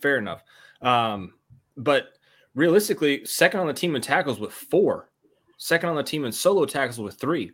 [0.00, 0.42] Fair enough.
[0.82, 1.34] Um,
[1.76, 2.08] but
[2.56, 5.10] realistically, second on the team in tackles with four,
[5.56, 7.52] second on the team in solo tackles with three.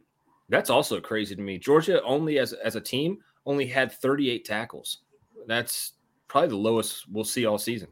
[0.48, 1.58] That's also crazy to me.
[1.58, 4.98] Georgia only as as a team only had 38 tackles.
[5.46, 5.92] That's
[6.28, 7.88] probably the lowest we'll see all season.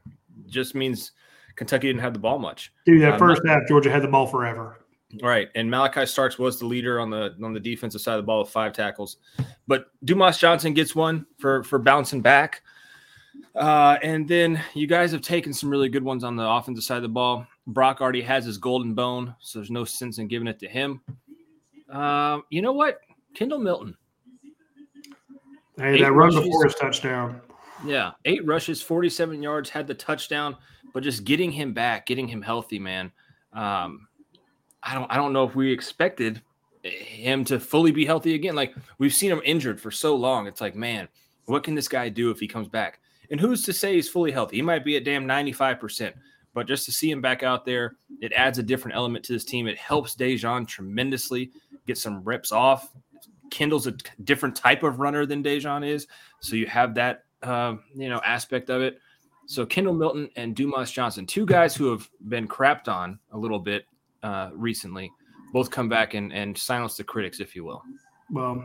[0.46, 1.12] Just means
[1.56, 2.72] Kentucky didn't have the ball much.
[2.86, 4.79] Dude, that um, first half, Georgia had the ball forever.
[5.22, 8.26] Right, and Malachi Starks was the leader on the on the defensive side of the
[8.26, 9.16] ball with five tackles,
[9.66, 12.62] but Dumas Johnson gets one for for bouncing back.
[13.54, 16.96] Uh, and then you guys have taken some really good ones on the offensive side
[16.96, 17.46] of the ball.
[17.66, 21.00] Brock already has his golden bone, so there's no sense in giving it to him.
[21.88, 23.00] Um, you know what?
[23.34, 23.96] Kendall Milton.
[25.76, 27.40] Hey, eight that run rushes, before his touchdown.
[27.84, 30.56] Yeah, eight rushes, 47 yards, had the touchdown,
[30.92, 33.10] but just getting him back, getting him healthy, man.
[33.52, 34.06] Um,
[34.82, 36.42] I don't I don't know if we expected
[36.82, 38.54] him to fully be healthy again.
[38.54, 40.46] Like we've seen him injured for so long.
[40.46, 41.08] It's like, man,
[41.44, 43.00] what can this guy do if he comes back?
[43.30, 44.56] And who's to say he's fully healthy?
[44.56, 46.12] He might be at damn 95%.
[46.52, 49.44] But just to see him back out there, it adds a different element to this
[49.44, 49.68] team.
[49.68, 51.52] It helps Daijun tremendously
[51.86, 52.90] get some reps off.
[53.50, 53.94] Kendall's a
[54.24, 56.06] different type of runner than Daijun is,
[56.40, 58.98] so you have that uh, you know aspect of it.
[59.46, 63.58] So Kendall Milton and Dumas Johnson, two guys who have been crapped on a little
[63.58, 63.86] bit
[64.22, 65.10] uh, recently,
[65.52, 67.82] both come back and, and silence the critics, if you will.
[68.30, 68.62] Well,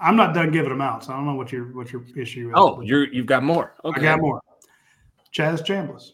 [0.00, 2.48] I'm not done giving them out, so I don't know what your what your issue
[2.48, 2.54] is.
[2.56, 3.74] Oh, you're you've got more.
[3.84, 4.40] Okay, I got more.
[5.32, 6.10] Chaz Chambliss.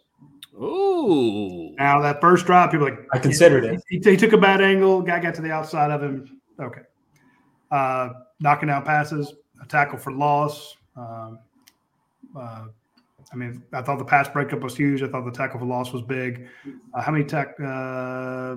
[0.55, 1.75] Ooh.
[1.77, 3.81] Now that first drive, people are like I considered it.
[3.89, 5.03] He, he took a bad angle.
[5.03, 6.41] Guy got to the outside of him.
[6.61, 6.81] Okay.
[7.71, 8.11] Uh,
[8.41, 10.77] knocking down passes, a tackle for loss.
[10.97, 11.39] Um,
[12.37, 12.67] uh,
[13.33, 15.03] I mean, I thought the pass breakup was huge.
[15.03, 16.49] I thought the tackle for loss was big.
[16.95, 17.55] Uh, how many tack?
[17.61, 18.57] Uh,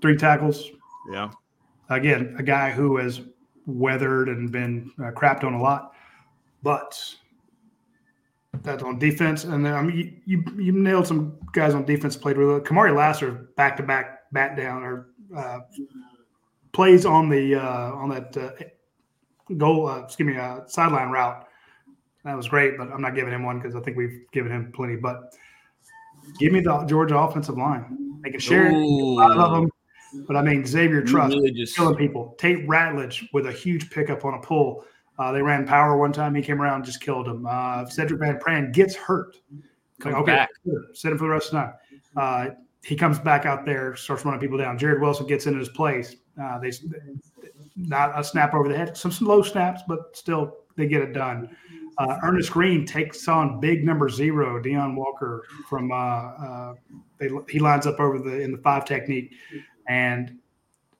[0.00, 0.70] three tackles.
[1.10, 1.30] Yeah.
[1.88, 3.20] Again, a guy who has
[3.66, 5.92] weathered and been uh, crapped on a lot,
[6.62, 6.98] but
[8.62, 9.44] that's on defense.
[9.44, 12.52] And then I mean, you, you you nailed some guys on defense played really.
[12.52, 12.60] well.
[12.60, 15.60] Kamari Lassiter back to back bat down or uh,
[16.72, 18.50] plays on the uh, on that uh,
[19.56, 19.88] goal.
[19.88, 21.46] Uh, excuse me, uh, sideline route.
[22.24, 24.72] That was great, but I'm not giving him one because I think we've given him
[24.72, 24.96] plenty.
[24.96, 25.34] But
[26.38, 28.20] give me the Georgia offensive line.
[28.22, 28.74] They can share it.
[28.74, 29.70] A lot of them.
[30.26, 32.34] But I mean, Xavier Truss really just- killing people.
[32.38, 34.84] Tate Ratledge with a huge pickup on a pull.
[35.18, 36.34] Uh, they ran power one time.
[36.34, 37.46] He came around just killed him.
[37.46, 39.36] Uh, Sedrick Van Pran gets hurt.
[40.00, 40.48] Comes okay, back.
[40.94, 41.74] sit him for the rest of the time.
[42.16, 42.54] Uh,
[42.84, 44.76] he comes back out there, starts running people down.
[44.76, 46.16] Jared Wilson gets into his place.
[46.40, 46.72] Uh, they
[47.76, 51.54] not a snap over the head, some slow snaps, but still they get it done.
[51.98, 56.74] Uh, Earnest Greene takes on big number zero, Deone Walker from uh, uh,
[57.18, 59.32] they, he lines up over the in the five technique,
[59.88, 60.38] and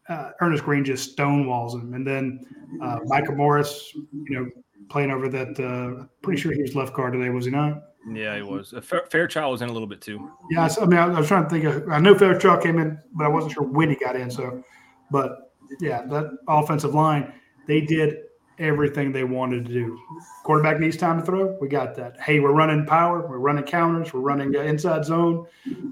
[0.08, 2.40] uh, Earnest Greene just stonewalls him, and then
[2.82, 4.50] uh, Micah Morris, you know,
[4.88, 5.58] playing over that.
[5.58, 7.82] Uh, pretty sure he was left guard today, was he not?
[8.12, 8.74] Yeah, he was.
[8.74, 10.30] Uh, Fairchild was in a little bit too.
[10.50, 11.88] Yeah, I mean, I, I was trying to think of.
[11.88, 14.30] I know Fairchild came in, but I wasn't sure when he got in.
[14.30, 14.62] So,
[15.10, 17.32] but yeah, that offensive line,
[17.66, 18.16] they did
[18.58, 20.00] everything they wanted to do.
[20.44, 21.56] Quarterback needs time to throw.
[21.60, 22.20] We got that.
[22.20, 23.26] Hey, we're running power.
[23.26, 24.12] We're running counters.
[24.12, 25.46] We're running inside zone.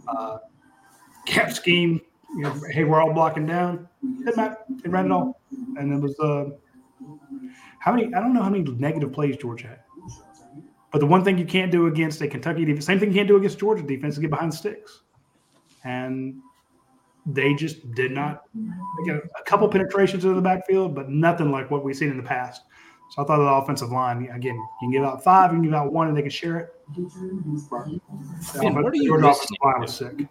[0.07, 0.39] Uh,
[1.27, 2.01] gap scheme.
[2.37, 3.89] You know, hey, we're all blocking down.
[4.25, 4.83] Didn't.
[4.83, 5.41] They ran it all,
[5.77, 6.45] and it was uh,
[7.81, 8.15] how many?
[8.15, 9.81] I don't know how many negative plays Georgia had.
[10.93, 13.29] But the one thing you can't do against a Kentucky defense, same thing you can't
[13.29, 15.03] do against Georgia defense, is get behind sticks.
[15.85, 16.41] And
[17.35, 21.71] they just did not they got a couple penetrations into the backfield, but nothing like
[21.71, 22.63] what we've seen in the past.
[23.11, 25.75] So I thought the offensive line, again, you can give out five, you can give
[25.75, 26.75] out one, and they can share it.
[26.95, 28.01] The
[28.63, 30.29] Man, what are you listening line was sick.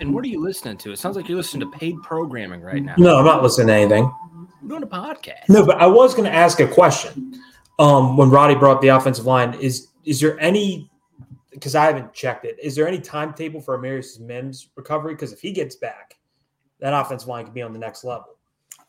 [0.00, 0.90] And what are you listening to?
[0.90, 2.96] It sounds like you're listening to paid programming right now.
[2.98, 4.12] No, I'm not listening to anything.
[4.60, 5.48] We're doing a podcast.
[5.48, 7.40] No, but I was going to ask a question.
[7.78, 10.90] Um, when Radi brought up the offensive line, is is there any?
[11.50, 12.56] Because I haven't checked it.
[12.60, 15.14] Is there any timetable for Amarius Mims recovery?
[15.14, 16.16] Because if he gets back,
[16.80, 18.26] that offensive line could be on the next level.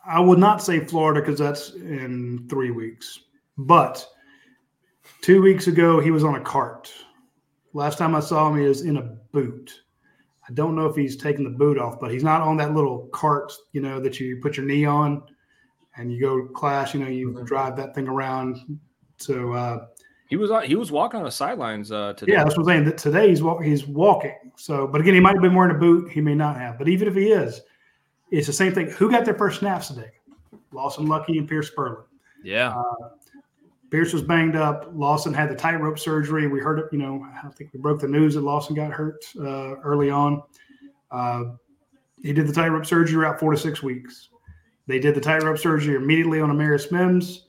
[0.06, 3.20] I would not say Florida because that's in three weeks.
[3.58, 4.06] But
[5.22, 6.92] two weeks ago, he was on a cart.
[7.74, 9.02] Last time I saw him, he was in a
[9.32, 9.72] boot.
[10.50, 13.08] I don't know if he's taken the boot off, but he's not on that little
[13.14, 15.24] cart, you know, that you put your knee on
[15.98, 18.80] and you go class, you know, you drive that thing around.
[19.18, 19.86] So, uh,
[20.28, 22.34] He was on, he was walking on the sidelines uh, today.
[22.34, 22.86] yeah, that's what I'm saying.
[22.86, 24.36] That today he's wa- he's walking.
[24.58, 26.10] So, but again, he might have been wearing a boot.
[26.12, 26.78] He may not have.
[26.80, 27.62] But even if he is,
[28.32, 28.90] it's the same thing.
[28.92, 30.12] Who got their first snaps today?
[30.72, 32.04] Lawson Luckie and Pearce Spurlin.
[32.44, 32.70] Yeah.
[32.70, 33.10] Uh,
[33.92, 34.90] Pearce was banged up.
[34.94, 36.48] Lawson had the tightrope surgery.
[36.48, 36.86] We heard it.
[36.94, 40.42] You know, I think we broke the news that Lawson got hurt uh, early on.
[41.12, 41.44] Uh,
[42.24, 44.30] he did the tightrope surgery out four to six weeks.
[44.88, 47.48] They did the tightrope surgery immediately on Amarius Mims,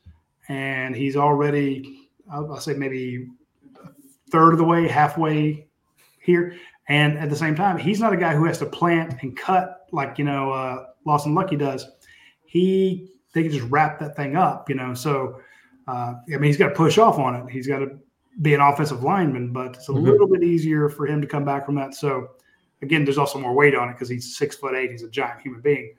[0.49, 3.29] and he's already, I'll, I'll say maybe
[3.85, 3.89] a
[4.31, 5.69] third of the way, halfway
[6.21, 6.57] here.
[6.89, 9.87] And at the same time, he's not a guy who has to plant and cut
[9.93, 11.87] like you know uh, Lawson Luckie does.
[12.45, 14.93] He they can just wrap that thing up, you know.
[14.95, 15.41] So
[15.89, 17.51] uh, I mean, he's got to push off on it.
[17.51, 17.99] He's got to
[18.41, 20.03] be an offensive lineman, but it's a Mhm.
[20.03, 21.95] little bit easier for him to come back from that.
[21.95, 22.31] So
[22.83, 24.91] again, there's also more weight on it because he's six foot eight.
[24.91, 25.95] He's a giant human being.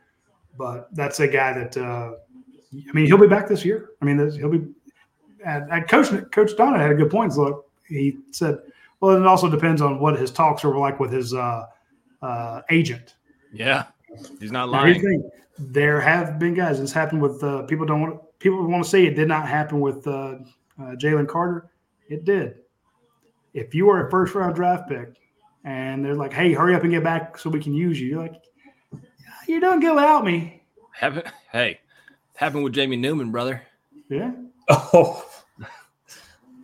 [0.57, 2.13] But that's a guy that uh,
[2.73, 3.91] I mean, he'll be back this year.
[4.01, 4.67] I mean, he'll be.
[5.45, 7.35] And, and Coach Coach Donna had a good point.
[7.35, 8.59] Look, he said,
[9.03, 11.65] well, it also depends on what his talks are like with his uh,
[12.21, 13.15] uh, agent.
[13.51, 13.87] Yeah.
[14.39, 15.01] He's not Now, lying.
[15.01, 15.29] thing.
[15.59, 16.79] There have been guys.
[16.79, 17.85] It's happened with uh, people.
[17.85, 20.35] Don't want people want to say it did not happen with uh,
[20.79, 21.69] uh, Jalen Carter.
[22.07, 22.55] It did.
[23.53, 25.09] If you are a first round draft pick,
[25.65, 28.21] and they're like, "Hey, hurry up and get back so we can use you," you're
[28.21, 28.41] like,
[29.47, 30.63] "You don't go without me."
[30.93, 31.79] Happen- hey,
[32.35, 33.61] happened with Jamie Newman, brother.
[34.09, 34.31] Yeah.
[34.69, 35.25] Oh.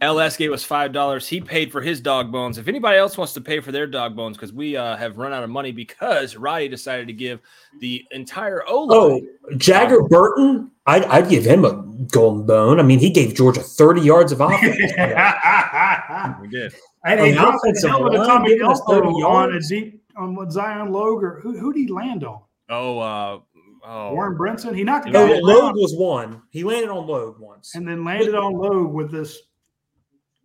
[0.02, 1.28] LS gave us five dollars.
[1.28, 2.58] He paid for his dog bones.
[2.58, 5.34] If anybody else wants to pay for their dog bones, because we uh, have run
[5.34, 7.40] out of money because Radi decided to give
[7.80, 9.22] the entire O Oh,
[9.58, 11.74] Jager Burton, I'd, I'd give him a
[12.12, 12.80] golden bone.
[12.80, 14.64] I mean, he gave Georgia 30 yards of offense.
[16.42, 16.74] we did.
[17.06, 19.08] And On he the dropped offensive the hell of a line, Tommy giving us 30
[19.08, 19.20] on a
[19.54, 19.70] yards.
[19.70, 21.24] deep on what Zion Logue.
[21.42, 22.42] Who who did he land on?
[22.70, 23.40] Oh, uh,
[23.86, 24.76] oh, Warren Brinson.
[24.76, 25.44] He knocked the No, guy out.
[25.44, 26.42] Logue was one.
[26.52, 27.76] He landed on Logue once.
[27.76, 29.40] and then landed on Logue with this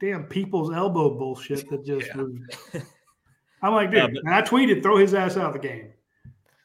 [0.01, 2.33] damn people's elbow bullshit that just was.
[3.63, 5.91] I'm like, dude, Uh, but- and I tweeted, throw his ass out of the game.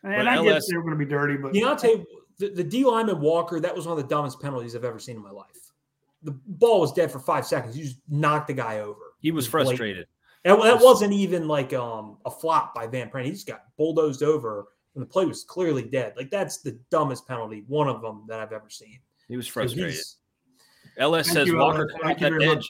[0.03, 1.91] And I get LS they were going to be dirty, but You know, I'll tell
[1.91, 2.05] you,
[2.37, 5.17] the, the D lineman Walker, that was one of the dumbest penalties I've ever seen
[5.17, 5.45] in my life.
[6.23, 7.77] The ball was dead for five seconds.
[7.77, 8.99] You just knocked the guy over.
[9.21, 10.07] He was frustrated.
[10.45, 13.25] That, that wasn't even like um, a flop by Van Pran.
[13.25, 16.13] He just got bulldozed over, and the play was clearly dead.
[16.15, 18.99] Like that's the dumbest penalty, one of them that I've ever seen.
[19.27, 19.91] He was frustrated.
[19.93, 20.15] he's-
[20.97, 22.01] LS Thank says you, Walker LS.
[22.01, 22.47] caught that edge.
[22.55, 22.67] much.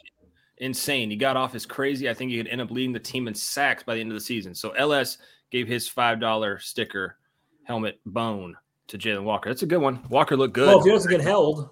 [0.60, 1.10] Insane.
[1.10, 2.10] He got off as crazy.
[2.10, 4.16] I think he could end up leading the team in sacks by the end of
[4.16, 4.54] the season.
[4.54, 5.18] So LS
[5.52, 7.18] gave his five dollar sticker
[7.64, 8.56] helmet bone
[8.88, 9.50] to Jalen Walker.
[9.50, 10.04] That's a good one.
[10.10, 10.68] Walker looked good.
[10.68, 11.70] Well, if he doesn't get held,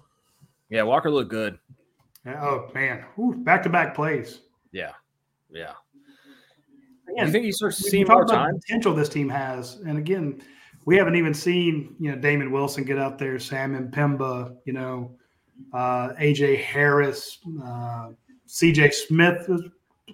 [0.70, 1.58] yeah, Walker looked good.
[2.26, 3.04] oh man,
[3.44, 4.40] back to back plays.
[4.72, 4.92] Yeah,
[5.50, 5.72] yeah.
[7.10, 8.54] Again, you think he starts to we- see more about time?
[8.54, 10.42] the potential this team has, and again,
[10.84, 15.16] we haven't even seen you know Damon Wilson get out there, Samuel M'Pemba, you know,
[15.72, 18.10] uh, AJ Harris, uh,
[18.48, 19.62] CJ Smith was,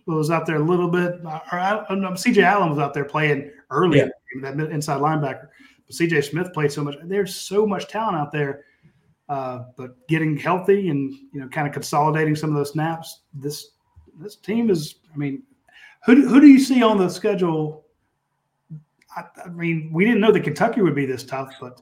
[0.06, 3.50] was out there a little bit, or I, no, CJ Allen was out there playing
[3.70, 4.08] early, Yeah.
[4.42, 5.48] that inside linebacker.
[5.86, 6.96] But CJ Smith played so much.
[7.04, 8.64] There's so much talent out there.
[9.28, 13.20] Uh, but getting healthy and you know, kind of consolidating some of those snaps.
[13.32, 13.70] This
[14.20, 14.96] this team is.
[15.14, 15.42] I mean,
[16.04, 17.86] who do- who do you see on the schedule?
[19.16, 21.80] I, I mean, we didn't know that Kentucky would be this tough, but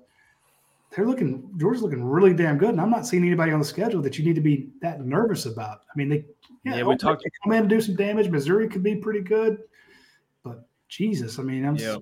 [0.95, 1.51] they're looking.
[1.59, 4.25] Georgia's looking really damn good, and I'm not seeing anybody on the schedule that you
[4.25, 5.79] need to be that nervous about.
[5.91, 6.25] I mean, they
[6.65, 8.29] yeah, Yeah, we talked- they come in and do some damage.
[8.29, 9.59] Missouri could be pretty good,
[10.45, 11.97] but Jesus, I mean, I'm Yeah.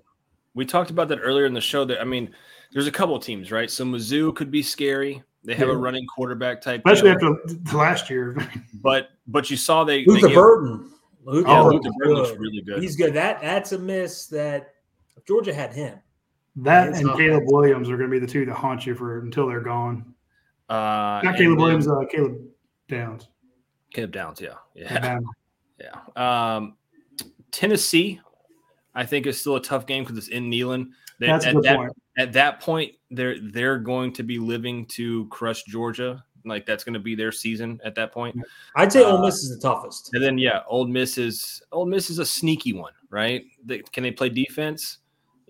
[0.55, 1.85] We talked about that earlier in the show.
[1.85, 2.35] That I mean,
[2.73, 3.71] there's a couple of teams, right?
[3.71, 5.23] So Mizzou could be scary.
[5.45, 7.35] They have a running quarterback type, especially deal.
[7.45, 8.37] after the last year.
[8.83, 10.91] But but you saw they, they Luther gave- Burden.
[11.25, 12.83] Luther Yeah, Burden's Luther Burden looks really good.
[12.83, 13.15] He's good.
[13.15, 14.75] That that's a miss that
[15.17, 15.99] if Georgia had him.
[16.63, 18.95] That It's and not Caleb Williams are going to be the two that haunt you
[18.95, 20.15] for until they're gone.
[20.69, 22.39] Uh, Not Caleb Williams, uh, Caleb
[22.89, 23.29] Downs.
[23.93, 25.27] Caleb Downs, yeah, yeah, Alabama.
[25.81, 26.55] yeah.
[26.57, 26.77] Um,
[27.51, 28.21] Tennessee,
[28.95, 30.91] I think is still a tough game because it's in Neyland.
[31.19, 31.93] They- That's a at good that, point.
[32.19, 36.25] At that point, they're they're going to be living to crush Georgia.
[36.45, 38.37] Like that's going to be their season at that point.
[38.77, 40.11] I'd say Uh, Ole Miss is the toughest.
[40.15, 43.45] And then yeah, Ole Miss is Ole Miss is a sneaky one, right?
[43.65, 44.99] They, can they play defense?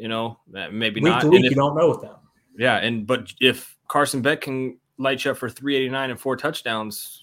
[0.01, 1.20] You know, maybe Week not.
[1.20, 2.16] to week, if- you don't know with them.
[2.56, 7.23] yeah, and but if Carson Beck can light you up for 389 and four touchdowns,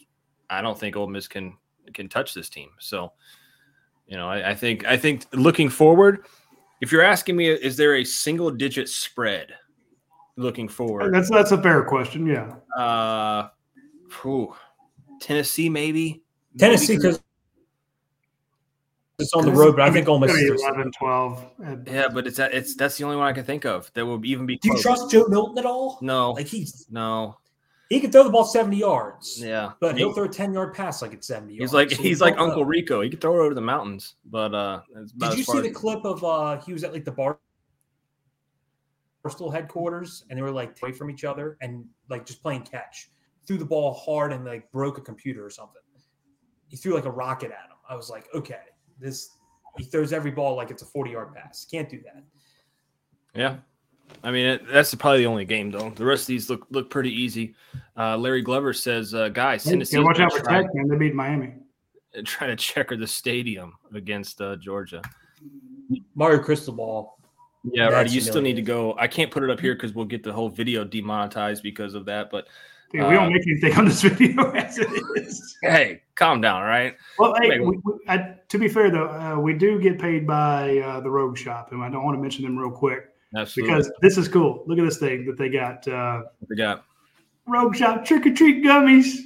[0.49, 1.57] I don't think Ole Miss can
[1.95, 2.69] can touch this team.
[2.79, 3.13] So,
[4.07, 6.25] you know, I, I think I think looking forward,
[6.81, 9.53] if you're asking me, is there a single digit spread
[10.35, 11.11] looking forward?
[11.13, 12.27] That's that's a fair question.
[12.27, 12.53] Yeah.
[12.79, 13.49] Uh,
[14.21, 14.53] whew,
[15.19, 16.21] Tennessee maybe.
[16.59, 17.21] Tennessee because
[19.19, 21.45] it's on the road, but I think Ole Miss is gonna be their 11, 12.
[21.65, 24.23] Uh, Yeah, but it's it's that's the only one I can think of that will
[24.25, 24.57] even be.
[24.57, 25.97] Do you trust Joe Milton at all?
[26.01, 27.37] No, Like he's no.
[27.89, 29.41] he can throw the ball 70 yards.
[29.41, 31.71] Yeah, But He- he'll throw a 10 yard pass like it's 70 yards.
[31.71, 32.67] He's like So he's like Uncle know.
[32.67, 33.01] Rico.
[33.01, 35.71] He could throw it over the mountains, but uh, that's about Did you see the
[35.71, 37.39] clip of uh he was at like the bar
[39.25, 43.09] Barstool headquarters and they were like away from each other and like just playing catch.
[43.47, 45.81] Threw the ball hard and like broke a computer or something.
[46.67, 47.77] He threw like a rocket at him.
[47.89, 48.59] I was like, okay,
[48.99, 49.31] this
[49.77, 51.65] he throws every ball like it's a 40 yard pass.
[51.69, 52.23] Can't do that.
[53.35, 53.57] Yeah,
[54.23, 55.91] I mean it, that's probably the only game though.
[55.91, 57.55] The rest of these look look pretty easy.
[57.95, 60.87] Uh, Larry Glover says, uh, "Guys, Tennessee Yeah, watch out for try, Tech, man.
[60.87, 61.53] They beat Miami.
[62.25, 65.01] Trying to checker the stadium against uh, Georgia."
[66.15, 67.17] Mario Cristobal.
[67.63, 68.03] Yeah, right.
[68.03, 68.95] That's You still need to go.
[68.97, 72.05] I can't put it up here because we'll get the whole video demonetized because of
[72.05, 72.29] that.
[72.29, 72.47] But
[72.91, 75.57] Dude, we uh, don't make anything on this video as it is.
[75.61, 76.95] hey, calm down, all right?
[77.19, 80.77] Well, hey, we, we, I, to be fair though, uh, we do get paid by
[80.79, 83.75] uh, the Rogue Shop, and I don't want to mention them real quick Absolutely.
[83.75, 84.63] because this is cool.
[84.67, 85.85] Look at this thing that they got.
[85.87, 86.85] Uh, we got
[87.45, 89.17] Rogue Shop trick or treat gummies.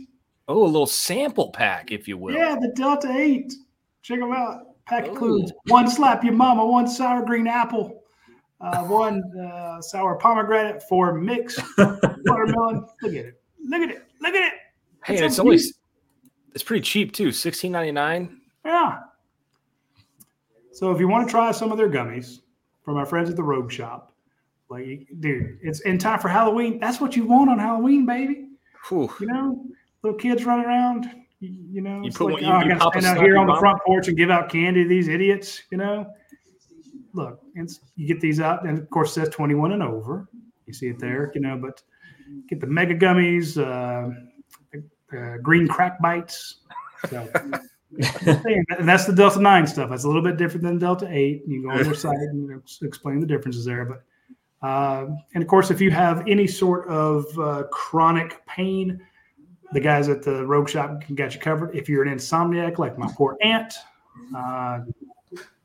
[0.47, 2.33] oh a little sample pack, if you will.
[2.33, 3.53] Yeah, the Delta Eight.
[4.01, 4.71] Check them out.
[4.87, 8.01] Pack includes one slap your mama, one sour green apple,
[8.59, 12.87] uh, one uh, sour pomegranate, four mixed watermelon.
[13.03, 13.40] Look at it.
[13.71, 14.03] Look at it.
[14.21, 14.59] Look at it.
[15.03, 15.57] Hey, It's it's only
[16.53, 18.41] it's pretty cheap too, sixteen ninety nine.
[18.63, 18.99] Yeah.
[20.71, 22.39] So if you want to try some of their gummies
[22.83, 24.13] from our friends at the Rogue Shop,
[24.69, 26.79] like, dude, it's in time for Halloween.
[26.79, 28.49] That's what you want on Halloween, baby.
[28.89, 29.11] Whew.
[29.19, 29.65] You know,
[30.03, 31.09] little kids running around.
[31.39, 33.23] You, you know, You put like, one- oh, you- oh, I got to stand out
[33.23, 35.61] here on the front porch and give out candy to these idiots.
[35.71, 36.07] You know,
[37.13, 40.27] look, it's, you get these out, and of course, it says 21 and over.
[40.67, 41.81] You see it there, you know, but
[42.47, 44.09] get the mega gummies, uh,
[45.17, 46.61] uh, green crack bites.
[47.09, 49.89] So, and that's the Delta 9 stuff.
[49.89, 51.43] That's a little bit different than Delta 8.
[51.47, 53.85] You go on their site and explain the differences there.
[53.85, 54.03] But
[54.65, 59.01] uh, and of course, if you have any sort of uh, chronic pain,
[59.73, 61.75] the guys at the Rogue Shop can get you covered.
[61.75, 63.73] If you're an insomniac like my poor aunt,
[64.35, 64.81] uh,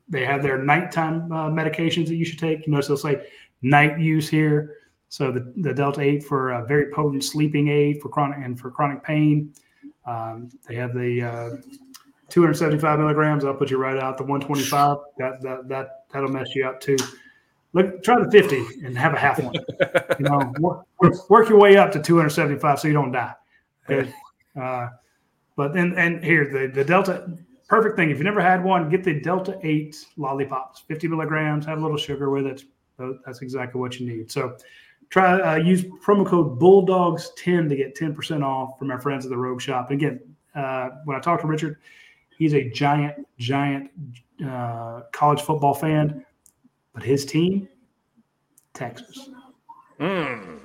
[0.09, 2.65] they have their nighttime uh, medications that you should take.
[2.65, 3.27] You notice they'll say
[3.61, 4.75] night use here.
[5.09, 8.69] So the, the Delta 8 for a very potent sleeping aid for chronic and for
[8.71, 9.53] chronic pain.
[10.05, 11.49] Um, they have the uh,
[12.29, 13.45] 275 milligrams.
[13.45, 14.17] I'll put you right out.
[14.17, 16.97] The 125 that that that that'll mess you up too.
[17.73, 19.53] Look, try the 50 and have a half one.
[19.53, 23.33] you know, work, work your way up to 275 so you don't die.
[24.59, 24.89] Uh,
[25.55, 27.29] but then and here the the Delta
[27.67, 28.09] perfect thing.
[28.09, 31.97] If you never had one, get the Delta 8 lollipops, 50 milligrams, have a little
[31.97, 32.63] sugar with it.
[33.25, 34.31] That's exactly what you need.
[34.31, 34.57] So
[35.09, 39.29] try uh, use promo code Bulldogs 10 to get 10% off from our friends at
[39.29, 39.89] the Rogue Shop.
[39.91, 40.19] And again,
[40.55, 41.77] uh, when I talked to Richard,
[42.37, 43.91] he's a giant, giant
[44.45, 46.25] uh, college football fan,
[46.93, 47.67] but his team,
[48.73, 49.29] Texas.
[49.99, 50.59] Mm.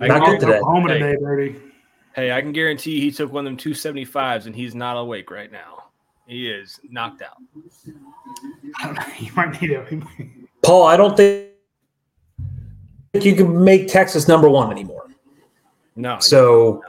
[0.00, 0.58] Not good today.
[0.58, 0.98] Oklahoma Hey.
[0.98, 1.60] today, baby.
[2.14, 5.50] Hey, I can guarantee he took one of them 275s and he's not awake right
[5.50, 5.84] now.
[6.26, 7.38] He is knocked out.
[8.80, 9.02] I don't know.
[9.20, 10.46] You might need him.
[10.62, 11.51] Paul, I don't think
[13.20, 15.06] you can make Texas number one anymore.
[15.96, 16.18] No.
[16.20, 16.82] So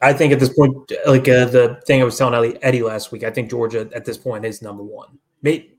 [0.00, 0.74] I think at this point,
[1.06, 4.04] like uh, the thing I was telling Eddie, Eddie last week, I think Georgia at
[4.04, 5.18] this point is number one.
[5.42, 5.78] Maybe,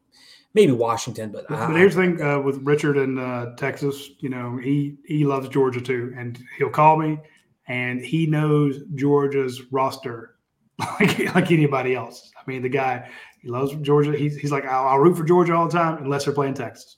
[0.54, 4.12] maybe Washington, but, But, I- but here's the thing uh, with Richard in uh, Texas,
[4.20, 7.20] you know, he he loves Georgia too, and he'll call me,
[7.68, 10.36] and he knows Georgia's roster
[10.80, 12.32] like like anybody else.
[12.38, 13.10] I mean, the guy
[13.42, 14.16] he loves Georgia.
[14.18, 16.96] He's he's like, I'll, I'll root for Georgia all the time unless they're playing Texas.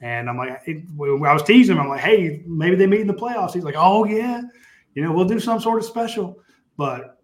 [0.00, 3.14] And I'm like, I was teasing him, I'm like, hey, maybe they meet in the
[3.14, 3.52] playoffs.
[3.52, 4.40] He's like, oh yeah,
[4.94, 6.38] you know, we'll do some sort of special.
[6.76, 7.18] But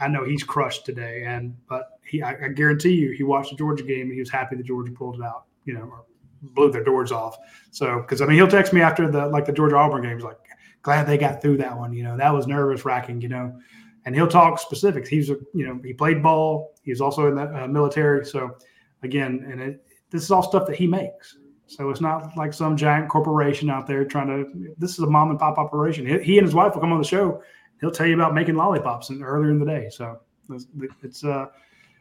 [0.00, 3.56] I know he's crushed today, and but he, I, I guarantee you, he watched the
[3.56, 5.44] Georgia game and he was happy that Georgia pulled it out.
[5.64, 6.04] You know, or
[6.42, 7.36] blew their doors off.
[7.70, 10.14] So because I mean, he'll text me after the like the Georgia Auburn game.
[10.14, 10.38] He's like,
[10.82, 11.92] glad they got through that one.
[11.92, 13.20] You know, that was nervous wracking.
[13.20, 13.58] You know,
[14.04, 15.08] and he'll talk specifics.
[15.08, 16.74] He's a you know he played ball.
[16.82, 18.24] He's also in the uh, military.
[18.24, 18.56] So
[19.02, 21.36] again, and it, this is all stuff that he makes.
[21.70, 24.74] So it's not like some giant corporation out there trying to.
[24.76, 26.04] This is a mom and pop operation.
[26.04, 27.40] He, he and his wife will come on the show.
[27.80, 29.88] He'll tell you about making lollipops in, earlier in the day.
[29.88, 30.18] So
[30.50, 30.66] it's,
[31.00, 31.46] it's uh,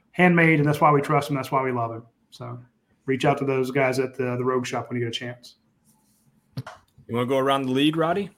[0.09, 1.35] handmade, and that's why we trust him.
[1.35, 2.03] That's why we love him.
[2.31, 2.59] So
[3.05, 5.57] reach out to those guys at the the Rogue Shop when you get a chance.
[6.57, 8.31] You want to go around the league, Radi?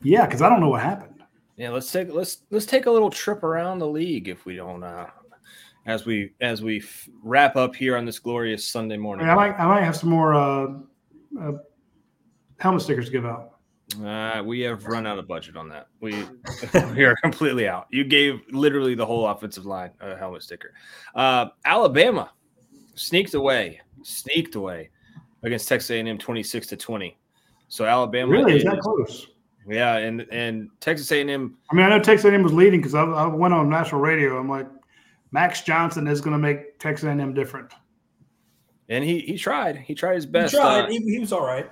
[0.00, 1.22] Yeah, because I don't know what happened.
[1.58, 4.82] Yeah, let's take let's let's take a little trip around the league if we don't
[4.82, 5.08] uh
[5.86, 9.28] as we as we f- wrap up here on this glorious Sunday morning.
[9.28, 10.74] I might I might have some more uh,
[11.40, 11.52] uh,
[12.58, 13.50] helmet stickers to give out.
[14.02, 15.88] Uh, we have run out of budget on that.
[16.00, 16.24] We
[16.94, 17.86] we are completely out.
[17.90, 20.72] You gave literally the whole offensive line a helmet sticker.
[21.14, 22.30] Uh, Alabama
[22.94, 24.90] sneaked away, sneaked away
[25.42, 27.18] against Texas A&M, twenty six to twenty.
[27.68, 29.26] So Alabama Really, is is that close?
[29.66, 31.56] Yeah, and and Texas A&M.
[31.70, 34.38] I mean, I know Texas A&M was leading because I, I went on national radio.
[34.38, 34.66] I'm like,
[35.32, 37.72] Max Johnson is going to make Texas A&M different.
[38.88, 39.76] And he he tried.
[39.78, 40.54] He tried his he best.
[40.54, 40.84] tried.
[40.84, 41.70] uh, he, he was all right.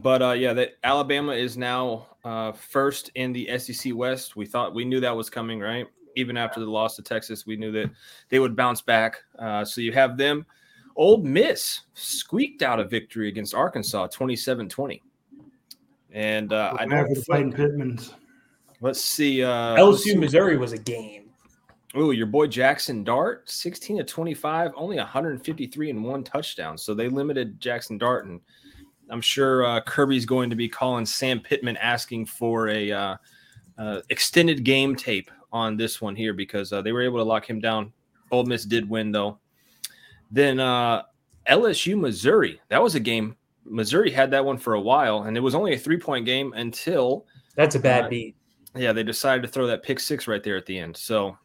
[0.00, 4.34] But uh, yeah, that Alabama is now uh, first in the SEC West.
[4.34, 5.86] We thought we knew that was coming, right?
[6.16, 7.90] Even after the loss to Texas, we knew that
[8.30, 9.18] they would bounce back.
[9.38, 10.44] Uh, so you have them.
[10.96, 15.02] Ole Miss squeaked out a victory against Arkansas, 27-20.
[16.12, 18.14] And uh, I After fighting think, Pittmans.
[18.80, 19.44] let's see.
[19.44, 21.25] Uh, let's see- LSU Missouri was a game.
[21.98, 26.76] Oh, your boy Jaxson Dart, 16 to 25, only 153 and one touchdown.
[26.76, 28.26] So they limited Jaxson Dart.
[28.26, 28.38] And
[29.08, 33.16] I'm sure uh, Kirby's going to be calling Sam Pittman asking for a uh,
[33.78, 37.48] uh, extended game tape on this one here because uh, they were able to lock
[37.48, 37.94] him down.
[38.30, 39.38] Ole Miss did win, though.
[40.30, 41.04] Then uh,
[41.48, 43.36] LSU Missouri, that was a game.
[43.64, 46.52] Missouri had that one for a while, and it was only a three point game
[46.52, 48.36] until That's a bad uh, beat.
[48.74, 50.94] yeah, they decided to throw that pick six right there at the end.
[50.94, 51.38] So,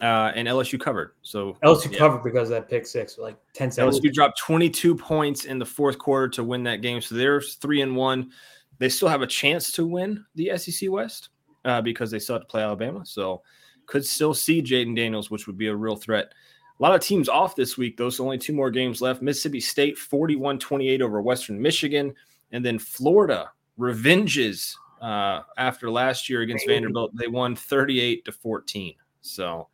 [0.00, 1.12] uh, and LSU covered.
[1.22, 1.98] So LSU yeah.
[1.98, 4.00] covered because of that pick six, like 10 seconds.
[4.00, 7.00] LSU dropped 22 points in the fourth quarter to win that game.
[7.00, 8.30] So they're three and one.
[8.78, 11.30] They still have a chance to win the SEC West
[11.64, 13.04] uh, because they still have to play Alabama.
[13.06, 13.42] So
[13.86, 16.32] could still see Jayden Daniels, which would be a real threat.
[16.78, 18.10] A lot of teams off this week, though.
[18.10, 19.22] So only two more games left.
[19.22, 22.12] Mississippi State 41 28 over Western Michigan.
[22.50, 27.16] And then Florida revenges uh, after last year against Vanderbilt.
[27.16, 28.94] They won 38 to 14.
[29.20, 29.68] So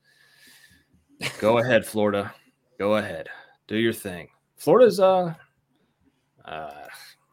[1.38, 2.32] go ahead, Florida.
[2.78, 3.28] Go ahead.
[3.68, 4.28] Do your thing.
[4.56, 5.34] Florida's uh
[6.44, 6.86] uh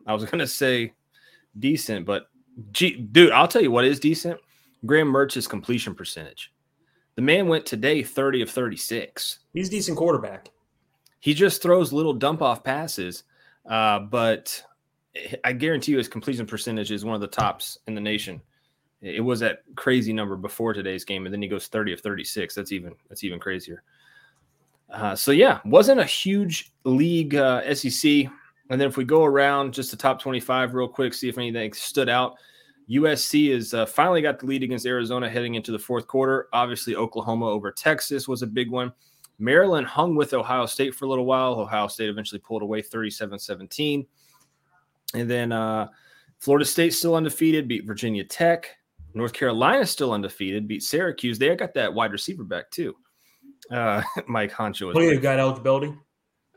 [0.06, 0.93] I was gonna say
[1.59, 2.27] decent, but
[2.72, 4.40] gee, dude, I'll tell you what is decent.
[4.85, 6.53] Graham Mertz's completion percentage.
[7.16, 9.40] The man went today 30 of 36.
[9.53, 10.49] He's a decent quarterback.
[11.19, 13.24] He just throws little dump off passes,
[13.67, 14.64] uh, but
[15.43, 18.41] I guarantee you his completion percentage is one of the tops in the nation.
[19.01, 22.56] It was that crazy number before today's game, and then he goes 30 of 36.
[22.56, 23.84] That's even that's even crazier.
[24.90, 28.26] Uh, so yeah, wasn't a huge league uh, SEC.
[28.69, 31.74] And then if we go around just the top 25 real quick, see if anything
[31.74, 32.35] stood out.
[32.90, 36.48] USC is uh, finally got the lead against Arizona heading into the fourth quarter.
[36.53, 38.93] Obviously, Oklahoma over Texas was a big one.
[39.40, 41.59] Maryland hung with Ohio State for a little while.
[41.59, 44.06] Ohio State eventually pulled away 37 17.
[45.14, 45.88] And then uh,
[46.40, 48.76] Florida State still undefeated, beat Virginia Tech.
[49.17, 51.39] North Carolina still undefeated, beat Syracuse.
[51.39, 52.95] They got that wide receiver back too.
[53.71, 54.93] Uh, Mike Honcho.
[54.93, 55.93] What do you got eligibility?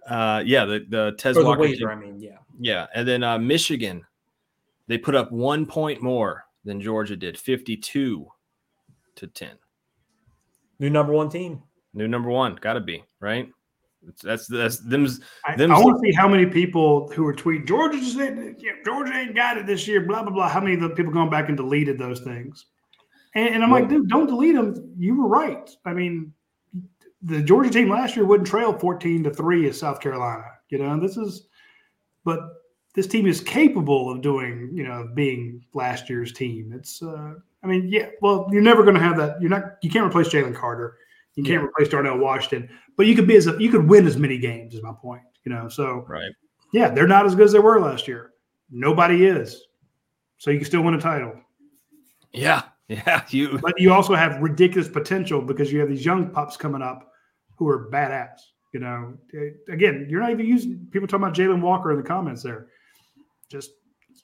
[0.07, 1.61] Uh, yeah, the the Tez Or the Walker.
[1.61, 2.39] waiver, I mean, yeah.
[2.59, 4.05] yeah, and then uh, Michigan,
[4.89, 8.27] they put up one point more than Georgia did, fifty-two
[9.17, 9.57] to ten.
[10.79, 11.63] New number one team.
[11.93, 13.51] New number one, got to be right.
[14.09, 17.67] It's, that's that's them's I, I want to see how many people who are tweeting
[17.67, 18.17] Georgia just
[18.85, 20.01] Georgia ain't got it this year.
[20.01, 20.49] Blah blah blah.
[20.49, 22.67] How many of the people going back and deleted those things?
[23.35, 24.93] And, and I'm like, dude, don't delete them.
[24.99, 25.71] You were right.
[25.85, 26.33] I mean,
[27.23, 30.45] the Georgia team last year wouldn't trail 14 to three as South Carolina.
[30.69, 31.47] You know, this is,
[32.25, 32.41] but
[32.95, 34.71] this team is capable of doing.
[34.73, 36.73] You know, being last year's team.
[36.75, 37.03] It's.
[37.03, 38.07] uh I mean, yeah.
[38.23, 39.41] Well, you're never going to have that.
[39.41, 39.77] You're not.
[39.83, 40.97] You can't replace Jalen Carter.
[41.37, 41.69] You can't Yeah.
[41.69, 42.69] replace Darnell Washington.
[42.97, 44.75] But you could be as a, you could win as many games.
[44.75, 45.23] Is my point.
[45.45, 46.33] You know, so right.
[46.73, 48.33] yeah, they're not as good as they were last year.
[48.71, 49.67] Nobody is.
[50.39, 51.35] So you can still win a title.
[52.33, 53.25] Yeah, yeah.
[53.31, 57.11] You But you also have ridiculous potential because you have these young pups coming up
[57.57, 58.39] who are badass.
[58.73, 59.15] You know,
[59.69, 62.69] again, you're not even using people talking about Jalen Walker in the comments there.
[63.51, 63.71] Just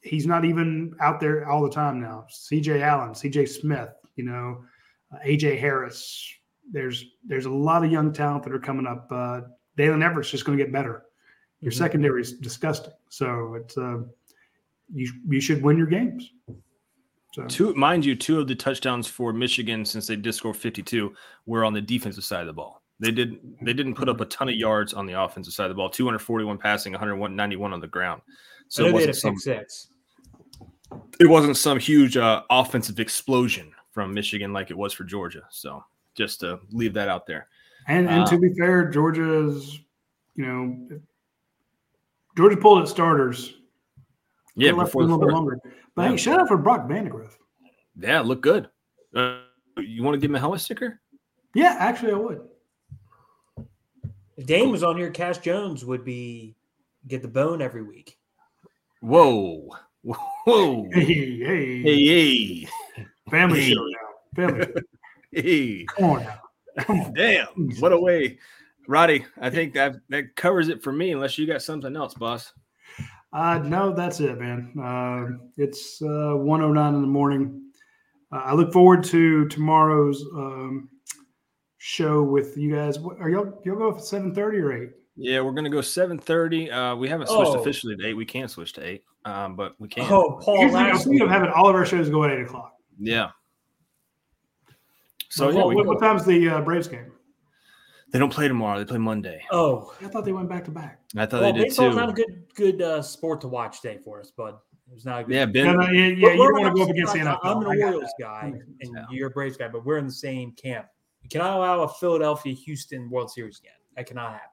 [0.03, 2.27] he's not even out there all the time now.
[2.31, 4.63] CJ Allen, CJ Smith, you know,
[5.13, 6.33] uh, AJ Harris.
[6.73, 9.07] There's there's a lot of young talent that are coming up.
[9.11, 9.43] Uh,
[9.79, 11.05] Daylen Everette's just going to get better.
[11.61, 11.77] Your Mhm.
[11.77, 12.93] secondary is disgusting.
[13.09, 13.99] So it's uh,
[14.93, 16.31] you you should win your games.
[17.35, 21.15] So Two, mind you, two of the touchdowns for Michigan since they did score 52
[21.45, 22.83] were on the defensive side of the ball.
[22.99, 25.71] They did they didn't put up a ton of yards on the offensive side of
[25.71, 25.91] the ball.
[25.91, 28.23] 241 passing, 191 on the ground.
[28.69, 29.89] So it know they had a wasn't some six.
[31.21, 35.43] it wasn't some huge uh, offensive explosion from Michigan like it was for Georgia.
[35.51, 35.85] So
[36.17, 37.49] just to leave that out there.
[37.89, 39.79] And and Uh, to be fair, Georgia's,
[40.35, 41.01] you know,
[42.37, 43.55] Georgia pulled its starters.
[44.57, 45.59] Yeah, left before a little bit longer.
[45.95, 46.11] But Yeah.
[46.11, 47.37] hey, shout out for Brock Vandagriff.
[47.99, 48.69] Yeah, look good.
[49.15, 49.41] Uh,
[49.79, 51.01] you want to give him a helmet sticker?
[51.55, 52.41] Yeah, actually, I would.
[54.37, 56.57] If Dane was on here, Cash Jones would be
[57.07, 58.19] get the bone every week.
[59.01, 59.69] Whoa.
[60.03, 60.89] Whoa.
[60.93, 62.69] Hey, hey, Hey, hey.
[63.31, 63.73] family Hey.
[63.75, 64.09] show now.
[64.49, 64.65] Family.
[64.67, 64.73] show.
[65.37, 65.85] Hey.
[65.85, 66.41] Come on now.
[66.81, 67.13] Come on.
[67.15, 67.47] Damn.
[67.79, 68.39] What a way.
[68.89, 72.53] Radi, I think that that covers it for me, unless you got something else, boss.
[73.33, 74.73] Uh, no, that's it, man.
[74.81, 77.63] Uh, it's uh, 109 in the morning.
[78.33, 80.89] Uh, I look forward to tomorrow's um,
[81.79, 82.99] show with you guys.
[82.99, 84.91] What, are y'all y'all go at 7:30 or 8?
[85.17, 86.71] Yeah, we're gonna go 7:30.
[86.73, 87.61] Uh, we haven't switched Oh.
[87.61, 88.15] officially to eight.
[88.15, 89.03] We can switch to eight.
[89.25, 90.11] Um, but we can't.
[90.11, 92.43] Oh, Paul, Usually, I'm last thinking of having all of our shows go at 8
[92.43, 92.73] o'clock.
[92.99, 93.31] Yeah.
[95.31, 97.13] So So yeah, what, what, time's the uh, Braves game?
[98.13, 98.79] they don't play tomorrow.
[98.79, 99.43] They play Monday.
[99.51, 101.01] Oh, I thought they went back to back.
[101.17, 102.01] I thought well, they did baseball's too.
[102.01, 104.55] not a good good uh, sport to watch day for us, bud.
[104.89, 105.35] It was not a good.
[105.35, 107.39] Yeah, Ben- Yeah, no, yeah, yeah, you don't want to go up against the NFL.
[107.43, 110.87] I'm an Orioles guy, and you're a Braves guy, but we're in the same camp.
[111.23, 113.73] You cannot allow a Philadelphia Houston World Series again.
[113.97, 114.51] That cannot happen.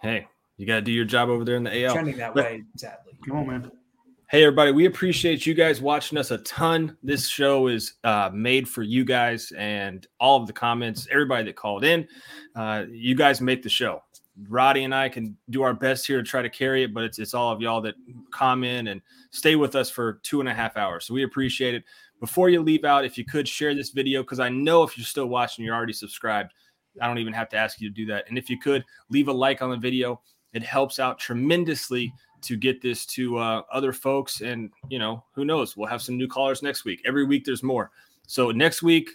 [0.00, 0.26] Hey,
[0.56, 1.92] you got to do your job over there in the AL.
[1.92, 3.12] Trending that But- way, sadly.
[3.24, 3.70] Come on, man.
[4.32, 6.96] Hey, everybody, we appreciate you guys watching us a ton.
[7.02, 11.56] This show is uh, made for you guys and all of the comments, everybody that
[11.56, 12.08] called in.
[12.56, 14.02] Uh, you guys make the show.
[14.48, 17.18] Radi and I can do our best here to try to carry it, but it's,
[17.18, 17.94] it's all of y'all that
[18.30, 19.02] comment and
[19.32, 21.04] stay with us for two and a half hours.
[21.04, 21.84] So we appreciate it.
[22.18, 25.04] Before you leave out, if you could share this video, because I know if you're
[25.04, 26.54] still watching, you're already subscribed.
[27.02, 28.24] I don't even have to ask you to do that.
[28.30, 30.22] And if you could leave a like on the video,
[30.54, 34.40] it helps out tremendously to get this to uh, other folks.
[34.40, 35.76] And, you know, who knows?
[35.76, 37.02] We'll have some new callers next week.
[37.04, 37.90] Every week there's more.
[38.26, 39.10] So next week,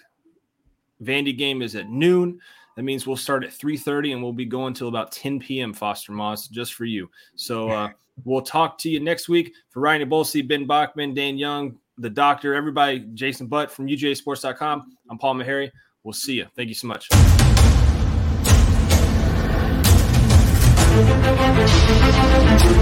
[1.04, 2.40] Vandy game is at noon.
[2.76, 5.74] That means we'll start at 3:30 and we'll be going till about 10 p.m.
[5.74, 7.10] Foster Moss just for you.
[7.36, 7.90] So uh,
[8.24, 9.54] we'll talk to you next week.
[9.70, 14.98] For Ryan Bolsey, Ben Bachman, Dan Young, the doctor, everybody, Jason Butt from UGASports.com.
[15.10, 15.72] I'm Paul Maharry.
[16.04, 16.46] We'll see you.
[16.56, 17.10] Thank you so much.